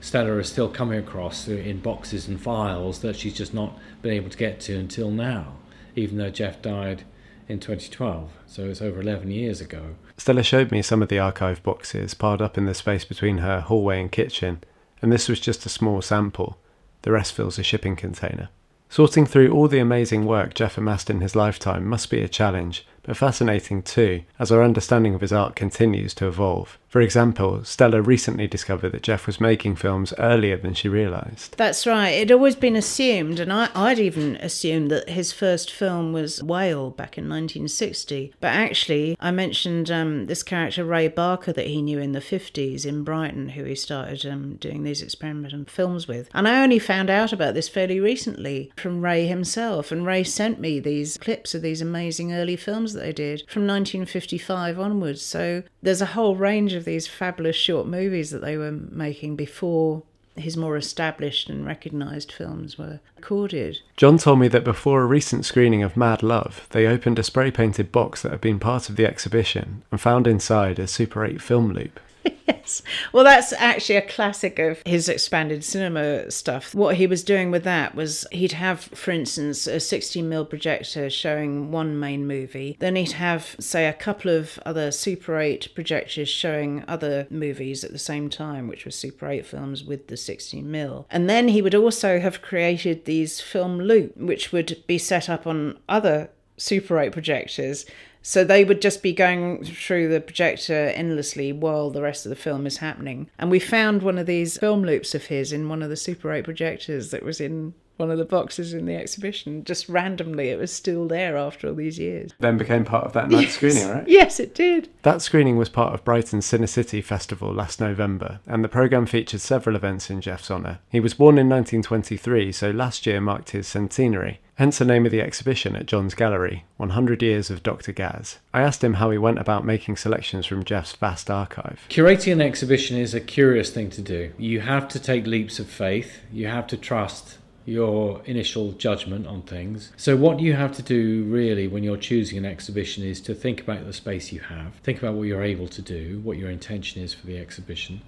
Stella 0.00 0.38
is 0.38 0.48
still 0.48 0.70
coming 0.70 0.98
across 0.98 1.46
in 1.48 1.80
boxes 1.80 2.26
and 2.28 2.40
files 2.40 3.00
that 3.00 3.16
she's 3.16 3.34
just 3.34 3.52
not 3.52 3.78
been 4.00 4.14
able 4.14 4.30
to 4.30 4.38
get 4.38 4.60
to 4.60 4.78
until 4.78 5.10
now, 5.10 5.52
even 5.96 6.18
though 6.18 6.30
Jeff 6.30 6.60
died 6.62 7.04
in 7.48 7.58
2012, 7.58 8.30
so 8.46 8.64
it's 8.66 8.80
over 8.80 9.00
11 9.00 9.30
years 9.30 9.60
ago. 9.60 9.96
Stella 10.16 10.42
showed 10.42 10.70
me 10.70 10.82
some 10.82 11.02
of 11.02 11.08
the 11.08 11.18
archive 11.18 11.62
boxes 11.62 12.14
piled 12.14 12.40
up 12.40 12.56
in 12.56 12.66
the 12.66 12.74
space 12.74 13.04
between 13.04 13.38
her 13.38 13.60
hallway 13.60 14.00
and 14.00 14.12
kitchen, 14.12 14.62
and 15.02 15.12
this 15.12 15.28
was 15.28 15.40
just 15.40 15.66
a 15.66 15.70
small 15.70 16.00
sample. 16.00 16.58
The 17.02 17.12
rest 17.12 17.32
fills 17.32 17.58
a 17.58 17.62
shipping 17.62 17.96
container. 17.96 18.50
Sorting 18.88 19.24
through 19.24 19.52
all 19.52 19.68
the 19.68 19.78
amazing 19.78 20.26
work 20.26 20.54
Jeff 20.54 20.76
amassed 20.76 21.10
in 21.10 21.20
his 21.20 21.36
lifetime 21.36 21.86
must 21.86 22.10
be 22.10 22.22
a 22.22 22.28
challenge, 22.28 22.86
but 23.02 23.16
fascinating 23.16 23.82
too, 23.82 24.22
as 24.38 24.52
our 24.52 24.62
understanding 24.62 25.14
of 25.14 25.20
his 25.20 25.32
art 25.32 25.56
continues 25.56 26.14
to 26.14 26.28
evolve. 26.28 26.78
For 26.90 27.00
example, 27.00 27.62
Stella 27.62 28.02
recently 28.02 28.48
discovered 28.48 28.90
that 28.90 29.04
Jeff 29.04 29.28
was 29.28 29.40
making 29.40 29.76
films 29.76 30.12
earlier 30.18 30.56
than 30.56 30.74
she 30.74 30.88
realised. 30.88 31.56
That's 31.56 31.86
right. 31.86 32.08
It'd 32.08 32.32
always 32.32 32.56
been 32.56 32.74
assumed, 32.74 33.38
and 33.38 33.52
I, 33.52 33.68
would 33.76 34.00
even 34.00 34.34
assumed 34.36 34.90
that 34.90 35.08
his 35.08 35.30
first 35.30 35.70
film 35.70 36.12
was 36.12 36.42
Wail 36.42 36.90
back 36.90 37.16
in 37.16 37.28
1960. 37.28 38.34
But 38.40 38.48
actually, 38.48 39.16
I 39.20 39.30
mentioned 39.30 39.88
um, 39.88 40.26
this 40.26 40.42
character 40.42 40.84
Ray 40.84 41.06
Barker 41.06 41.52
that 41.52 41.68
he 41.68 41.80
knew 41.80 42.00
in 42.00 42.10
the 42.10 42.18
50s 42.18 42.84
in 42.84 43.04
Brighton, 43.04 43.50
who 43.50 43.62
he 43.62 43.76
started 43.76 44.26
um, 44.26 44.56
doing 44.56 44.82
these 44.82 45.00
experimental 45.00 45.66
films 45.66 46.08
with. 46.08 46.28
And 46.34 46.48
I 46.48 46.60
only 46.60 46.80
found 46.80 47.08
out 47.08 47.32
about 47.32 47.54
this 47.54 47.68
fairly 47.68 48.00
recently 48.00 48.72
from 48.74 49.00
Ray 49.00 49.28
himself. 49.28 49.92
And 49.92 50.04
Ray 50.04 50.24
sent 50.24 50.58
me 50.58 50.80
these 50.80 51.18
clips 51.18 51.54
of 51.54 51.62
these 51.62 51.80
amazing 51.80 52.32
early 52.32 52.56
films 52.56 52.89
that 52.92 53.00
they 53.00 53.12
did 53.12 53.40
from 53.48 53.66
1955 53.66 54.78
onwards. 54.78 55.22
So 55.22 55.62
there's 55.82 56.02
a 56.02 56.06
whole 56.06 56.36
range 56.36 56.72
of 56.72 56.84
these 56.84 57.06
fabulous 57.06 57.56
short 57.56 57.86
movies 57.86 58.30
that 58.30 58.42
they 58.42 58.56
were 58.56 58.72
making 58.72 59.36
before 59.36 60.02
his 60.36 60.56
more 60.56 60.76
established 60.76 61.48
and 61.48 61.66
recognised 61.66 62.32
films 62.32 62.78
were 62.78 63.00
recorded. 63.16 63.78
John 63.96 64.18
told 64.18 64.38
me 64.38 64.48
that 64.48 64.64
before 64.64 65.02
a 65.02 65.06
recent 65.06 65.44
screening 65.44 65.82
of 65.82 65.96
Mad 65.96 66.22
Love, 66.22 66.66
they 66.70 66.86
opened 66.86 67.18
a 67.18 67.22
spray 67.22 67.50
painted 67.50 67.92
box 67.92 68.22
that 68.22 68.32
had 68.32 68.40
been 68.40 68.58
part 68.58 68.88
of 68.88 68.96
the 68.96 69.06
exhibition 69.06 69.82
and 69.90 70.00
found 70.00 70.26
inside 70.26 70.78
a 70.78 70.86
Super 70.86 71.24
8 71.24 71.40
film 71.40 71.72
loop. 71.72 72.00
yes. 72.46 72.82
Well, 73.12 73.24
that's 73.24 73.52
actually 73.54 73.96
a 73.96 74.06
classic 74.06 74.58
of 74.58 74.82
his 74.86 75.08
expanded 75.08 75.64
cinema 75.64 76.30
stuff. 76.30 76.74
What 76.74 76.96
he 76.96 77.06
was 77.06 77.22
doing 77.22 77.50
with 77.50 77.64
that 77.64 77.94
was 77.94 78.26
he'd 78.32 78.52
have, 78.52 78.80
for 78.80 79.10
instance, 79.10 79.66
a 79.66 79.76
16mm 79.76 80.48
projector 80.48 81.10
showing 81.10 81.70
one 81.70 81.98
main 81.98 82.26
movie. 82.26 82.76
Then 82.80 82.96
he'd 82.96 83.12
have, 83.12 83.56
say, 83.58 83.86
a 83.86 83.92
couple 83.92 84.30
of 84.30 84.58
other 84.64 84.90
Super 84.90 85.38
8 85.38 85.74
projectors 85.74 86.28
showing 86.28 86.84
other 86.86 87.26
movies 87.30 87.84
at 87.84 87.92
the 87.92 87.98
same 87.98 88.28
time, 88.30 88.68
which 88.68 88.84
were 88.84 88.90
Super 88.90 89.28
8 89.28 89.46
films 89.46 89.84
with 89.84 90.08
the 90.08 90.16
16mm. 90.16 91.04
And 91.10 91.28
then 91.28 91.48
he 91.48 91.62
would 91.62 91.74
also 91.74 92.20
have 92.20 92.42
created 92.42 93.04
these 93.04 93.40
film 93.40 93.78
loop, 93.78 94.16
which 94.16 94.52
would 94.52 94.82
be 94.86 94.98
set 94.98 95.28
up 95.28 95.46
on 95.46 95.78
other 95.88 96.30
Super 96.56 96.98
8 96.98 97.12
projectors 97.12 97.86
so 98.22 98.44
they 98.44 98.64
would 98.64 98.82
just 98.82 99.02
be 99.02 99.12
going 99.12 99.64
through 99.64 100.08
the 100.08 100.20
projector 100.20 100.88
endlessly 100.94 101.52
while 101.52 101.90
the 101.90 102.02
rest 102.02 102.26
of 102.26 102.30
the 102.30 102.36
film 102.36 102.66
is 102.66 102.78
happening. 102.78 103.30
And 103.38 103.50
we 103.50 103.58
found 103.58 104.02
one 104.02 104.18
of 104.18 104.26
these 104.26 104.58
film 104.58 104.82
loops 104.82 105.14
of 105.14 105.26
his 105.26 105.52
in 105.52 105.68
one 105.68 105.82
of 105.82 105.90
the 105.90 105.96
Super 105.96 106.32
8 106.32 106.44
projectors 106.44 107.10
that 107.10 107.24
was 107.24 107.40
in 107.40 107.74
one 108.00 108.10
of 108.10 108.18
the 108.18 108.24
boxes 108.24 108.72
in 108.72 108.86
the 108.86 108.96
exhibition. 108.96 109.62
Just 109.62 109.88
randomly, 109.88 110.48
it 110.48 110.58
was 110.58 110.72
still 110.72 111.06
there 111.06 111.36
after 111.36 111.68
all 111.68 111.74
these 111.74 111.98
years. 111.98 112.32
Then 112.38 112.56
became 112.56 112.84
part 112.84 113.04
of 113.04 113.12
that 113.12 113.28
night 113.28 113.40
yes. 113.42 113.54
screening, 113.54 113.88
right? 113.88 114.08
Yes, 114.08 114.40
it 114.40 114.54
did. 114.54 114.88
That 115.02 115.22
screening 115.22 115.58
was 115.58 115.68
part 115.68 115.92
of 115.92 116.02
Brighton's 116.02 116.46
Cinecity 116.46 117.04
Festival 117.04 117.52
last 117.52 117.78
November, 117.78 118.40
and 118.46 118.64
the 118.64 118.68
programme 118.68 119.06
featured 119.06 119.42
several 119.42 119.76
events 119.76 120.08
in 120.08 120.22
Jeff's 120.22 120.50
honour. 120.50 120.80
He 120.88 120.98
was 120.98 121.14
born 121.14 121.36
in 121.36 121.48
1923, 121.48 122.50
so 122.52 122.70
last 122.70 123.06
year 123.06 123.20
marked 123.20 123.50
his 123.50 123.68
centenary. 123.68 124.40
Hence 124.60 124.76
the 124.76 124.84
name 124.84 125.06
of 125.06 125.10
the 125.10 125.22
exhibition 125.22 125.74
at 125.74 125.86
John's 125.86 126.14
Gallery, 126.14 126.66
100 126.76 127.22
Years 127.22 127.48
of 127.48 127.62
Dr. 127.62 127.92
Gaz. 127.92 128.40
I 128.52 128.60
asked 128.60 128.84
him 128.84 128.92
how 128.92 129.10
he 129.10 129.16
went 129.16 129.38
about 129.38 129.64
making 129.64 129.96
selections 129.96 130.44
from 130.44 130.64
Jeff's 130.64 130.94
vast 130.94 131.30
archive. 131.30 131.80
Curating 131.88 132.34
an 132.34 132.42
exhibition 132.42 132.98
is 132.98 133.14
a 133.14 133.22
curious 133.22 133.70
thing 133.70 133.88
to 133.88 134.02
do. 134.02 134.34
You 134.36 134.60
have 134.60 134.86
to 134.88 135.00
take 135.00 135.26
leaps 135.26 135.60
of 135.60 135.66
faith, 135.66 136.20
you 136.30 136.48
have 136.48 136.66
to 136.66 136.76
trust 136.76 137.38
your 137.64 138.20
initial 138.26 138.72
judgment 138.72 139.26
on 139.26 139.40
things. 139.40 139.92
So, 139.96 140.14
what 140.14 140.40
you 140.40 140.52
have 140.52 140.72
to 140.72 140.82
do 140.82 141.24
really 141.24 141.66
when 141.66 141.82
you're 141.82 141.96
choosing 141.96 142.36
an 142.36 142.44
exhibition 142.44 143.02
is 143.02 143.22
to 143.22 143.34
think 143.34 143.62
about 143.62 143.86
the 143.86 143.94
space 143.94 144.30
you 144.30 144.40
have, 144.40 144.74
think 144.82 144.98
about 144.98 145.14
what 145.14 145.22
you're 145.22 145.42
able 145.42 145.68
to 145.68 145.80
do, 145.80 146.20
what 146.22 146.36
your 146.36 146.50
intention 146.50 147.02
is 147.02 147.14
for 147.14 147.26
the 147.26 147.38
exhibition, 147.38 148.02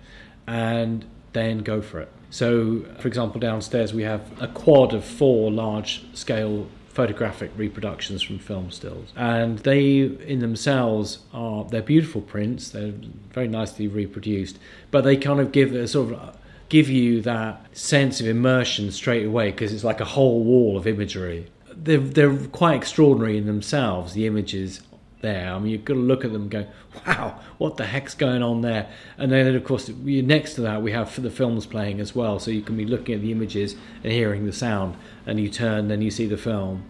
and 0.46 1.06
then 1.32 1.58
go 1.58 1.80
for 1.80 2.00
it. 2.00 2.10
So, 2.30 2.84
for 2.98 3.08
example, 3.08 3.40
downstairs 3.40 3.92
we 3.92 4.02
have 4.02 4.22
a 4.40 4.48
quad 4.48 4.94
of 4.94 5.04
four 5.04 5.50
large 5.50 6.04
scale 6.14 6.66
photographic 6.88 7.50
reproductions 7.56 8.20
from 8.20 8.38
film 8.38 8.70
stills 8.70 9.14
and 9.16 9.60
they 9.60 10.00
in 10.00 10.40
themselves 10.40 11.20
are 11.32 11.64
they're 11.64 11.80
beautiful 11.80 12.20
prints 12.20 12.68
they're 12.68 12.92
very 13.32 13.48
nicely 13.48 13.88
reproduced 13.88 14.58
but 14.90 15.02
they 15.02 15.16
kind 15.16 15.40
of 15.40 15.52
give 15.52 15.74
a 15.74 15.88
sort 15.88 16.12
of 16.12 16.36
give 16.72 16.88
you 16.88 17.20
that 17.20 17.66
sense 17.76 18.18
of 18.18 18.26
immersion 18.26 18.90
straight 18.90 19.26
away 19.26 19.50
because 19.50 19.74
it's 19.74 19.84
like 19.84 20.00
a 20.00 20.06
whole 20.06 20.42
wall 20.42 20.74
of 20.78 20.86
imagery. 20.86 21.46
They're, 21.70 21.98
they're 21.98 22.34
quite 22.46 22.76
extraordinary 22.76 23.36
in 23.36 23.44
themselves, 23.44 24.14
the 24.14 24.26
images 24.26 24.80
there. 25.22 25.52
I 25.52 25.58
mean, 25.58 25.72
you've 25.72 25.84
got 25.84 25.94
to 25.94 26.00
look 26.00 26.24
at 26.24 26.32
them 26.32 26.42
and 26.42 26.50
go, 26.50 26.66
wow, 27.06 27.40
what 27.58 27.76
the 27.76 27.86
heck's 27.86 28.14
going 28.14 28.42
on 28.42 28.60
there? 28.60 28.90
And 29.16 29.32
then, 29.32 29.54
of 29.54 29.64
course, 29.64 29.88
next 29.88 30.54
to 30.54 30.60
that, 30.62 30.82
we 30.82 30.92
have 30.92 31.20
the 31.20 31.30
films 31.30 31.64
playing 31.64 32.00
as 32.00 32.14
well. 32.14 32.38
So 32.38 32.50
you 32.50 32.62
can 32.62 32.76
be 32.76 32.84
looking 32.84 33.14
at 33.14 33.22
the 33.22 33.32
images 33.32 33.76
and 34.04 34.12
hearing 34.12 34.44
the 34.44 34.52
sound, 34.52 34.96
and 35.24 35.40
you 35.40 35.48
turn, 35.48 35.88
then 35.88 36.02
you 36.02 36.10
see 36.10 36.26
the 36.26 36.36
film. 36.36 36.84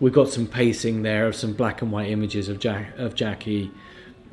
We've 0.00 0.12
got 0.12 0.28
some 0.28 0.46
pacing 0.46 1.02
there 1.02 1.26
of 1.26 1.36
some 1.36 1.54
black 1.54 1.80
and 1.80 1.92
white 1.92 2.10
images 2.10 2.48
of, 2.48 2.58
Jack, 2.58 2.98
of 2.98 3.14
Jackie, 3.14 3.70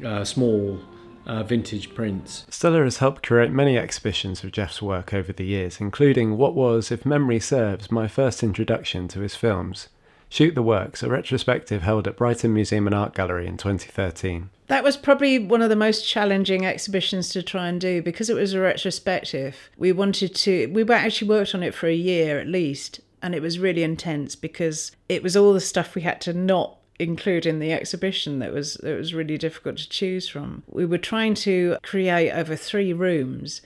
uh, 0.03 0.25
small 0.25 0.79
uh, 1.25 1.43
vintage 1.43 1.93
prints. 1.95 2.45
Stella 2.49 2.83
has 2.83 2.97
helped 2.97 3.25
curate 3.25 3.51
many 3.51 3.77
exhibitions 3.77 4.43
of 4.43 4.51
Jeff's 4.51 4.81
work 4.81 5.13
over 5.13 5.31
the 5.31 5.45
years, 5.45 5.79
including 5.79 6.37
what 6.37 6.53
was, 6.53 6.91
if 6.91 7.05
memory 7.05 7.39
serves, 7.39 7.91
my 7.91 8.07
first 8.09 8.43
introduction 8.43 9.07
to 9.07 9.21
his 9.21 9.35
films. 9.35 9.87
Shoot 10.33 10.55
the 10.55 10.63
Works, 10.63 11.03
a 11.03 11.09
retrospective 11.09 11.83
held 11.83 12.07
at 12.07 12.17
Brighton 12.17 12.55
Museum 12.55 12.87
and 12.87 12.95
Art 12.95 13.13
Gallery 13.13 13.45
in 13.45 13.55
2013. 13.55 14.49
That 14.65 14.83
was 14.83 14.97
probably 14.97 15.37
one 15.37 15.61
of 15.61 15.69
the 15.69 15.75
most 15.75 16.09
challenging 16.09 16.65
exhibitions 16.65 17.29
to 17.29 17.43
try 17.43 17.67
and 17.67 17.79
do 17.79 18.01
because 18.01 18.31
it 18.31 18.35
was 18.35 18.55
a 18.55 18.59
retrospective. 18.59 19.69
We 19.77 19.91
wanted 19.91 20.33
to, 20.33 20.71
we 20.73 20.91
actually 20.91 21.29
worked 21.29 21.53
on 21.53 21.61
it 21.61 21.75
for 21.75 21.85
a 21.85 21.93
year 21.93 22.39
at 22.39 22.47
least, 22.47 22.99
and 23.21 23.35
it 23.35 23.43
was 23.43 23.59
really 23.59 23.83
intense 23.83 24.35
because 24.35 24.91
it 25.07 25.21
was 25.21 25.37
all 25.37 25.53
the 25.53 25.61
stuff 25.61 25.93
we 25.93 26.01
had 26.01 26.19
to 26.21 26.33
not 26.33 26.77
include 26.97 27.45
in 27.45 27.59
the 27.59 27.71
exhibition 27.71 28.39
that 28.39 28.51
was 28.51 28.73
that 28.81 28.97
was 28.97 29.13
really 29.13 29.37
difficult 29.37 29.77
to 29.77 29.89
choose 29.89 30.27
from. 30.27 30.63
We 30.67 30.87
were 30.87 30.97
trying 30.97 31.35
to 31.35 31.77
create 31.83 32.31
over 32.31 32.55
three 32.55 32.91
rooms 32.91 33.61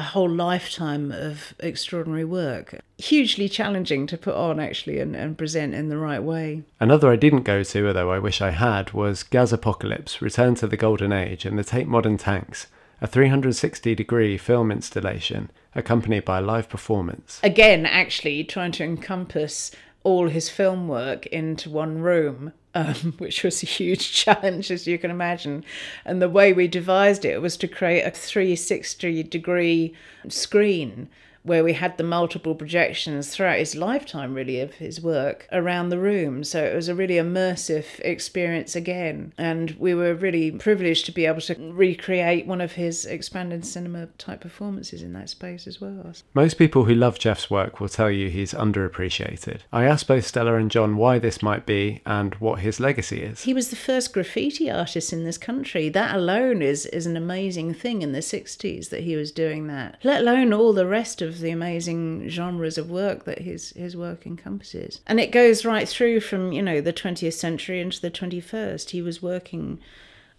a 0.00 0.02
whole 0.02 0.30
lifetime 0.30 1.12
of 1.12 1.52
extraordinary 1.60 2.24
work. 2.24 2.80
Hugely 2.96 3.50
challenging 3.50 4.06
to 4.06 4.16
put 4.16 4.34
on 4.34 4.58
actually 4.58 4.98
and, 4.98 5.14
and 5.14 5.36
present 5.36 5.74
in 5.74 5.90
the 5.90 5.98
right 5.98 6.22
way. 6.22 6.62
Another 6.80 7.10
I 7.10 7.16
didn't 7.16 7.42
go 7.42 7.62
to, 7.62 7.86
although 7.86 8.10
I 8.10 8.18
wish 8.18 8.40
I 8.40 8.52
had, 8.52 8.92
was 8.94 9.22
Gaz 9.22 9.52
Apocalypse, 9.52 10.22
Return 10.22 10.54
to 10.54 10.66
the 10.66 10.78
Golden 10.78 11.12
Age 11.12 11.44
and 11.44 11.58
the 11.58 11.64
Tate 11.64 11.86
Modern 11.86 12.16
Tanks, 12.16 12.66
a 13.02 13.06
360 13.06 13.94
degree 13.94 14.38
film 14.38 14.72
installation 14.72 15.50
accompanied 15.74 16.24
by 16.24 16.38
a 16.38 16.42
live 16.42 16.70
performance. 16.70 17.38
Again, 17.42 17.84
actually 17.84 18.42
trying 18.44 18.72
to 18.72 18.84
encompass 18.84 19.70
all 20.02 20.28
his 20.28 20.48
film 20.48 20.88
work 20.88 21.26
into 21.26 21.68
one 21.68 21.98
room 21.98 22.54
um, 22.74 23.14
which 23.18 23.42
was 23.42 23.62
a 23.62 23.66
huge 23.66 24.12
challenge, 24.24 24.70
as 24.70 24.86
you 24.86 24.98
can 24.98 25.10
imagine. 25.10 25.64
And 26.04 26.20
the 26.20 26.28
way 26.28 26.52
we 26.52 26.68
devised 26.68 27.24
it 27.24 27.40
was 27.40 27.56
to 27.58 27.68
create 27.68 28.02
a 28.02 28.10
360 28.10 29.22
degree 29.24 29.94
screen 30.28 31.08
where 31.42 31.64
we 31.64 31.72
had 31.72 31.96
the 31.96 32.04
multiple 32.04 32.54
projections 32.54 33.28
throughout 33.28 33.58
his 33.58 33.74
lifetime, 33.74 34.34
really, 34.34 34.60
of 34.60 34.74
his 34.74 35.00
work 35.00 35.46
around 35.52 35.88
the 35.88 35.98
room. 35.98 36.44
So 36.44 36.62
it 36.62 36.74
was 36.74 36.88
a 36.88 36.94
really 36.94 37.14
immersive 37.14 37.86
experience 38.00 38.76
again. 38.76 39.32
And 39.38 39.70
we 39.72 39.94
were 39.94 40.14
really 40.14 40.50
privileged 40.50 41.06
to 41.06 41.12
be 41.12 41.26
able 41.26 41.40
to 41.42 41.72
recreate 41.72 42.46
one 42.46 42.60
of 42.60 42.72
his 42.72 43.06
expanded 43.06 43.64
cinema 43.64 44.06
type 44.18 44.40
performances 44.40 45.02
in 45.02 45.12
that 45.14 45.30
space 45.30 45.66
as 45.66 45.80
well. 45.80 46.12
Most 46.34 46.54
people 46.54 46.84
who 46.84 46.94
love 46.94 47.18
Jeff's 47.18 47.50
work 47.50 47.80
will 47.80 47.88
tell 47.88 48.10
you 48.10 48.28
he's 48.28 48.52
underappreciated. 48.52 49.60
I 49.72 49.84
asked 49.84 50.08
both 50.08 50.26
Stella 50.26 50.54
and 50.54 50.70
John 50.70 50.96
why 50.96 51.18
this 51.18 51.42
might 51.42 51.66
be 51.66 52.02
and 52.04 52.34
what 52.34 52.60
his 52.60 52.80
legacy 52.80 53.22
is. 53.22 53.42
He 53.42 53.54
was 53.54 53.70
the 53.70 53.76
first 53.76 54.12
graffiti 54.12 54.70
artist 54.70 55.12
in 55.12 55.24
this 55.24 55.38
country. 55.38 55.88
That 55.88 56.14
alone 56.14 56.62
is, 56.62 56.86
is 56.86 57.06
an 57.06 57.16
amazing 57.16 57.74
thing 57.74 58.02
in 58.02 58.12
the 58.12 58.18
60s 58.18 58.90
that 58.90 59.04
he 59.04 59.16
was 59.16 59.32
doing 59.32 59.66
that, 59.68 59.98
let 60.02 60.20
alone 60.22 60.52
all 60.52 60.72
the 60.72 60.86
rest 60.86 61.22
of 61.22 61.29
the 61.38 61.50
amazing 61.50 62.28
genres 62.28 62.76
of 62.76 62.90
work 62.90 63.24
that 63.24 63.38
his, 63.38 63.70
his 63.70 63.96
work 63.96 64.26
encompasses. 64.26 65.00
And 65.06 65.20
it 65.20 65.30
goes 65.30 65.64
right 65.64 65.88
through 65.88 66.20
from, 66.20 66.52
you 66.52 66.62
know, 66.62 66.80
the 66.80 66.92
20th 66.92 67.34
century 67.34 67.80
into 67.80 68.00
the 68.00 68.10
21st. 68.10 68.90
He 68.90 69.00
was 69.00 69.22
working 69.22 69.78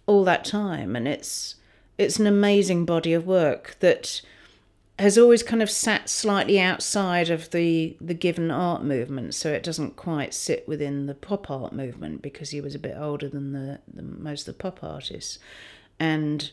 all 0.06 0.24
that 0.24 0.44
time 0.44 0.94
and 0.96 1.06
it's 1.06 1.54
it's 1.98 2.18
an 2.18 2.26
amazing 2.26 2.84
body 2.84 3.12
of 3.12 3.26
work 3.26 3.76
that 3.80 4.20
has 4.98 5.16
always 5.16 5.42
kind 5.42 5.62
of 5.62 5.70
sat 5.70 6.08
slightly 6.08 6.60
outside 6.60 7.30
of 7.30 7.50
the 7.50 7.96
the 8.00 8.14
given 8.14 8.50
art 8.50 8.84
movement, 8.84 9.34
so 9.34 9.52
it 9.52 9.62
doesn't 9.62 9.96
quite 9.96 10.34
sit 10.34 10.66
within 10.68 11.06
the 11.06 11.14
pop 11.14 11.50
art 11.50 11.72
movement 11.72 12.22
because 12.22 12.50
he 12.50 12.60
was 12.60 12.74
a 12.74 12.78
bit 12.78 12.96
older 12.96 13.28
than 13.28 13.52
the, 13.52 13.80
the 13.92 14.02
most 14.02 14.46
of 14.46 14.54
the 14.56 14.62
pop 14.62 14.82
artists, 14.82 15.38
and 15.98 16.50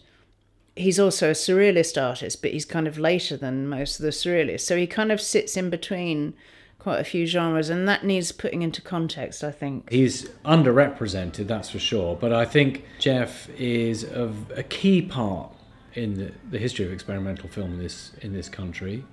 he's 0.80 1.00
also 1.00 1.30
a 1.30 1.34
surrealist 1.34 2.02
artist, 2.02 2.42
but 2.42 2.52
he's 2.52 2.66
kind 2.66 2.88
of 2.88 2.98
later 2.98 3.36
than 3.36 3.68
most 3.68 4.00
of 4.00 4.04
the 4.04 4.12
surrealists, 4.12 4.62
so 4.62 4.78
he 4.78 4.88
kind 4.88 5.12
of 5.12 5.20
sits 5.22 5.58
in 5.58 5.70
between 5.70 6.34
quite 6.80 7.00
a 7.00 7.04
few 7.04 7.26
genres, 7.26 7.70
and 7.70 7.88
that 7.88 8.06
needs 8.06 8.32
putting 8.32 8.62
into 8.62 8.82
context, 8.82 9.44
I 9.44 9.52
think. 9.52 9.92
He's 9.92 10.30
underrepresented, 10.46 11.48
that's 11.48 11.70
for 11.70 11.80
sure, 11.80 12.16
but 12.16 12.32
I 12.32 12.46
think 12.46 12.86
Jeff 13.00 13.50
is 13.50 14.04
of 14.06 14.50
a 14.56 14.64
key 14.64 15.02
part 15.02 15.52
in 15.94 16.16
the, 16.16 16.32
the 16.50 16.58
history 16.58 16.86
of 16.86 16.94
experimental 16.94 17.50
film 17.50 17.74
in 17.74 17.80
this 17.80 18.12
in 18.22 18.32
this 18.32 18.48
country, 18.48 19.04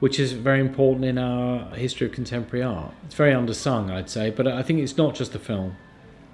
which 0.00 0.20
is 0.20 0.32
very 0.32 0.60
important 0.60 1.04
in 1.06 1.16
our 1.16 1.74
history 1.74 2.06
of 2.06 2.12
contemporary 2.12 2.62
art. 2.62 2.92
It's 3.06 3.14
very 3.14 3.32
undersung, 3.32 3.90
I'd 3.90 4.10
say, 4.10 4.30
but 4.30 4.46
I 4.46 4.62
think 4.62 4.80
it's 4.80 4.96
not 4.96 5.14
just 5.14 5.32
the 5.32 5.38
film. 5.38 5.76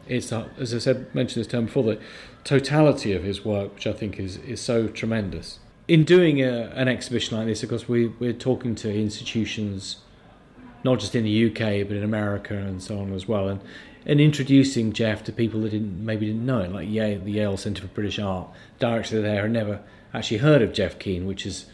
It's 0.08 0.32
as 0.32 0.74
I 0.74 0.78
said, 0.78 1.14
mentioned 1.14 1.44
this 1.44 1.52
term 1.52 1.66
before, 1.66 1.84
the 1.84 2.00
totality 2.44 3.12
of 3.12 3.22
his 3.22 3.44
work, 3.44 3.74
which 3.74 3.86
I 3.86 3.92
think 3.92 4.18
is 4.18 4.36
is 4.38 4.60
so 4.60 4.88
tremendous. 4.88 5.58
In 5.88 6.04
doing 6.04 6.40
a, 6.40 6.72
an 6.76 6.88
exhibition 6.88 7.36
like 7.36 7.46
this, 7.46 7.62
of 7.62 7.68
course, 7.68 7.88
we 7.88 8.08
we're 8.08 8.32
talking 8.32 8.74
to 8.76 8.94
institutions, 8.94 9.98
not 10.84 11.00
just 11.00 11.14
in 11.14 11.24
the 11.24 11.46
UK 11.46 11.86
but 11.86 11.96
in 11.96 12.02
America 12.02 12.56
and 12.56 12.82
so 12.82 12.98
on 12.98 13.12
as 13.12 13.26
well, 13.26 13.48
and 13.48 13.60
and 14.06 14.20
introducing 14.20 14.92
Jeff 14.92 15.22
to 15.24 15.32
people 15.32 15.60
that 15.62 15.70
didn't 15.70 16.04
maybe 16.04 16.26
didn't 16.26 16.46
know 16.46 16.60
it, 16.60 16.72
like 16.72 16.88
Yale, 16.88 17.20
the 17.20 17.32
Yale 17.32 17.56
Centre 17.56 17.82
for 17.82 17.88
British 17.88 18.18
Art. 18.18 18.48
Director 18.78 19.20
there 19.20 19.42
had 19.42 19.50
never 19.50 19.80
actually 20.14 20.38
heard 20.38 20.62
of 20.62 20.72
Jeff 20.72 20.98
Keen, 20.98 21.26
which 21.26 21.46
is 21.46 21.66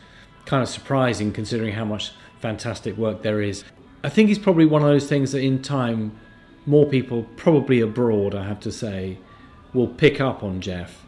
kind 0.45 0.62
of 0.62 0.69
surprising 0.69 1.33
considering 1.33 1.75
how 1.75 1.85
much 1.85 2.12
fantastic 2.41 2.97
work 2.97 3.23
there 3.23 3.41
is. 3.41 3.64
I 4.05 4.09
think 4.09 4.29
he's 4.29 4.39
probably 4.39 4.67
one 4.67 4.83
of 4.83 4.89
those 4.89 5.09
things 5.09 5.33
that 5.33 5.41
in 5.41 5.62
time, 5.62 6.19
more 6.64 6.87
people, 6.87 7.27
probably 7.37 7.81
abroad, 7.81 8.35
I 8.35 8.47
have 8.47 8.61
to 8.61 8.73
say, 8.73 9.19
will 9.73 9.89
pick 9.89 10.21
up 10.21 10.43
on 10.43 10.61
Jeff. 10.61 11.05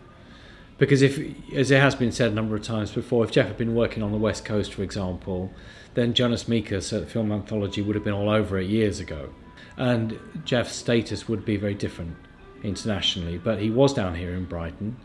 Because 0.78 1.02
if, 1.02 1.18
as 1.52 1.70
it 1.70 1.80
has 1.80 1.96
been 1.96 2.12
said 2.12 2.30
a 2.30 2.34
number 2.34 2.54
of 2.54 2.62
times 2.62 2.92
before, 2.92 3.24
if 3.24 3.32
Jeff 3.32 3.48
had 3.48 3.58
been 3.58 3.74
working 3.74 4.02
on 4.02 4.12
the 4.12 4.18
West 4.18 4.44
Coast, 4.44 4.72
for 4.72 4.82
example, 4.82 5.52
then 5.94 6.14
Jonas 6.14 6.44
Mekas 6.44 6.96
at 6.96 7.08
Film 7.08 7.32
Anthology 7.32 7.82
would 7.82 7.96
have 7.96 8.04
been 8.04 8.12
all 8.12 8.30
over 8.30 8.58
it 8.58 8.68
years 8.68 9.00
ago. 9.00 9.30
And 9.76 10.18
Jeff's 10.44 10.76
status 10.76 11.28
would 11.28 11.44
be 11.44 11.56
very 11.56 11.74
different 11.74 12.16
internationally. 12.62 13.38
But 13.38 13.60
he 13.60 13.70
was 13.70 13.92
down 13.92 14.14
here 14.14 14.34
in 14.34 14.44
Brighton, 14.44 14.96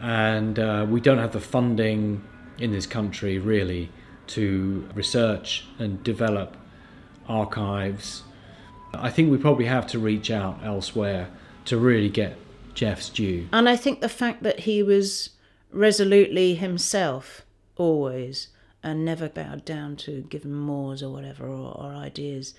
and 0.00 0.58
uh, 0.58 0.86
we 0.88 1.00
don't 1.00 1.18
have 1.18 1.32
the 1.32 1.40
funding 1.40 2.22
in 2.58 2.72
this 2.72 2.86
country 2.86 3.38
really 3.38 3.90
to 4.28 4.88
research 4.94 5.66
and 5.78 6.02
develop 6.04 6.56
archives. 7.28 8.22
I 8.92 9.10
think 9.10 9.30
we 9.30 9.38
probably 9.38 9.66
have 9.66 9.86
to 9.88 9.98
reach 9.98 10.30
out 10.30 10.60
elsewhere 10.64 11.30
to 11.66 11.78
really 11.78 12.08
get 12.08 12.36
Jeff's 12.74 13.08
due. 13.08 13.48
And 13.52 13.68
I 13.68 13.76
think 13.76 14.00
the 14.00 14.08
fact 14.08 14.42
that 14.42 14.60
he 14.60 14.82
was 14.82 15.30
resolutely 15.70 16.54
himself 16.54 17.44
always 17.76 18.48
and 18.82 19.04
never 19.04 19.28
bowed 19.28 19.64
down 19.64 19.96
to 19.96 20.22
given 20.22 20.54
mores 20.54 21.02
or 21.02 21.12
whatever 21.12 21.46
or, 21.46 21.76
or 21.76 21.92
ideas 21.92 22.54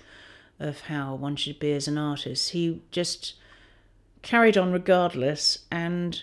of 0.58 0.82
how 0.82 1.14
one 1.14 1.36
should 1.36 1.58
be 1.58 1.72
as 1.72 1.88
an 1.88 1.98
artist. 1.98 2.50
He 2.50 2.80
just 2.90 3.34
carried 4.22 4.56
on 4.56 4.72
regardless 4.72 5.60
and 5.70 6.22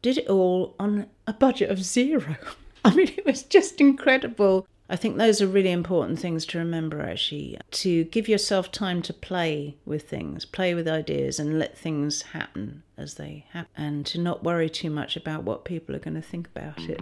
did 0.00 0.18
it 0.18 0.28
all 0.28 0.74
on 0.78 1.06
a 1.26 1.32
budget 1.32 1.70
of 1.70 1.82
zero. 1.82 2.36
I 2.84 2.94
mean, 2.94 3.08
it 3.08 3.26
was 3.26 3.42
just 3.42 3.80
incredible. 3.80 4.66
I 4.90 4.96
think 4.96 5.18
those 5.18 5.42
are 5.42 5.46
really 5.46 5.70
important 5.70 6.18
things 6.18 6.46
to 6.46 6.58
remember 6.58 7.02
actually. 7.02 7.58
To 7.70 8.04
give 8.04 8.26
yourself 8.28 8.72
time 8.72 9.02
to 9.02 9.12
play 9.12 9.76
with 9.84 10.08
things, 10.08 10.46
play 10.46 10.74
with 10.74 10.88
ideas, 10.88 11.38
and 11.38 11.58
let 11.58 11.76
things 11.76 12.22
happen 12.22 12.82
as 12.96 13.14
they 13.14 13.44
happen, 13.50 13.70
and 13.76 14.06
to 14.06 14.18
not 14.18 14.42
worry 14.42 14.70
too 14.70 14.90
much 14.90 15.14
about 15.16 15.44
what 15.44 15.64
people 15.66 15.94
are 15.94 16.00
going 16.00 16.14
to 16.14 16.22
think 16.22 16.48
about 16.48 16.78
it. 16.88 16.98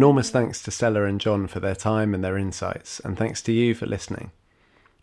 Enormous 0.00 0.30
thanks 0.30 0.62
to 0.62 0.70
Stella 0.70 1.04
and 1.04 1.20
John 1.20 1.46
for 1.46 1.60
their 1.60 1.74
time 1.74 2.14
and 2.14 2.24
their 2.24 2.38
insights, 2.38 3.00
and 3.00 3.18
thanks 3.18 3.42
to 3.42 3.52
you 3.52 3.74
for 3.74 3.84
listening. 3.84 4.30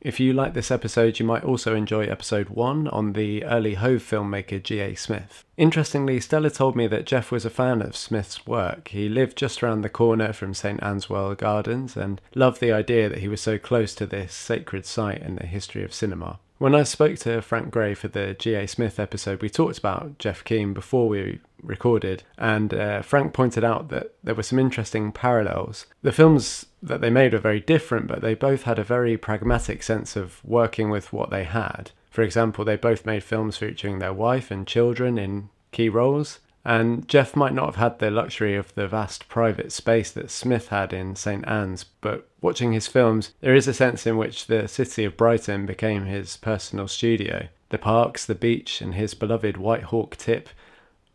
If 0.02 0.20
you 0.20 0.34
like 0.34 0.56
this 0.56 0.72
episode, 0.72 1.20
you 1.20 1.26
might 1.26 1.44
also 1.44 1.76
enjoy 1.76 2.06
episode 2.06 2.50
1 2.50 2.88
on 2.88 3.14
the 3.14 3.44
early 3.44 3.76
Hove 3.76 4.02
filmmaker 4.02 4.62
G.A. 4.64 4.96
Smith. 4.96 5.46
Interestingly, 5.56 6.20
Stella 6.20 6.50
told 6.50 6.76
me 6.76 6.88
that 6.88 7.06
Jeff 7.06 7.32
was 7.32 7.46
a 7.46 7.52
fan 7.52 7.84
of 7.84 7.96
Smith's 7.96 8.48
work. 8.48 8.88
He 8.88 9.08
lived 9.08 9.38
just 9.38 9.62
around 9.62 9.84
the 9.84 9.90
corner 9.90 10.34
from 10.34 10.56
St. 10.56 10.82
Ann's 10.82 11.08
Well 11.08 11.36
Gardens 11.36 11.96
and 11.96 12.20
loved 12.34 12.60
the 12.60 12.72
idea 12.72 13.08
that 13.08 13.20
he 13.20 13.28
was 13.28 13.40
so 13.40 13.60
close 13.60 13.94
to 13.94 14.08
this 14.08 14.34
sacred 14.34 14.88
site 14.88 15.22
in 15.22 15.36
the 15.36 15.46
history 15.46 15.84
of 15.84 15.94
cinema. 15.94 16.40
When 16.60 16.74
I 16.74 16.84
spoke 16.84 17.20
to 17.20 17.42
Frank 17.44 17.70
Gray 17.70 17.94
for 17.94 18.08
the 18.08 18.34
G.A. 18.34 18.68
Smith 18.68 19.00
episode, 19.00 19.44
we 19.44 19.50
talked 19.50 19.78
about 19.78 20.18
Jeff 20.18 20.44
Keen 20.44 20.74
before 20.74 21.08
we 21.08 21.40
recorded, 21.62 22.24
and 22.36 22.74
uh, 22.74 23.04
Frank 23.04 23.32
pointed 23.34 23.64
out 23.64 23.90
that 23.90 24.16
there 24.24 24.34
were 24.34 24.42
some 24.42 24.58
interesting 24.58 25.12
parallels. 25.12 25.86
The 26.02 26.12
films 26.12 26.66
that 26.82 27.00
they 27.00 27.12
made 27.12 27.34
were 27.34 27.40
very 27.40 27.60
different, 27.60 28.08
but 28.08 28.22
they 28.22 28.34
both 28.34 28.64
had 28.64 28.80
a 28.80 28.84
very 28.84 29.18
pragmatic 29.18 29.84
sense 29.84 30.16
of 30.16 30.44
working 30.44 30.90
with 30.90 31.14
what 31.14 31.30
they 31.30 31.44
had. 31.44 31.92
For 32.10 32.24
example, 32.24 32.66
they 32.66 32.76
both 32.76 33.06
made 33.06 33.24
films 33.24 33.58
featuring 33.58 34.00
their 34.00 34.14
wife 34.14 34.50
and 34.50 34.66
children 34.66 35.20
in 35.20 35.50
key 35.72 35.90
roles, 35.90 36.40
and 36.68 37.08
Jeff 37.08 37.34
might 37.34 37.54
not 37.54 37.68
have 37.68 37.76
had 37.78 38.00
the 38.00 38.12
luxury 38.12 38.54
of 38.54 38.76
the 38.76 38.90
vast 38.90 39.30
private 39.30 39.72
space 39.72 40.12
that 40.12 40.30
Smith 40.30 40.68
had 40.68 40.92
in 40.92 41.16
St. 41.16 41.48
Ann's, 41.48 41.86
but 42.02 42.28
watching 42.42 42.74
his 42.74 42.88
films, 42.88 43.32
there 43.40 43.56
is 43.56 43.70
a 43.70 43.74
sense 43.74 44.06
in 44.06 44.18
which 44.18 44.48
the 44.48 44.68
city 44.68 45.06
of 45.06 45.16
Brighton 45.16 45.66
became 45.66 46.08
his 46.08 46.36
personal 46.36 46.90
studio. 46.90 47.48
The 47.70 47.78
parks, 47.78 48.26
the 48.26 48.36
beach, 48.36 48.82
and 48.82 48.96
his 48.96 49.14
beloved 49.14 49.56
Whitehawk 49.56 50.18
tip 50.18 50.50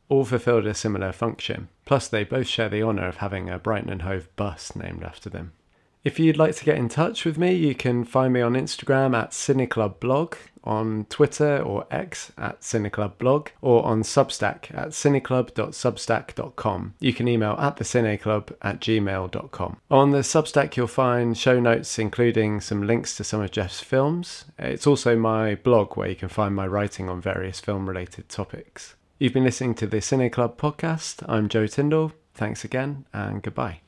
all 0.09 0.25
fulfilled 0.25 0.65
a 0.65 0.73
similar 0.73 1.13
function. 1.13 1.69
Plus, 1.85 2.09
they 2.09 2.25
both 2.25 2.47
share 2.47 2.71
the 2.71 2.83
honour 2.83 3.07
of 3.07 3.19
having 3.19 3.51
a 3.51 3.59
Brighton 3.59 3.91
and 3.91 4.03
Hove 4.03 4.35
bus 4.37 4.75
named 4.75 5.05
after 5.05 5.29
them. 5.29 5.53
If 6.03 6.19
you'd 6.19 6.39
like 6.39 6.57
to 6.57 6.65
get 6.65 6.79
in 6.79 6.89
touch 6.89 7.27
with 7.27 7.37
me, 7.37 7.55
you 7.55 7.75
can 7.75 8.07
find 8.07 8.33
me 8.33 8.41
on 8.41 8.55
Instagram 8.55 9.15
at 9.15 9.33
cineclubblog, 9.33 10.35
on 10.65 11.07
Twitter 11.09 11.59
or 11.59 11.87
X 11.91 12.33
at 12.39 12.61
cineclubblog, 12.61 13.49
or 13.61 13.85
on 13.85 14.03
Substack 14.03 14.73
at 14.77 14.91
cineclub.substack.com. 14.91 16.95
You 17.01 17.13
can 17.13 17.29
email 17.29 17.57
at 17.59 17.77
thecineclub 17.77 18.53
at 18.63 18.81
gmail.com. 18.81 19.77
On 19.91 20.11
the 20.11 20.19
Substack, 20.19 20.77
you'll 20.77 20.87
find 20.87 21.37
show 21.37 21.61
notes 21.61 21.99
including 21.99 22.61
some 22.61 22.87
links 22.87 23.17
to 23.17 23.25
some 23.25 23.41
of 23.41 23.51
Jeff's 23.51 23.81
films. 23.81 24.45
It's 24.59 24.87
also 24.87 25.17
my 25.17 25.57
blog 25.57 25.97
where 25.97 26.09
you 26.09 26.17
can 26.17 26.29
find 26.29 26.55
my 26.55 26.67
writing 26.67 27.09
on 27.09 27.21
various 27.21 27.61
film 27.61 27.89
related 27.89 28.29
topics. 28.29 28.95
You've 29.19 29.33
been 29.33 29.45
listening 29.45 29.75
to 29.77 29.87
the 29.87 29.99
Cine 29.99 30.31
Club 30.33 30.59
podcast. 30.59 31.25
I'm 31.29 31.49
Joe 31.49 31.67
Tyndall. 31.67 32.13
Thanks 32.35 32.65
again 32.65 33.07
and 33.13 33.43
goodbye. 33.43 33.81